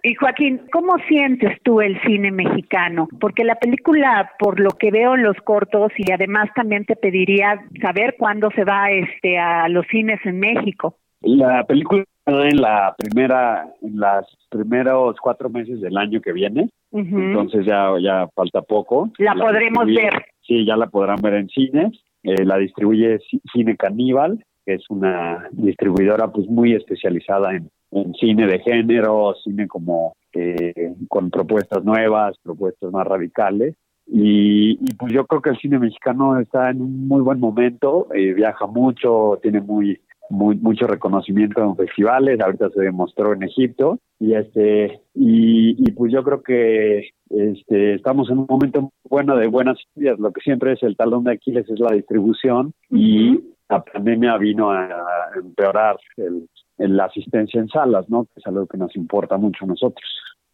Y 0.02 0.14
Joaquín, 0.14 0.62
¿cómo 0.72 0.96
sientes 1.06 1.58
tú 1.62 1.80
el 1.80 2.00
cine 2.02 2.32
mexicano? 2.32 3.06
Porque 3.20 3.44
la 3.44 3.54
película, 3.54 4.32
por 4.38 4.58
lo 4.58 4.70
que 4.70 4.90
veo 4.90 5.14
en 5.14 5.22
los 5.22 5.36
cortos, 5.44 5.92
y 5.96 6.10
además 6.10 6.48
también 6.56 6.84
te 6.86 6.96
pediría 6.96 7.62
saber 7.80 8.16
cuándo 8.18 8.50
se 8.56 8.64
va 8.64 8.90
este 8.90 9.38
a 9.38 9.68
los 9.68 9.86
cines 9.86 10.18
en 10.24 10.40
México. 10.40 10.96
La 11.22 11.64
película 11.64 12.04
en 12.26 12.60
la 12.60 12.94
primera 12.96 13.68
en 13.82 13.98
los 13.98 14.26
primeros 14.48 15.16
cuatro 15.20 15.48
meses 15.50 15.80
del 15.80 15.96
año 15.96 16.20
que 16.20 16.32
viene, 16.32 16.70
entonces 16.92 17.66
ya 17.66 17.90
ya 18.00 18.28
falta 18.34 18.62
poco. 18.62 19.10
La 19.18 19.34
podremos 19.34 19.86
ver. 19.86 20.24
Sí, 20.42 20.64
ya 20.64 20.76
la 20.76 20.86
podrán 20.88 21.20
ver 21.22 21.34
en 21.34 21.48
cines. 21.48 21.92
Eh, 22.22 22.44
la 22.44 22.58
distribuye 22.58 23.18
Ci- 23.18 23.40
Cine 23.52 23.76
Caníbal, 23.76 24.44
que 24.64 24.74
es 24.74 24.84
una 24.90 25.48
distribuidora 25.52 26.28
pues 26.30 26.46
muy 26.48 26.74
especializada 26.74 27.54
en, 27.56 27.68
en 27.90 28.14
cine 28.14 28.46
de 28.46 28.60
género, 28.60 29.34
cine 29.42 29.66
como 29.66 30.14
eh, 30.34 30.94
con 31.08 31.30
propuestas 31.30 31.82
nuevas, 31.84 32.36
propuestas 32.42 32.92
más 32.92 33.06
radicales. 33.06 33.74
Y, 34.06 34.72
y, 34.80 34.94
pues 34.98 35.12
yo 35.12 35.26
creo 35.26 35.40
que 35.42 35.50
el 35.50 35.58
cine 35.58 35.78
mexicano 35.78 36.38
está 36.38 36.70
en 36.70 36.82
un 36.82 37.08
muy 37.08 37.22
buen 37.22 37.38
momento, 37.40 38.08
eh, 38.14 38.32
viaja 38.34 38.66
mucho, 38.66 39.38
tiene 39.42 39.60
muy 39.60 40.00
muy 40.30 40.56
mucho 40.56 40.86
reconocimiento 40.86 41.62
en 41.62 41.76
festivales, 41.76 42.40
ahorita 42.40 42.70
se 42.70 42.80
demostró 42.82 43.32
en 43.34 43.42
Egipto 43.42 43.98
y 44.18 44.34
este 44.34 45.00
y, 45.14 45.76
y 45.78 45.92
pues 45.92 46.12
yo 46.12 46.22
creo 46.22 46.42
que 46.42 47.10
este 47.28 47.94
estamos 47.94 48.30
en 48.30 48.38
un 48.38 48.46
momento 48.48 48.92
bueno 49.08 49.36
de 49.36 49.46
buenas 49.46 49.78
ideas, 49.96 50.18
lo 50.18 50.32
que 50.32 50.40
siempre 50.40 50.72
es 50.72 50.82
el 50.82 50.96
talón 50.96 51.24
de 51.24 51.32
Aquiles 51.32 51.68
es 51.68 51.80
la 51.80 51.94
distribución 51.94 52.72
y 52.90 53.40
la 53.68 53.82
pandemia 53.82 54.36
vino 54.38 54.70
a, 54.70 54.88
empeorar 55.36 55.96
el, 56.16 56.46
el- 56.78 56.96
la 56.96 57.04
asistencia 57.06 57.60
en 57.60 57.68
salas, 57.68 58.08
¿no? 58.08 58.24
Que 58.24 58.32
es 58.40 58.46
algo 58.46 58.66
que 58.66 58.76
nos 58.78 58.94
importa 58.96 59.36
mucho 59.38 59.64
a 59.64 59.68
nosotros. 59.68 60.04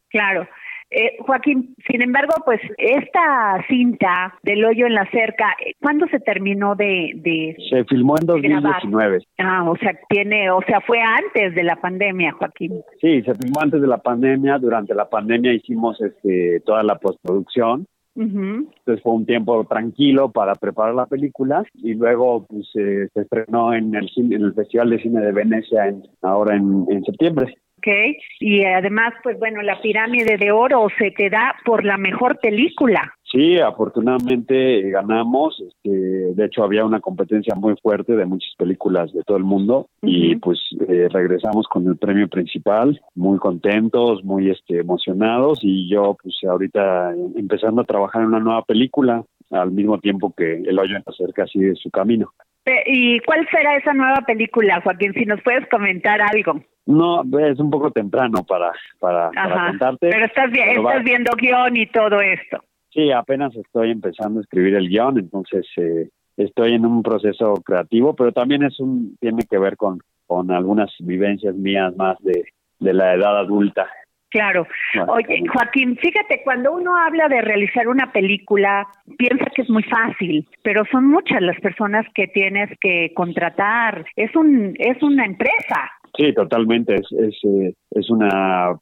Claro. 0.08 0.46
Eh, 0.91 1.16
Joaquín, 1.20 1.74
sin 1.86 2.01
embargo, 2.01 2.32
pues 2.47 2.61
esta 2.78 3.62
cinta 3.68 4.34
del 4.43 4.64
hoyo 4.64 4.86
en 4.86 4.95
la 4.95 5.05
cerca, 5.11 5.55
eh, 5.64 5.74
¿cuándo 5.80 6.07
se 6.09 6.18
terminó 6.20 6.74
de, 6.76 7.12
de 7.16 7.57
Se 7.70 7.84
filmó 7.84 8.14
en 8.18 8.26
grabar? 8.26 8.62
2019. 8.82 9.18
Ah, 9.39 9.68
o 9.68 9.76
sea, 9.76 9.93
tiene, 10.09 10.51
o 10.51 10.61
sea, 10.66 10.80
fue 10.80 10.99
antes 11.01 11.55
de 11.55 11.62
la 11.62 11.76
pandemia, 11.76 12.32
Joaquín. 12.32 12.80
Sí, 13.01 13.22
se 13.22 13.34
filmó 13.34 13.61
antes 13.61 13.80
de 13.82 13.86
la 13.86 13.99
pandemia. 13.99 14.59
Durante 14.59 14.95
la 14.95 15.09
pandemia 15.09 15.53
hicimos 15.53 16.01
este, 16.01 16.61
toda 16.64 16.82
la 16.82 16.97
postproducción. 16.97 17.86
Entonces 18.16 19.01
fue 19.03 19.12
un 19.12 19.26
tiempo 19.26 19.62
tranquilo 19.64 20.30
para 20.32 20.55
preparar 20.57 20.93
la 20.95 21.07
película 21.07 21.62
y 21.74 21.95
luego 21.95 22.47
pues 22.49 22.66
eh, 22.74 23.09
se 23.14 23.20
estrenó 23.20 23.72
en 23.74 23.95
el 23.95 24.09
cine- 24.09 24.34
en 24.34 24.43
el 24.43 24.55
Festival 24.55 24.91
de 24.91 24.99
Cine 25.01 25.20
de 25.20 25.30
Venecia 25.30 25.86
en, 25.86 26.03
ahora 26.22 26.57
en, 26.57 26.84
en 26.91 27.05
septiembre. 27.05 27.55
Ok, 27.78 27.86
y 28.40 28.64
además, 28.64 29.14
pues 29.22 29.38
bueno, 29.38 29.62
la 29.62 29.80
pirámide 29.80 30.36
de 30.36 30.50
oro 30.50 30.88
se 30.98 31.12
te 31.12 31.30
da 31.30 31.54
por 31.64 31.84
la 31.84 31.96
mejor 31.96 32.38
película. 32.40 33.14
Sí, 33.30 33.58
afortunadamente 33.58 34.80
eh, 34.80 34.90
ganamos. 34.90 35.62
Este, 35.64 35.90
de 35.90 36.44
hecho, 36.44 36.64
había 36.64 36.84
una 36.84 37.00
competencia 37.00 37.54
muy 37.54 37.74
fuerte 37.80 38.16
de 38.16 38.24
muchas 38.24 38.52
películas 38.58 39.12
de 39.12 39.22
todo 39.22 39.36
el 39.36 39.44
mundo 39.44 39.86
y 40.02 40.34
pues 40.36 40.58
eh, 40.88 41.08
regresamos 41.10 41.68
con 41.68 41.86
el 41.86 41.96
premio 41.96 42.26
principal, 42.26 43.00
muy 43.14 43.38
contentos, 43.38 44.24
muy 44.24 44.50
este, 44.50 44.78
emocionados 44.80 45.60
y 45.62 45.88
yo 45.88 46.16
pues 46.20 46.34
ahorita 46.48 47.14
empezando 47.36 47.82
a 47.82 47.84
trabajar 47.84 48.22
en 48.22 48.28
una 48.28 48.40
nueva 48.40 48.62
película 48.62 49.22
al 49.50 49.70
mismo 49.70 49.98
tiempo 49.98 50.34
que 50.36 50.54
El 50.54 50.78
hoyo 50.78 50.96
en 50.96 51.02
la 51.06 51.12
cerca 51.12 51.46
sigue 51.46 51.74
su 51.76 51.90
camino. 51.90 52.32
¿Y 52.86 53.20
cuál 53.20 53.46
será 53.50 53.76
esa 53.76 53.92
nueva 53.94 54.22
película, 54.26 54.80
Joaquín? 54.80 55.12
Si 55.14 55.24
nos 55.24 55.40
puedes 55.42 55.68
comentar 55.68 56.20
algo. 56.20 56.60
No, 56.86 57.22
es 57.38 57.58
un 57.60 57.70
poco 57.70 57.90
temprano 57.90 58.44
para, 58.44 58.72
para, 58.98 59.30
para 59.30 59.66
contarte. 59.68 60.08
Pero 60.10 60.24
estás, 60.24 60.50
vi- 60.50 60.60
pero 60.64 60.88
estás 60.88 61.04
viendo 61.04 61.32
guion 61.36 61.76
y 61.76 61.86
todo 61.86 62.20
esto. 62.20 62.64
Sí, 62.90 63.12
apenas 63.12 63.54
estoy 63.54 63.90
empezando 63.90 64.40
a 64.40 64.42
escribir 64.42 64.74
el 64.74 64.88
guion, 64.88 65.18
entonces 65.18 65.66
eh, 65.76 66.08
estoy 66.38 66.74
en 66.74 66.86
un 66.86 67.02
proceso 67.02 67.54
creativo, 67.64 68.14
pero 68.16 68.32
también 68.32 68.62
es 68.62 68.80
un 68.80 69.16
tiene 69.20 69.42
que 69.48 69.58
ver 69.58 69.76
con, 69.76 69.98
con 70.26 70.50
algunas 70.50 70.90
vivencias 71.00 71.54
mías 71.54 71.94
más 71.96 72.16
de, 72.20 72.44
de 72.80 72.94
la 72.94 73.14
edad 73.14 73.38
adulta. 73.38 73.86
Claro. 74.30 74.66
Oye, 75.08 75.42
Joaquín, 75.52 75.96
fíjate, 75.96 76.42
cuando 76.44 76.72
uno 76.72 76.96
habla 76.96 77.28
de 77.28 77.40
realizar 77.40 77.88
una 77.88 78.12
película, 78.12 78.86
piensa 79.16 79.46
que 79.54 79.62
es 79.62 79.70
muy 79.70 79.82
fácil, 79.84 80.46
pero 80.62 80.84
son 80.90 81.06
muchas 81.06 81.40
las 81.40 81.58
personas 81.60 82.04
que 82.14 82.26
tienes 82.26 82.70
que 82.80 83.12
contratar. 83.14 84.04
Es 84.16 84.34
un 84.36 84.74
es 84.78 85.02
una 85.02 85.24
empresa. 85.24 85.90
Sí, 86.16 86.34
totalmente. 86.34 86.96
Es 86.96 87.10
es, 87.12 87.38
eh, 87.44 87.74
es 87.92 88.10
una 88.10 88.72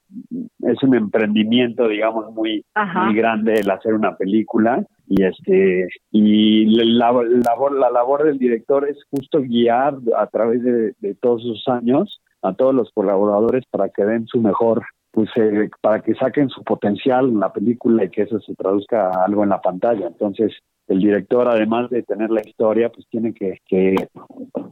es 0.63 0.83
un 0.83 0.97
emprendimiento, 0.97 1.87
digamos, 1.87 2.33
muy 2.35 2.65
muy 2.95 3.15
grande 3.15 3.55
el 3.55 3.71
hacer 3.71 3.95
una 3.95 4.17
película 4.17 4.85
y 5.07 5.23
este 5.23 5.87
y 6.11 6.67
la, 6.77 7.13
la 7.13 7.23
labor 7.45 7.73
la 7.73 7.91
labor 7.91 8.25
del 8.25 8.39
director 8.39 8.89
es 8.89 8.99
justo 9.11 9.41
guiar 9.43 9.95
a 10.17 10.27
través 10.27 10.65
de, 10.65 10.95
de 10.99 11.15
todos 11.15 11.43
esos 11.43 11.69
años 11.69 12.21
a 12.43 12.55
todos 12.55 12.75
los 12.75 12.91
colaboradores 12.93 13.65
para 13.71 13.89
que 13.89 14.05
den 14.05 14.27
su 14.27 14.41
mejor 14.41 14.83
pues 15.17 15.31
eh, 15.37 15.71
para 15.81 16.03
que 16.03 16.15
saquen 16.15 16.51
su 16.51 16.63
potencial 16.63 17.31
en 17.31 17.41
la 17.41 17.51
película 17.51 18.05
y 18.05 18.11
que 18.11 18.23
eso 18.23 18.39
se 18.39 18.55
traduzca 18.55 19.09
a 19.09 19.25
algo 19.25 19.45
en 19.45 19.49
la 19.49 19.63
pantalla 19.63 20.09
entonces 20.09 20.53
el 20.89 20.99
director 20.99 21.49
además 21.49 21.89
de 21.89 22.03
tener 22.03 22.29
la 22.29 22.43
historia 22.47 22.91
pues 22.91 23.07
tiene 23.09 23.33
que 23.33 23.59
que, 23.65 23.95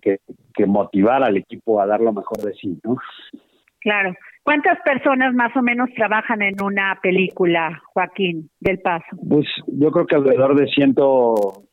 que, 0.02 0.18
que 0.52 0.66
motivar 0.66 1.24
al 1.24 1.38
equipo 1.38 1.80
a 1.80 1.86
dar 1.86 2.02
lo 2.02 2.12
mejor 2.12 2.36
de 2.42 2.52
sí 2.52 2.78
no 2.84 2.98
Claro. 3.80 4.14
¿Cuántas 4.42 4.78
personas 4.82 5.34
más 5.34 5.54
o 5.54 5.60
menos 5.60 5.90
trabajan 5.94 6.40
en 6.40 6.54
una 6.62 6.98
película, 7.02 7.82
Joaquín 7.92 8.48
del 8.60 8.78
Paso? 8.78 9.14
Pues 9.28 9.46
yo 9.66 9.90
creo 9.90 10.06
que 10.06 10.16
alrededor 10.16 10.58
de 10.58 10.66
100, 10.68 10.94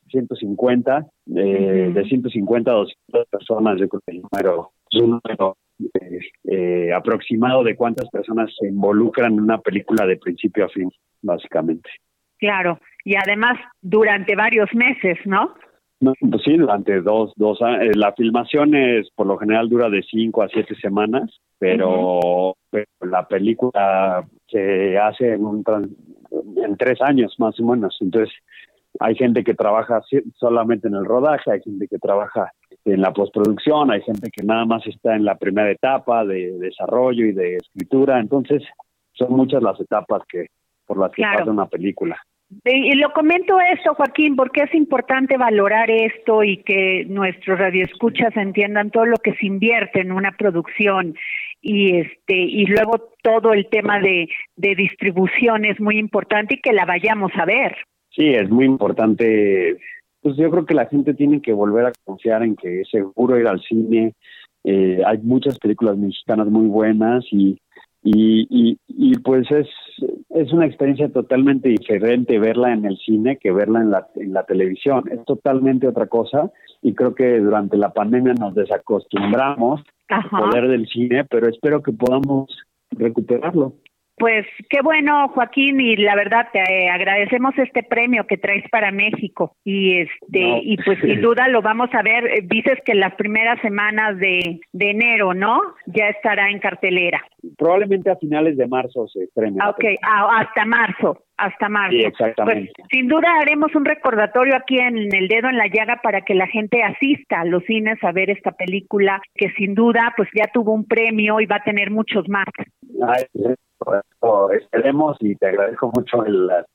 150, 0.10 1.08
eh, 1.38 1.92
de 1.94 2.04
150 2.04 2.70
a 2.70 2.74
200 2.74 3.28
personas, 3.30 3.80
yo 3.80 3.88
creo 3.88 4.02
que 4.06 4.18
es 4.18 5.02
un 5.02 5.22
número 5.24 5.56
eh, 6.00 6.20
eh, 6.46 6.94
aproximado 6.94 7.64
de 7.64 7.76
cuántas 7.76 8.10
personas 8.10 8.50
se 8.60 8.68
involucran 8.68 9.34
en 9.34 9.42
una 9.42 9.60
película 9.60 10.06
de 10.06 10.18
principio 10.18 10.66
a 10.66 10.70
fin, 10.70 10.90
básicamente. 11.22 11.90
Claro. 12.38 12.80
Y 13.04 13.16
además 13.16 13.58
durante 13.82 14.36
varios 14.36 14.74
meses, 14.74 15.18
¿no? 15.26 15.54
No, 16.00 16.14
pues 16.20 16.42
sí, 16.44 16.58
durante 16.58 17.02
dos, 17.02 17.32
dos 17.36 17.62
años. 17.62 17.96
La 17.96 18.12
filmación 18.14 18.74
es, 18.74 19.10
por 19.12 19.28
lo 19.28 19.38
general 19.38 19.70
dura 19.70 19.90
de 19.90 20.02
cinco 20.02 20.42
a 20.42 20.50
siete 20.50 20.74
semanas, 20.76 21.40
pero, 21.60 22.56
pero 22.72 22.88
la 23.02 23.28
película 23.28 24.26
se 24.48 24.98
hace 24.98 25.34
en, 25.34 25.46
un, 25.46 25.64
en 26.58 26.78
tres 26.78 27.00
años 27.02 27.36
más 27.38 27.60
o 27.60 27.66
menos. 27.66 27.96
Entonces, 28.02 28.34
hay 29.00 29.16
gente 29.16 29.44
que 29.44 29.54
trabaja 29.54 30.02
solamente 30.36 30.88
en 30.88 30.96
el 30.96 31.06
rodaje, 31.06 31.52
hay 31.52 31.62
gente 31.62 31.88
que 31.88 32.00
trabaja 32.00 32.52
en 32.86 33.02
la 33.02 33.12
postproducción, 33.14 33.92
hay 33.92 34.02
gente 34.02 34.30
que 34.32 34.44
nada 34.44 34.66
más 34.66 34.86
está 34.88 35.16
en 35.16 35.26
la 35.26 35.36
primera 35.36 35.70
etapa 35.72 36.26
de 36.26 36.52
desarrollo 36.60 37.26
y 37.26 37.32
de 37.32 37.58
escritura. 37.58 38.20
Entonces, 38.20 38.64
son 39.14 39.34
muchas 39.34 39.62
las 39.62 39.80
etapas 39.80 40.24
que 40.28 40.48
por 40.86 40.98
las 41.00 41.12
que 41.12 41.22
Claro. 41.22 41.40
pasa 41.40 41.52
una 41.52 41.68
película. 41.68 42.18
Y 42.66 42.92
y 42.92 42.96
lo 42.96 43.12
comento 43.14 43.58
esto, 43.74 43.94
Joaquín, 43.94 44.36
porque 44.36 44.64
es 44.64 44.76
importante 44.76 45.38
valorar 45.38 45.90
esto 45.90 46.44
y 46.44 46.58
que 46.58 47.06
nuestros 47.08 47.58
radioescuchas 47.58 48.36
entiendan 48.36 48.92
todo 48.92 49.06
lo 49.06 49.16
que 49.18 49.34
se 49.36 49.46
invierte 49.46 50.02
en 50.02 50.12
una 50.12 50.34
producción 50.34 51.16
y 51.62 51.98
este 51.98 52.36
y 52.36 52.66
luego 52.66 53.12
todo 53.24 53.54
el 53.54 53.68
tema 53.70 54.00
de, 54.00 54.28
de 54.58 54.76
distribución 54.76 55.64
es 55.64 55.80
muy 55.80 55.98
importante 55.98 56.56
y 56.56 56.62
que 56.62 56.74
la 56.74 56.86
vayamos 56.86 57.32
a 57.36 57.46
ver. 57.46 57.78
Sí, 58.10 58.28
es 58.34 58.50
muy 58.50 58.66
importante. 58.66 59.78
Pues 60.22 60.36
yo 60.38 60.50
creo 60.52 60.66
que 60.66 60.74
la 60.76 60.86
gente 60.86 61.14
tiene 61.14 61.42
que 61.42 61.54
volver 61.54 61.86
a 61.88 61.92
confiar 62.06 62.44
en 62.44 62.56
que 62.56 62.82
es 62.82 62.90
seguro 62.90 63.40
ir 63.40 63.48
al 63.48 63.62
cine. 63.62 64.14
Eh, 64.64 65.02
hay 65.06 65.18
muchas 65.20 65.58
películas 65.58 65.98
mexicanas 65.98 66.48
muy 66.48 66.68
buenas 66.68 67.26
y, 67.32 67.58
y, 68.04 68.48
y, 68.50 68.78
y 68.88 69.18
pues 69.18 69.50
es, 69.52 69.68
es 70.30 70.54
una 70.54 70.68
experiencia 70.68 71.10
totalmente 71.10 71.70
diferente 71.70 72.38
verla 72.38 72.72
en 72.72 72.86
el 72.86 72.98
cine 72.98 73.38
que 73.38 73.52
verla 73.52 73.82
en 73.82 73.90
la, 73.90 74.08
en 74.16 74.34
la 74.34 74.44
televisión. 74.44 75.04
Es 75.12 75.26
totalmente 75.26 75.88
otra 75.88 76.06
cosa 76.06 76.52
y 76.82 76.94
creo 76.94 77.16
que 77.16 77.40
durante 77.40 77.78
la 77.78 77.92
pandemia 77.92 78.34
nos 78.34 78.54
desacostumbramos 78.54 79.82
al 80.10 80.20
Ajá. 80.20 80.40
poder 80.40 80.68
del 80.68 80.88
cine, 80.88 81.26
pero 81.26 81.48
espero 81.48 81.82
que 81.82 81.94
podamos 81.94 82.56
recuperarlo. 82.92 83.74
Pues 84.22 84.46
qué 84.70 84.82
bueno, 84.84 85.30
Joaquín, 85.30 85.82
y 85.82 85.96
la 85.96 86.14
verdad 86.14 86.48
te 86.54 86.60
eh, 86.60 86.90
agradecemos 86.92 87.58
este 87.58 87.82
premio 87.82 88.28
que 88.28 88.38
traes 88.38 88.64
para 88.70 88.92
México 88.92 89.56
y 89.64 89.98
este 89.98 90.60
y 90.62 90.78
pues 90.78 91.00
sin 91.00 91.22
duda 91.24 91.48
lo 91.48 91.64
vamos 91.64 91.90
a 91.92 92.04
ver. 92.04 92.28
Eh, 92.28 92.42
dices 92.44 92.78
que 92.86 92.94
las 92.94 93.16
primeras 93.16 93.60
semanas 93.62 94.20
de, 94.20 94.60
de 94.74 94.92
enero, 94.92 95.34
¿no? 95.34 95.60
Ya 95.88 96.10
estará 96.10 96.52
en 96.52 96.60
cartelera. 96.60 97.20
Probablemente 97.58 98.12
a 98.12 98.16
finales 98.16 98.58
de 98.58 98.68
marzo 98.68 99.08
se 99.08 99.24
estrene. 99.24 99.58
Ah, 99.60 99.72
ok, 99.72 99.86
ah, 100.04 100.38
hasta 100.38 100.66
marzo 100.66 101.18
hasta 101.42 101.70
marzo. 101.70 101.98
Sí, 101.98 102.04
exactamente. 102.04 102.72
Pues, 102.78 102.88
sin 102.92 103.08
duda 103.08 103.28
haremos 103.42 103.74
un 103.74 103.84
recordatorio 103.84 104.56
aquí 104.56 104.78
en 104.78 105.14
El 105.14 105.28
Dedo 105.28 105.50
en 105.50 105.58
la 105.58 105.68
Llaga 105.68 106.00
para 106.04 106.22
que 106.22 106.36
la 106.36 106.48
gente 106.48 106.84
asista 106.84 107.42
a 107.42 107.46
los 107.46 107.64
cines 107.64 107.98
a 108.04 108.12
ver 108.12 108.30
esta 108.30 108.52
película 108.52 109.22
que 109.36 109.50
sin 109.58 109.74
duda 109.74 110.14
pues 110.16 110.30
ya 110.36 110.50
tuvo 110.54 110.74
un 110.74 110.86
premio 110.86 111.40
y 111.42 111.48
va 111.48 111.58
a 111.58 111.64
tener 111.64 111.90
muchos 111.90 112.30
más. 112.30 112.46
Ay, 113.08 113.24
esperemos 114.54 115.18
y 115.20 115.36
te 115.36 115.48
agradezco 115.48 115.92
mucho 115.94 116.24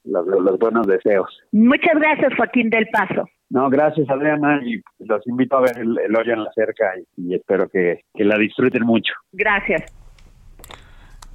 los 0.05 0.59
buenos 0.59 0.87
deseos. 0.87 1.29
Muchas 1.53 1.95
gracias, 1.95 2.35
Joaquín 2.37 2.71
del 2.71 2.89
Paso. 2.89 3.29
No, 3.49 3.71
gracias, 3.71 4.09
Adriana, 4.11 4.61
y 4.65 4.83
los 5.05 5.25
invito 5.27 5.57
a 5.57 5.61
ver 5.61 5.79
el, 5.79 6.17
hoyo 6.17 6.33
en 6.33 6.43
la 6.43 6.53
cerca 6.53 6.95
y, 7.17 7.35
espero 7.35 7.69
que, 7.69 8.01
que 8.13 8.25
la 8.25 8.37
disfruten 8.37 8.83
mucho. 8.83 9.13
Gracias. 9.33 9.85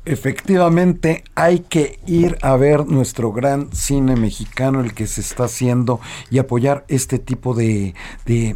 Efectivamente, 0.04 1.24
hay 1.36 1.60
que 1.60 2.00
ir 2.08 2.36
a 2.42 2.58
ver 2.58 2.88
nuestro 2.88 3.32
gran 3.32 3.72
cine 3.72 4.16
mexicano, 4.16 4.82
el 4.82 4.96
que 4.96 5.06
se 5.06 5.22
está 5.22 5.44
haciendo, 5.44 6.00
y 6.32 6.40
apoyar 6.40 6.84
este 6.88 7.20
tipo 7.20 7.54
de, 7.54 7.94
de 8.26 8.56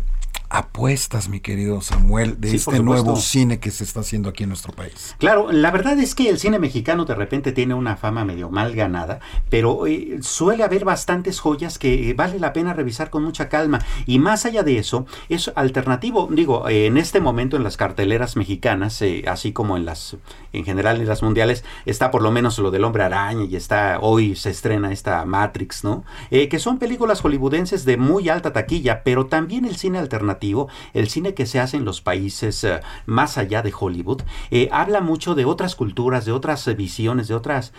apuestas, 0.50 1.30
mi 1.30 1.40
querido 1.40 1.82
Samuel, 1.82 2.40
de 2.40 2.56
este 2.56 2.80
nuevo 2.80 3.16
cine 3.16 3.60
que 3.60 3.72
se 3.72 3.84
está 3.84 4.02
haciendo 4.02 4.30
aquí 4.30 4.44
en 4.44 4.50
nuestro 4.50 4.74
país. 4.74 5.16
Claro, 5.18 5.52
la 5.52 5.72
verdad 5.72 5.98
es 6.00 6.16
que 6.16 6.30
el 6.30 6.40
cine 6.40 6.60
mexicano 6.60 7.06
de 7.06 7.16
repente 7.16 7.52
tiene 7.52 7.74
una 7.74 7.98
fama 7.98 8.26
medio 8.26 8.50
mal 8.50 8.76
ganada, 8.76 9.20
pero 9.50 9.88
eh, 9.88 10.20
suele 10.22 10.64
haber 10.64 10.86
bastantes 10.86 11.40
joyas 11.40 11.80
que 11.80 12.10
eh, 12.10 12.14
vale 12.14 12.40
la 12.40 12.54
pena 12.54 12.74
revisar 12.74 13.10
con 13.10 13.24
mucha 13.24 13.50
calma. 13.50 13.80
Y 14.06 14.20
más 14.20 14.46
allá 14.46 14.64
de 14.64 14.78
eso, 14.78 15.06
es 15.30 15.52
alternativo. 15.56 16.28
Digo, 16.32 16.68
eh, 16.70 16.86
en 16.86 16.98
este 16.98 17.20
momento 17.20 17.58
en 17.58 17.64
las 17.64 17.78
carteleras 17.78 18.36
mexicanas, 18.36 19.04
así 19.28 19.52
como 19.52 19.78
en 19.78 19.86
las, 19.86 20.18
en 20.54 20.66
general 20.66 21.02
en 21.02 21.08
las 21.08 21.24
mundiales, 21.24 21.64
está 21.86 22.12
por 22.12 22.22
lo 22.22 22.32
menos 22.32 22.60
lo 22.60 22.72
del 22.72 22.84
hombre 22.84 23.04
araña 23.04 23.46
y 23.46 23.56
está, 23.56 24.00
hoy 24.02 24.36
se 24.36 24.50
estrena 24.52 24.92
esta 24.92 25.26
Matrix, 25.26 25.84
¿no? 25.84 26.04
que 26.30 26.60
son 26.60 26.80
películas 26.80 27.22
hollywoodenses 27.22 27.86
de 27.86 27.98
muy 27.98 28.30
alta 28.30 28.54
taquilla, 28.54 29.04
pero 29.04 29.26
también 29.26 29.66
el 29.66 29.78
cine 29.78 30.00
alternativo 30.00 30.35
el 30.94 31.10
cine 31.10 31.34
que 31.34 31.46
se 31.46 31.60
hace 31.60 31.78
en 31.78 31.86
los 31.86 32.02
países 32.02 32.64
eh, 32.64 32.80
más 33.06 33.38
allá 33.38 33.62
de 33.62 33.74
Hollywood, 33.78 34.22
eh, 34.52 34.70
habla 34.72 35.02
mucho 35.02 35.36
de 35.36 35.46
otras 35.46 35.76
culturas, 35.76 36.26
de 36.26 36.32
otras 36.32 36.68
eh, 36.68 36.74
visiones, 36.74 37.28
de 37.28 37.36
otras 37.36 37.74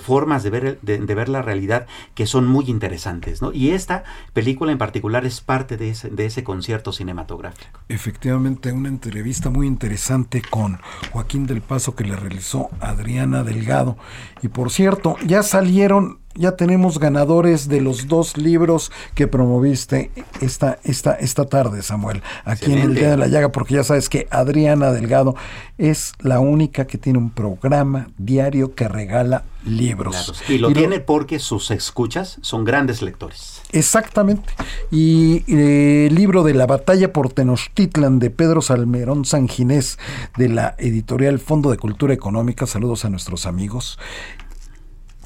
formas 0.00 0.42
de 0.42 0.50
ver, 0.50 0.80
de, 0.82 1.14
ver 1.14 1.28
la 1.28 1.42
realidad 1.42 1.86
que 2.14 2.26
son 2.26 2.46
muy 2.46 2.66
interesantes. 2.68 3.42
¿no? 3.42 3.52
Y 3.52 3.70
esta 3.70 4.04
película 4.32 4.72
en 4.72 4.78
particular 4.78 5.24
es 5.24 5.40
parte 5.40 5.76
de 5.76 5.90
ese, 5.90 6.10
de 6.10 6.26
ese 6.26 6.44
concierto 6.44 6.92
cinematográfico. 6.92 7.80
Efectivamente, 7.88 8.72
una 8.72 8.88
entrevista 8.88 9.50
muy 9.50 9.66
interesante 9.66 10.42
con 10.48 10.80
Joaquín 11.12 11.46
del 11.46 11.60
Paso 11.60 11.94
que 11.94 12.04
le 12.04 12.16
realizó 12.16 12.70
Adriana 12.80 13.42
Delgado. 13.42 13.96
Y 14.42 14.48
por 14.48 14.70
cierto, 14.70 15.16
ya 15.26 15.42
salieron 15.42 16.19
ya 16.34 16.52
tenemos 16.52 16.98
ganadores 16.98 17.68
de 17.68 17.80
los 17.80 18.06
dos 18.06 18.36
libros 18.36 18.92
que 19.14 19.26
promoviste 19.26 20.10
esta, 20.40 20.78
esta, 20.84 21.14
esta 21.14 21.44
tarde, 21.46 21.82
Samuel, 21.82 22.22
aquí 22.44 22.72
en 22.72 22.78
el 22.78 22.94
Día 22.94 23.10
de 23.10 23.16
la 23.16 23.26
Llaga, 23.26 23.50
porque 23.50 23.74
ya 23.74 23.84
sabes 23.84 24.08
que 24.08 24.28
Adriana 24.30 24.92
Delgado 24.92 25.34
es 25.76 26.12
la 26.20 26.38
única 26.38 26.86
que 26.86 26.98
tiene 26.98 27.18
un 27.18 27.30
programa 27.30 28.08
diario 28.16 28.74
que 28.74 28.86
regala 28.86 29.44
libros. 29.64 30.42
Y 30.48 30.58
lo 30.58 30.72
tiene 30.72 31.00
porque 31.00 31.38
sus 31.38 31.70
escuchas 31.70 32.38
son 32.42 32.64
grandes 32.64 33.02
lectores. 33.02 33.60
Exactamente. 33.72 34.52
Y 34.90 35.44
eh, 35.52 36.06
el 36.08 36.14
libro 36.14 36.42
de 36.42 36.54
la 36.54 36.66
batalla 36.66 37.12
por 37.12 37.32
Tenochtitlan 37.32 38.18
de 38.18 38.30
Pedro 38.30 38.62
Salmerón 38.62 39.24
Sanginés 39.24 39.98
de 40.36 40.48
la 40.48 40.74
editorial 40.78 41.38
Fondo 41.40 41.70
de 41.70 41.76
Cultura 41.76 42.14
Económica, 42.14 42.66
saludos 42.66 43.04
a 43.04 43.10
nuestros 43.10 43.46
amigos, 43.46 43.98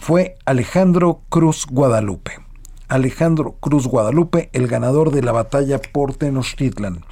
fue 0.04 0.36
Alejandro 0.44 1.22
Cruz 1.30 1.64
Guadalupe. 1.64 2.32
Alejandro 2.88 3.56
Cruz 3.58 3.86
Guadalupe, 3.86 4.50
el 4.52 4.68
ganador 4.68 5.10
de 5.10 5.22
la 5.22 5.32
batalla 5.32 5.80
por 5.80 6.14
Tenochtitlan. 6.14 7.02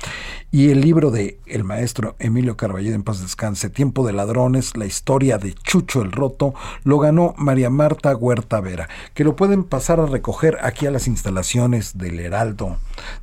Y 0.50 0.68
el 0.68 0.82
libro 0.82 1.10
de 1.10 1.40
el 1.46 1.64
maestro 1.64 2.16
Emilio 2.18 2.58
Carballido 2.58 2.94
en 2.94 3.02
paz 3.02 3.22
descanse, 3.22 3.70
Tiempo 3.70 4.06
de 4.06 4.12
ladrones, 4.12 4.76
la 4.76 4.84
historia 4.84 5.38
de 5.38 5.54
Chucho 5.54 6.02
el 6.02 6.12
Roto, 6.12 6.52
lo 6.84 6.98
ganó 6.98 7.32
María 7.38 7.70
Marta 7.70 8.14
Huerta 8.14 8.60
Vera, 8.60 8.90
que 9.14 9.24
lo 9.24 9.36
pueden 9.36 9.64
pasar 9.64 9.98
a 9.98 10.04
recoger 10.04 10.58
aquí 10.60 10.84
a 10.84 10.90
las 10.90 11.08
instalaciones 11.08 11.96
del 11.96 12.20
Heraldo 12.20 12.76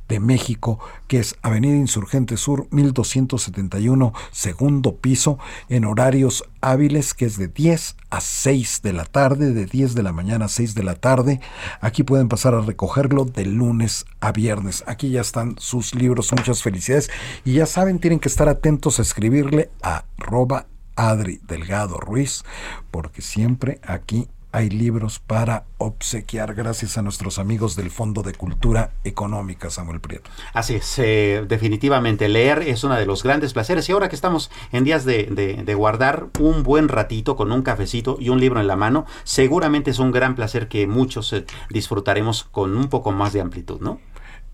de 0.08 0.18
México, 0.18 0.80
que 1.06 1.20
es 1.20 1.36
Avenida 1.42 1.76
Insurgente 1.76 2.36
Sur 2.36 2.66
1271, 2.72 4.12
segundo 4.32 4.96
piso, 4.96 5.38
en 5.68 5.84
horarios 5.84 6.42
hábiles, 6.60 7.14
que 7.14 7.26
es 7.26 7.38
de 7.38 7.48
10 7.48 7.96
a 8.10 8.20
6 8.20 8.82
de 8.82 8.92
la 8.92 9.04
tarde, 9.04 9.52
de 9.52 9.66
10 9.66 9.94
de 9.94 10.02
la 10.02 10.12
mañana 10.12 10.46
a 10.46 10.48
6 10.48 10.74
de 10.74 10.82
la 10.82 10.94
tarde. 10.94 11.40
Aquí 11.80 12.02
pueden 12.02 12.28
pasar 12.28 12.54
a 12.54 12.60
recogerlo 12.60 13.24
de 13.24 13.46
lunes 13.46 14.06
a 14.20 14.32
viernes. 14.32 14.84
Aquí 14.86 15.10
ya 15.10 15.20
están 15.20 15.56
sus 15.58 15.94
libros, 15.94 16.32
muchas 16.32 16.62
felicidades. 16.62 17.10
Y 17.44 17.54
ya 17.54 17.66
saben, 17.66 17.98
tienen 17.98 18.20
que 18.20 18.28
estar 18.28 18.48
atentos 18.48 18.98
a 18.98 19.02
escribirle 19.02 19.70
a 19.82 20.04
arroba 20.18 20.66
Adri 20.96 21.40
Delgado 21.46 21.98
Ruiz, 21.98 22.44
porque 22.90 23.22
siempre 23.22 23.80
aquí 23.82 24.28
hay 24.52 24.70
libros 24.70 25.18
para 25.18 25.64
obsequiar 25.78 26.54
gracias 26.54 26.98
a 26.98 27.02
nuestros 27.02 27.38
amigos 27.38 27.76
del 27.76 27.90
Fondo 27.90 28.22
de 28.22 28.34
Cultura 28.34 28.92
Económica, 29.04 29.70
Samuel 29.70 30.00
Prieto. 30.00 30.30
Así 30.52 30.74
es, 30.74 30.98
eh, 30.98 31.44
definitivamente 31.48 32.28
leer 32.28 32.62
es 32.62 32.84
uno 32.84 32.96
de 32.96 33.06
los 33.06 33.22
grandes 33.22 33.52
placeres 33.52 33.88
y 33.88 33.92
ahora 33.92 34.08
que 34.08 34.16
estamos 34.16 34.50
en 34.72 34.84
días 34.84 35.04
de, 35.04 35.74
guardar 35.76 36.26
un 36.40 36.62
buen 36.62 36.88
ratito 36.88 37.36
con 37.36 37.52
un 37.52 37.62
cafecito 37.62 38.16
y 38.20 38.28
un 38.28 38.40
libro 38.40 38.60
en 38.60 38.66
la 38.66 38.76
mano, 38.76 39.06
seguramente 39.24 39.90
es 39.90 39.98
un 39.98 40.10
gran 40.10 40.34
placer 40.34 40.68
que 40.68 40.86
muchos 40.86 41.32
eh, 41.32 41.46
disfrutaremos 41.70 42.44
con 42.44 42.76
un 42.76 42.88
poco 42.88 43.12
más 43.12 43.32
de 43.32 43.40
amplitud, 43.40 43.80
¿no? 43.80 44.00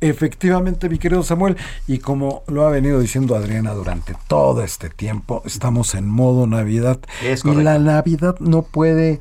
Efectivamente, 0.01 0.91
mi 0.91 0.99
querido 0.99 1.23
Samuel, 1.23 1.57
y 1.87 1.99
como 1.99 2.43
lo 2.49 2.67
ha 2.67 2.71
venido 2.71 3.01
diciendo 3.01 3.35
Adriana 3.35 3.73
durante 3.73 4.15
todo 4.29 4.63
este 4.63 4.91
tiempo, 4.91 5.43
estamos 5.47 5.95
en 5.95 6.07
modo 6.07 6.47
Navidad 6.47 7.01
y 7.23 7.55
la 7.63 7.79
Navidad 7.79 8.37
no 8.41 8.63
puede 8.63 9.21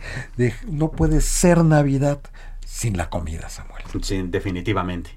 no 0.68 0.92
puede 0.92 1.22
ser 1.22 1.64
Navidad 1.64 2.20
sin 2.66 2.98
la 2.98 3.10
comida, 3.10 3.48
Samuel. 3.50 3.84
Sí, 4.02 4.22
definitivamente. 4.28 5.12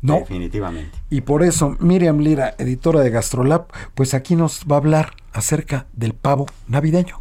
No. 0.00 0.20
Definitivamente. 0.20 0.96
Y 1.10 1.22
por 1.22 1.42
eso 1.42 1.76
Miriam 1.80 2.20
Lira, 2.20 2.54
editora 2.58 3.00
de 3.00 3.10
Gastrolab, 3.10 3.66
pues 3.94 4.14
aquí 4.14 4.36
nos 4.36 4.64
va 4.70 4.76
a 4.76 4.78
hablar 4.78 5.12
acerca 5.32 5.86
del 5.92 6.14
pavo 6.14 6.46
navideño. 6.68 7.18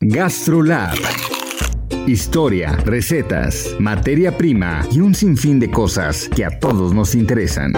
Gastrolab 0.00 0.96
historia, 2.06 2.72
recetas, 2.84 3.74
materia 3.78 4.36
prima 4.36 4.86
y 4.90 5.00
un 5.00 5.14
sinfín 5.14 5.58
de 5.58 5.70
cosas 5.70 6.28
que 6.34 6.44
a 6.44 6.58
todos 6.58 6.94
nos 6.94 7.14
interesan. 7.14 7.74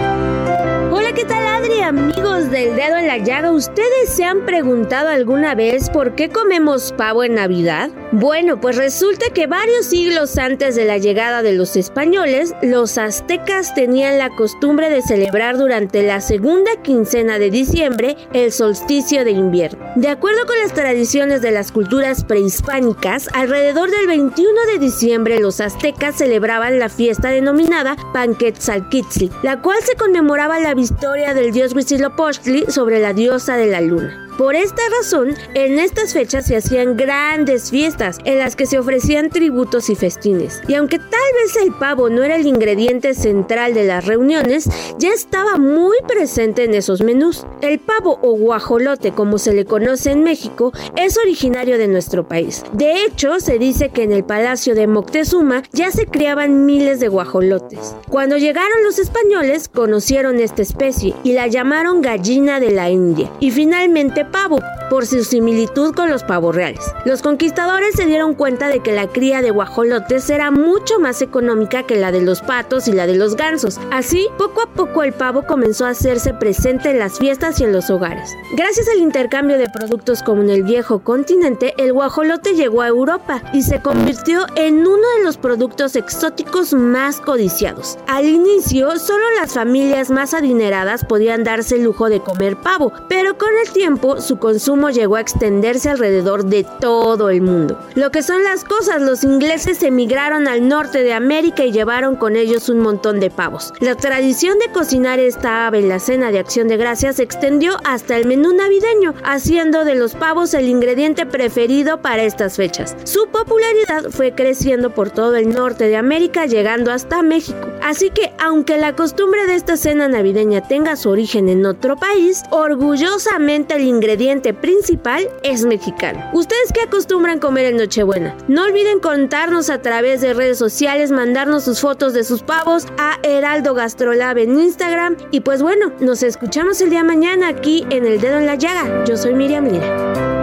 Hola, 0.91 1.12
¿qué 1.14 1.25
tal 1.25 1.47
Adri? 1.47 1.81
Amigos 1.81 2.51
del 2.51 2.77
dedo 2.77 2.97
en 2.97 3.07
la 3.07 3.18
llaga, 3.18 3.53
¿ustedes 3.53 4.09
se 4.09 4.25
han 4.25 4.45
preguntado 4.47 5.09
alguna 5.09 5.55
vez 5.55 5.91
por 5.91 6.14
qué 6.14 6.29
comemos 6.29 6.93
pavo 6.97 7.25
en 7.25 7.35
Navidad? 7.35 7.91
Bueno, 8.12 8.61
pues 8.61 8.76
resulta 8.76 9.26
que 9.32 9.46
varios 9.46 9.86
siglos 9.86 10.36
antes 10.36 10.74
de 10.74 10.84
la 10.84 10.98
llegada 10.98 11.42
de 11.42 11.52
los 11.52 11.76
españoles, 11.76 12.54
los 12.61 12.98
aztecas 12.98 13.72
tenían 13.72 14.18
la 14.18 14.30
costumbre 14.30 14.90
de 14.90 15.00
celebrar 15.00 15.56
durante 15.56 16.02
la 16.02 16.20
segunda 16.20 16.72
quincena 16.82 17.38
de 17.38 17.50
diciembre 17.50 18.16
el 18.32 18.50
solsticio 18.50 19.24
de 19.24 19.30
invierno. 19.30 19.86
De 19.94 20.08
acuerdo 20.08 20.44
con 20.44 20.58
las 20.58 20.74
tradiciones 20.74 21.40
de 21.40 21.52
las 21.52 21.70
culturas 21.70 22.24
prehispánicas, 22.24 23.28
alrededor 23.32 23.92
del 23.92 24.08
21 24.08 24.50
de 24.72 24.80
diciembre 24.80 25.38
los 25.38 25.61
aztecas 25.61 26.16
celebraban 26.16 26.80
la 26.80 26.88
fiesta 26.88 27.28
denominada 27.28 27.96
Panquetzalquitzli, 28.12 29.30
la 29.44 29.62
cual 29.62 29.78
se 29.84 29.94
conmemoraba 29.94 30.58
la 30.58 30.74
victoria 30.74 31.32
del 31.32 31.52
dios 31.52 31.74
Huitzilopochtli 31.74 32.64
sobre 32.70 32.98
la 32.98 33.12
diosa 33.12 33.56
de 33.56 33.66
la 33.66 33.80
luna. 33.80 34.30
Por 34.39 34.55
esta 34.55 34.83
razón, 34.99 35.35
en 35.55 35.78
estas 35.78 36.12
fechas 36.12 36.47
se 36.47 36.57
hacían 36.57 36.97
grandes 36.97 37.70
fiestas 37.70 38.18
en 38.24 38.39
las 38.39 38.57
que 38.57 38.66
se 38.66 38.78
ofrecían 38.78 39.31
tributos 39.31 39.91
y 39.91 39.95
festines. 39.95 40.62
Y 40.68 40.74
aunque 40.74 40.99
tal 40.99 41.09
vez 41.09 41.57
el 41.62 41.72
pavo 41.72 42.09
no 42.09 42.22
era 42.22 42.37
el 42.37 42.47
ingrediente 42.47 43.14
central 43.14 43.74
de 43.74 43.85
las 43.85 44.07
reuniones, 44.07 44.68
ya 44.99 45.12
estaba 45.12 45.57
muy 45.57 45.97
presente 46.07 46.64
en 46.64 46.74
esos 46.74 47.03
menús. 47.03 47.47
El 47.61 47.78
pavo 47.78 48.18
o 48.22 48.33
guajolote, 48.33 49.12
como 49.12 49.39
se 49.39 49.53
le 49.53 49.64
conoce 49.64 50.11
en 50.11 50.22
México, 50.22 50.72
es 50.97 51.18
originario 51.18 51.78
de 51.78 51.89
nuestro 51.89 52.26
país. 52.26 52.62
De 52.72 53.05
hecho, 53.05 53.41
se 53.41 53.59
dice 53.59 53.91
que 53.91 54.03
en 54.03 54.12
el 54.12 54.24
palacio 54.24 54.74
de 54.74 54.87
Moctezuma 54.87 55.62
ya 55.72 55.91
se 55.91 56.07
criaban 56.07 56.66
miles 56.66 57.01
de 57.01 57.09
guajolotes. 57.09 57.95
Cuando 58.09 58.39
llegaron 58.39 58.85
los 58.85 58.99
españoles, 58.99 59.68
conocieron 59.68 60.41
esta 60.41 60.62
especie 60.62 61.14
y 61.24 61.33
la 61.33 61.47
llamaron 61.47 62.03
gallina 62.03 62.61
de 62.61 62.70
la 62.70 62.91
India. 62.91 63.31
Y 63.41 63.51
finalmente 63.51 64.20
pavo 64.25 64.61
por 64.89 65.07
su 65.07 65.25
similitud 65.25 65.95
con 65.95 66.11
los 66.11 66.25
pavos 66.25 66.55
reales. 66.55 66.93
Los 67.05 67.23
conquistadores 67.23 67.95
se 67.95 68.07
dieron 68.07 68.35
cuenta 68.35 68.68
de 68.68 68.81
que 68.81 68.93
la 68.93 69.07
cría 69.07 69.41
de 69.41 69.51
guajolotes 69.51 70.29
era 70.31 70.51
mucho 70.51 70.99
más 70.99 71.23
económica 71.23 71.85
que 71.85 71.97
la 71.97 72.11
de 72.12 72.21
los 72.21 72.43
patos 72.43 72.89
y 72.89 72.93
la 72.93 73.07
de 73.07 73.14
los 73.14 73.37
gansos. 73.37 73.79
Así, 73.93 74.27
poco 74.37 74.62
a 74.62 74.66
poco 74.66 75.03
el 75.03 75.12
pavo 75.12 75.43
comenzó 75.47 75.87
a 75.87 75.91
hacerse 75.91 76.35
presente 76.35 76.91
en 76.91 76.99
las 76.99 77.18
fiestas 77.18 77.61
y 77.61 77.64
en 77.64 77.73
los 77.73 77.91
hogares. 77.91 78.31
Gracias 78.57 78.89
al 78.89 78.99
intercambio 78.99 79.59
de 79.59 79.68
productos 79.68 80.23
como 80.23 80.43
en 80.43 80.51
el 80.51 80.62
viejo 80.64 81.01
continente, 81.01 81.75
el 81.79 81.93
guajolote 81.93 82.55
llegó 82.55 82.83
a 82.83 82.89
Europa 82.89 83.43
y 83.53 83.62
se 83.62 83.81
convirtió 83.81 84.47
en 84.57 84.81
uno 84.81 85.07
de 85.18 85.25
los 85.25 85.37
productos 85.37 85.97
exóticos 85.97 86.75
más 86.75 87.21
codiciados. 87.21 87.99
Al 88.09 88.27
inicio, 88.27 88.99
solo 88.99 89.25
las 89.41 89.55
familias 89.55 90.11
más 90.11 90.35
adineradas 90.35 91.05
podían 91.05 91.45
darse 91.45 91.77
el 91.77 91.85
lujo 91.85 92.09
de 92.09 92.21
comer 92.21 92.57
pavo, 92.57 92.93
pero 93.09 93.39
con 93.39 93.51
el 93.64 93.73
tiempo 93.73 94.09
su 94.18 94.38
consumo 94.38 94.90
llegó 94.90 95.16
a 95.16 95.20
extenderse 95.20 95.90
alrededor 95.90 96.44
de 96.44 96.66
todo 96.80 97.30
el 97.30 97.42
mundo. 97.42 97.78
Lo 97.94 98.11
que 98.11 98.22
son 98.22 98.42
las 98.44 98.64
cosas, 98.64 99.00
los 99.02 99.24
ingleses 99.24 99.82
emigraron 99.82 100.48
al 100.48 100.66
norte 100.66 101.02
de 101.02 101.12
América 101.12 101.64
y 101.64 101.72
llevaron 101.72 102.16
con 102.16 102.36
ellos 102.36 102.68
un 102.68 102.80
montón 102.80 103.20
de 103.20 103.30
pavos. 103.30 103.72
La 103.80 103.94
tradición 103.94 104.58
de 104.58 104.72
cocinar 104.72 105.18
esta 105.18 105.66
ave 105.66 105.80
en 105.80 105.88
la 105.88 105.98
cena 105.98 106.30
de 106.30 106.38
acción 106.38 106.68
de 106.68 106.76
gracias 106.76 107.16
se 107.16 107.22
extendió 107.22 107.76
hasta 107.84 108.16
el 108.16 108.26
menú 108.26 108.52
navideño, 108.52 109.14
haciendo 109.24 109.84
de 109.84 109.94
los 109.94 110.14
pavos 110.14 110.54
el 110.54 110.68
ingrediente 110.68 111.26
preferido 111.26 112.00
para 112.00 112.22
estas 112.22 112.56
fechas. 112.56 112.96
Su 113.04 113.28
popularidad 113.28 114.11
fue 114.11 114.34
creciendo 114.34 114.90
por 114.94 115.11
todo 115.11 115.36
el 115.36 115.50
norte 115.50 115.88
de 115.88 115.96
América, 115.96 116.46
llegando 116.46 116.92
hasta 116.92 117.22
México. 117.22 117.58
Así 117.82 118.11
que, 118.11 118.32
aunque 118.38 118.76
la 118.76 118.94
costumbre 118.94 119.46
de 119.46 119.54
esta 119.54 119.76
cena 119.76 120.08
navideña 120.08 120.66
tenga 120.66 120.96
su 120.96 121.11
origen 121.11 121.48
en 121.48 121.66
otro 121.66 121.96
país, 121.96 122.42
orgullosamente 122.50 123.74
el 123.74 123.84
ingrediente 124.01 124.55
principal 124.55 125.28
es 125.42 125.66
mexicano. 125.66 126.30
¿Ustedes 126.32 126.72
qué 126.72 126.80
acostumbran 126.80 127.38
comer 127.38 127.66
en 127.66 127.76
Nochebuena? 127.76 128.34
No 128.48 128.64
olviden 128.64 128.98
contarnos 128.98 129.68
a 129.68 129.82
través 129.82 130.22
de 130.22 130.32
redes 130.32 130.57
sociales, 130.57 131.11
mandarnos 131.11 131.64
sus 131.64 131.80
fotos 131.80 132.14
de 132.14 132.24
sus 132.24 132.42
pavos 132.42 132.86
a 132.96 133.18
Heraldo 133.22 133.74
Gastrolab 133.74 134.38
en 134.38 134.59
Instagram. 134.59 135.18
Y 135.30 135.40
pues 135.40 135.61
bueno, 135.61 135.92
nos 136.01 136.22
escuchamos 136.22 136.80
el 136.80 136.88
día 136.88 137.05
mañana 137.05 137.48
aquí 137.48 137.84
en 137.90 138.07
El 138.07 138.22
Dedo 138.22 138.38
en 138.38 138.46
la 138.46 138.55
Llaga. 138.55 139.05
Yo 139.05 139.18
soy 139.18 139.34
Miriam 139.34 139.66
Lira. 139.66 140.39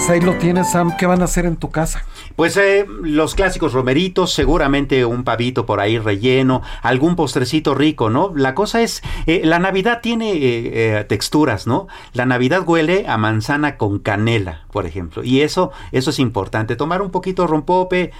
Pues 0.00 0.08
ahí 0.08 0.20
lo 0.22 0.38
tienes, 0.38 0.70
Sam. 0.70 0.96
¿Qué 0.96 1.04
van 1.04 1.20
a 1.20 1.26
hacer 1.26 1.44
en 1.44 1.56
tu 1.56 1.70
casa? 1.70 2.06
Pues 2.34 2.56
eh, 2.56 2.86
los 3.02 3.34
clásicos 3.34 3.74
romeritos, 3.74 4.32
seguramente 4.32 5.04
un 5.04 5.24
pavito 5.24 5.66
por 5.66 5.78
ahí 5.78 5.98
relleno, 5.98 6.62
algún 6.80 7.16
postrecito 7.16 7.74
rico, 7.74 8.08
¿no? 8.08 8.32
La 8.34 8.54
cosa 8.54 8.80
es, 8.80 9.02
eh, 9.26 9.42
la 9.44 9.58
Navidad 9.58 10.00
tiene 10.00 10.32
eh, 10.36 11.04
texturas, 11.06 11.66
¿no? 11.66 11.86
La 12.14 12.24
Navidad 12.24 12.62
huele 12.66 13.04
a 13.08 13.18
manzana 13.18 13.76
con 13.76 13.98
canela, 13.98 14.62
por 14.72 14.86
ejemplo, 14.86 15.22
y 15.22 15.42
eso, 15.42 15.70
eso 15.92 16.08
es 16.08 16.18
importante. 16.18 16.76
Tomar 16.76 17.02
un 17.02 17.10
poquito 17.10 17.46
rompope, 17.46 18.12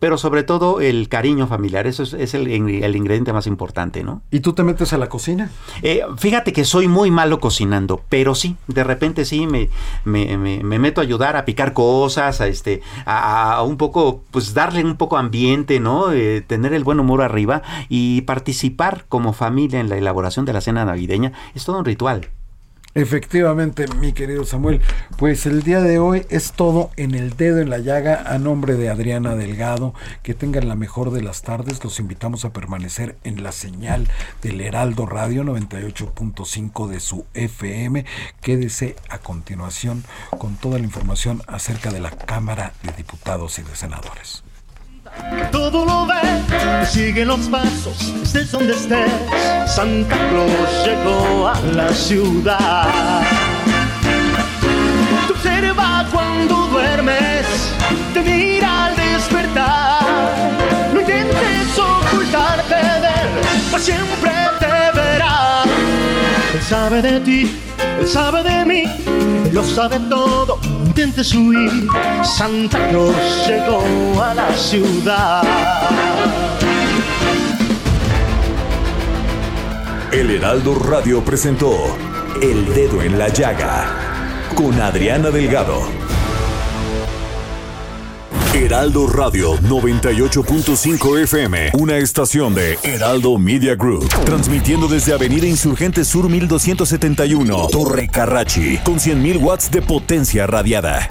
pero 0.00 0.16
sobre 0.16 0.42
todo 0.42 0.80
el 0.80 1.10
cariño 1.10 1.46
familiar, 1.46 1.86
eso 1.86 2.04
es, 2.04 2.32
el, 2.32 2.48
ingrediente 2.48 3.34
más 3.34 3.46
importante, 3.46 4.02
¿no? 4.02 4.22
¿Y 4.30 4.40
tú 4.40 4.54
te 4.54 4.62
metes 4.62 4.94
a 4.94 4.98
la 4.98 5.10
cocina? 5.10 5.50
fíjate 6.16 6.54
que 6.54 6.64
soy 6.64 6.88
muy 6.88 7.10
malo 7.10 7.40
cocinando, 7.40 8.00
pero 8.08 8.34
sí, 8.34 8.56
de 8.68 8.84
repente 8.84 9.26
sí 9.26 9.46
me, 9.46 9.68
me, 10.04 10.38
me, 10.38 10.78
meto 10.78 11.02
a 11.02 11.04
ayudar 11.04 11.25
a 11.34 11.44
picar 11.44 11.72
cosas, 11.72 12.40
a 12.40 12.46
este, 12.46 12.82
a 13.06 13.62
un 13.66 13.76
poco, 13.78 14.22
pues 14.30 14.54
darle 14.54 14.84
un 14.84 14.96
poco 14.96 15.16
ambiente, 15.16 15.80
¿no? 15.80 16.12
Eh, 16.12 16.42
tener 16.46 16.74
el 16.74 16.84
buen 16.84 17.00
humor 17.00 17.22
arriba 17.22 17.62
y 17.88 18.20
participar 18.22 19.06
como 19.08 19.32
familia 19.32 19.80
en 19.80 19.88
la 19.88 19.96
elaboración 19.96 20.44
de 20.44 20.52
la 20.52 20.60
cena 20.60 20.84
navideña 20.84 21.32
es 21.54 21.64
todo 21.64 21.78
un 21.78 21.84
ritual. 21.84 22.28
Efectivamente, 22.96 23.86
mi 24.00 24.14
querido 24.14 24.46
Samuel, 24.46 24.80
pues 25.18 25.44
el 25.44 25.62
día 25.62 25.82
de 25.82 25.98
hoy 25.98 26.24
es 26.30 26.52
todo 26.52 26.90
en 26.96 27.14
el 27.14 27.36
dedo 27.36 27.60
en 27.60 27.68
la 27.68 27.76
llaga 27.76 28.24
a 28.26 28.38
nombre 28.38 28.76
de 28.76 28.88
Adriana 28.88 29.34
Delgado. 29.34 29.92
Que 30.22 30.32
tengan 30.32 30.66
la 30.66 30.76
mejor 30.76 31.10
de 31.10 31.20
las 31.20 31.42
tardes. 31.42 31.84
Los 31.84 32.00
invitamos 32.00 32.46
a 32.46 32.54
permanecer 32.54 33.18
en 33.22 33.42
la 33.42 33.52
señal 33.52 34.08
del 34.40 34.62
Heraldo 34.62 35.04
Radio 35.04 35.44
98.5 35.44 36.88
de 36.88 37.00
su 37.00 37.26
FM. 37.34 38.06
Quédese 38.40 38.96
a 39.10 39.18
continuación 39.18 40.02
con 40.38 40.56
toda 40.56 40.78
la 40.78 40.84
información 40.84 41.42
acerca 41.48 41.90
de 41.90 42.00
la 42.00 42.12
Cámara 42.12 42.72
de 42.82 42.92
Diputados 42.92 43.58
y 43.58 43.62
de 43.62 43.76
Senadores. 43.76 44.42
Todo 45.52 45.84
lo 45.84 46.06
sigue 46.86 47.24
los 47.24 47.40
pasos, 47.48 48.12
estés 48.22 48.52
donde 48.52 48.72
estés. 48.72 49.10
Santa 49.66 50.16
Claus 50.28 50.86
llegó 50.86 51.48
a 51.48 51.60
la 51.74 51.92
ciudad. 51.92 53.22
Te 55.26 55.32
observa 55.32 56.06
cuando 56.12 56.66
duermes, 56.68 57.46
te 58.14 58.22
mira 58.22 58.86
al 58.86 58.96
despertar. 58.96 60.02
No 60.92 61.00
intentes 61.00 61.78
ocultarte 61.78 62.74
de 62.74 63.08
él, 63.08 63.28
pues 63.70 63.82
siempre 63.82 64.32
te 64.58 64.98
verá. 64.98 65.62
Él 66.54 66.62
sabe 66.62 67.02
de 67.02 67.20
ti, 67.20 67.60
él 68.00 68.08
sabe 68.08 68.42
de 68.42 68.64
mí, 68.64 68.82
él 68.84 69.50
lo 69.52 69.64
sabe 69.64 69.98
todo 70.08 70.58
intentes 70.96 71.34
huir, 71.34 71.86
Santa 72.22 72.88
Claus 72.88 73.14
llegó 73.46 74.22
a 74.22 74.32
la 74.32 74.50
ciudad. 74.56 75.42
El 80.16 80.30
Heraldo 80.30 80.74
Radio 80.76 81.22
presentó 81.22 81.94
El 82.40 82.72
Dedo 82.72 83.02
en 83.02 83.18
la 83.18 83.28
Llaga 83.28 84.48
con 84.54 84.80
Adriana 84.80 85.30
Delgado. 85.30 85.82
Heraldo 88.54 89.08
Radio 89.08 89.58
98.5 89.58 91.22
FM, 91.22 91.72
una 91.74 91.98
estación 91.98 92.54
de 92.54 92.78
Heraldo 92.82 93.36
Media 93.36 93.74
Group, 93.74 94.08
transmitiendo 94.24 94.88
desde 94.88 95.12
Avenida 95.12 95.46
Insurgente 95.46 96.02
Sur 96.02 96.30
1271, 96.30 97.68
Torre 97.70 98.08
Carrachi, 98.08 98.78
con 98.78 98.94
100.000 98.94 99.38
watts 99.42 99.70
de 99.70 99.82
potencia 99.82 100.46
radiada. 100.46 101.06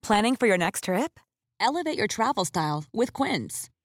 Planning 0.00 0.36
for 0.36 0.46
your 0.46 0.58
next 0.58 0.84
trip? 0.84 1.18
Elevate 1.60 1.98
your 1.98 2.06
travel 2.06 2.44
style 2.44 2.84
with 2.94 3.12
Quince. 3.12 3.68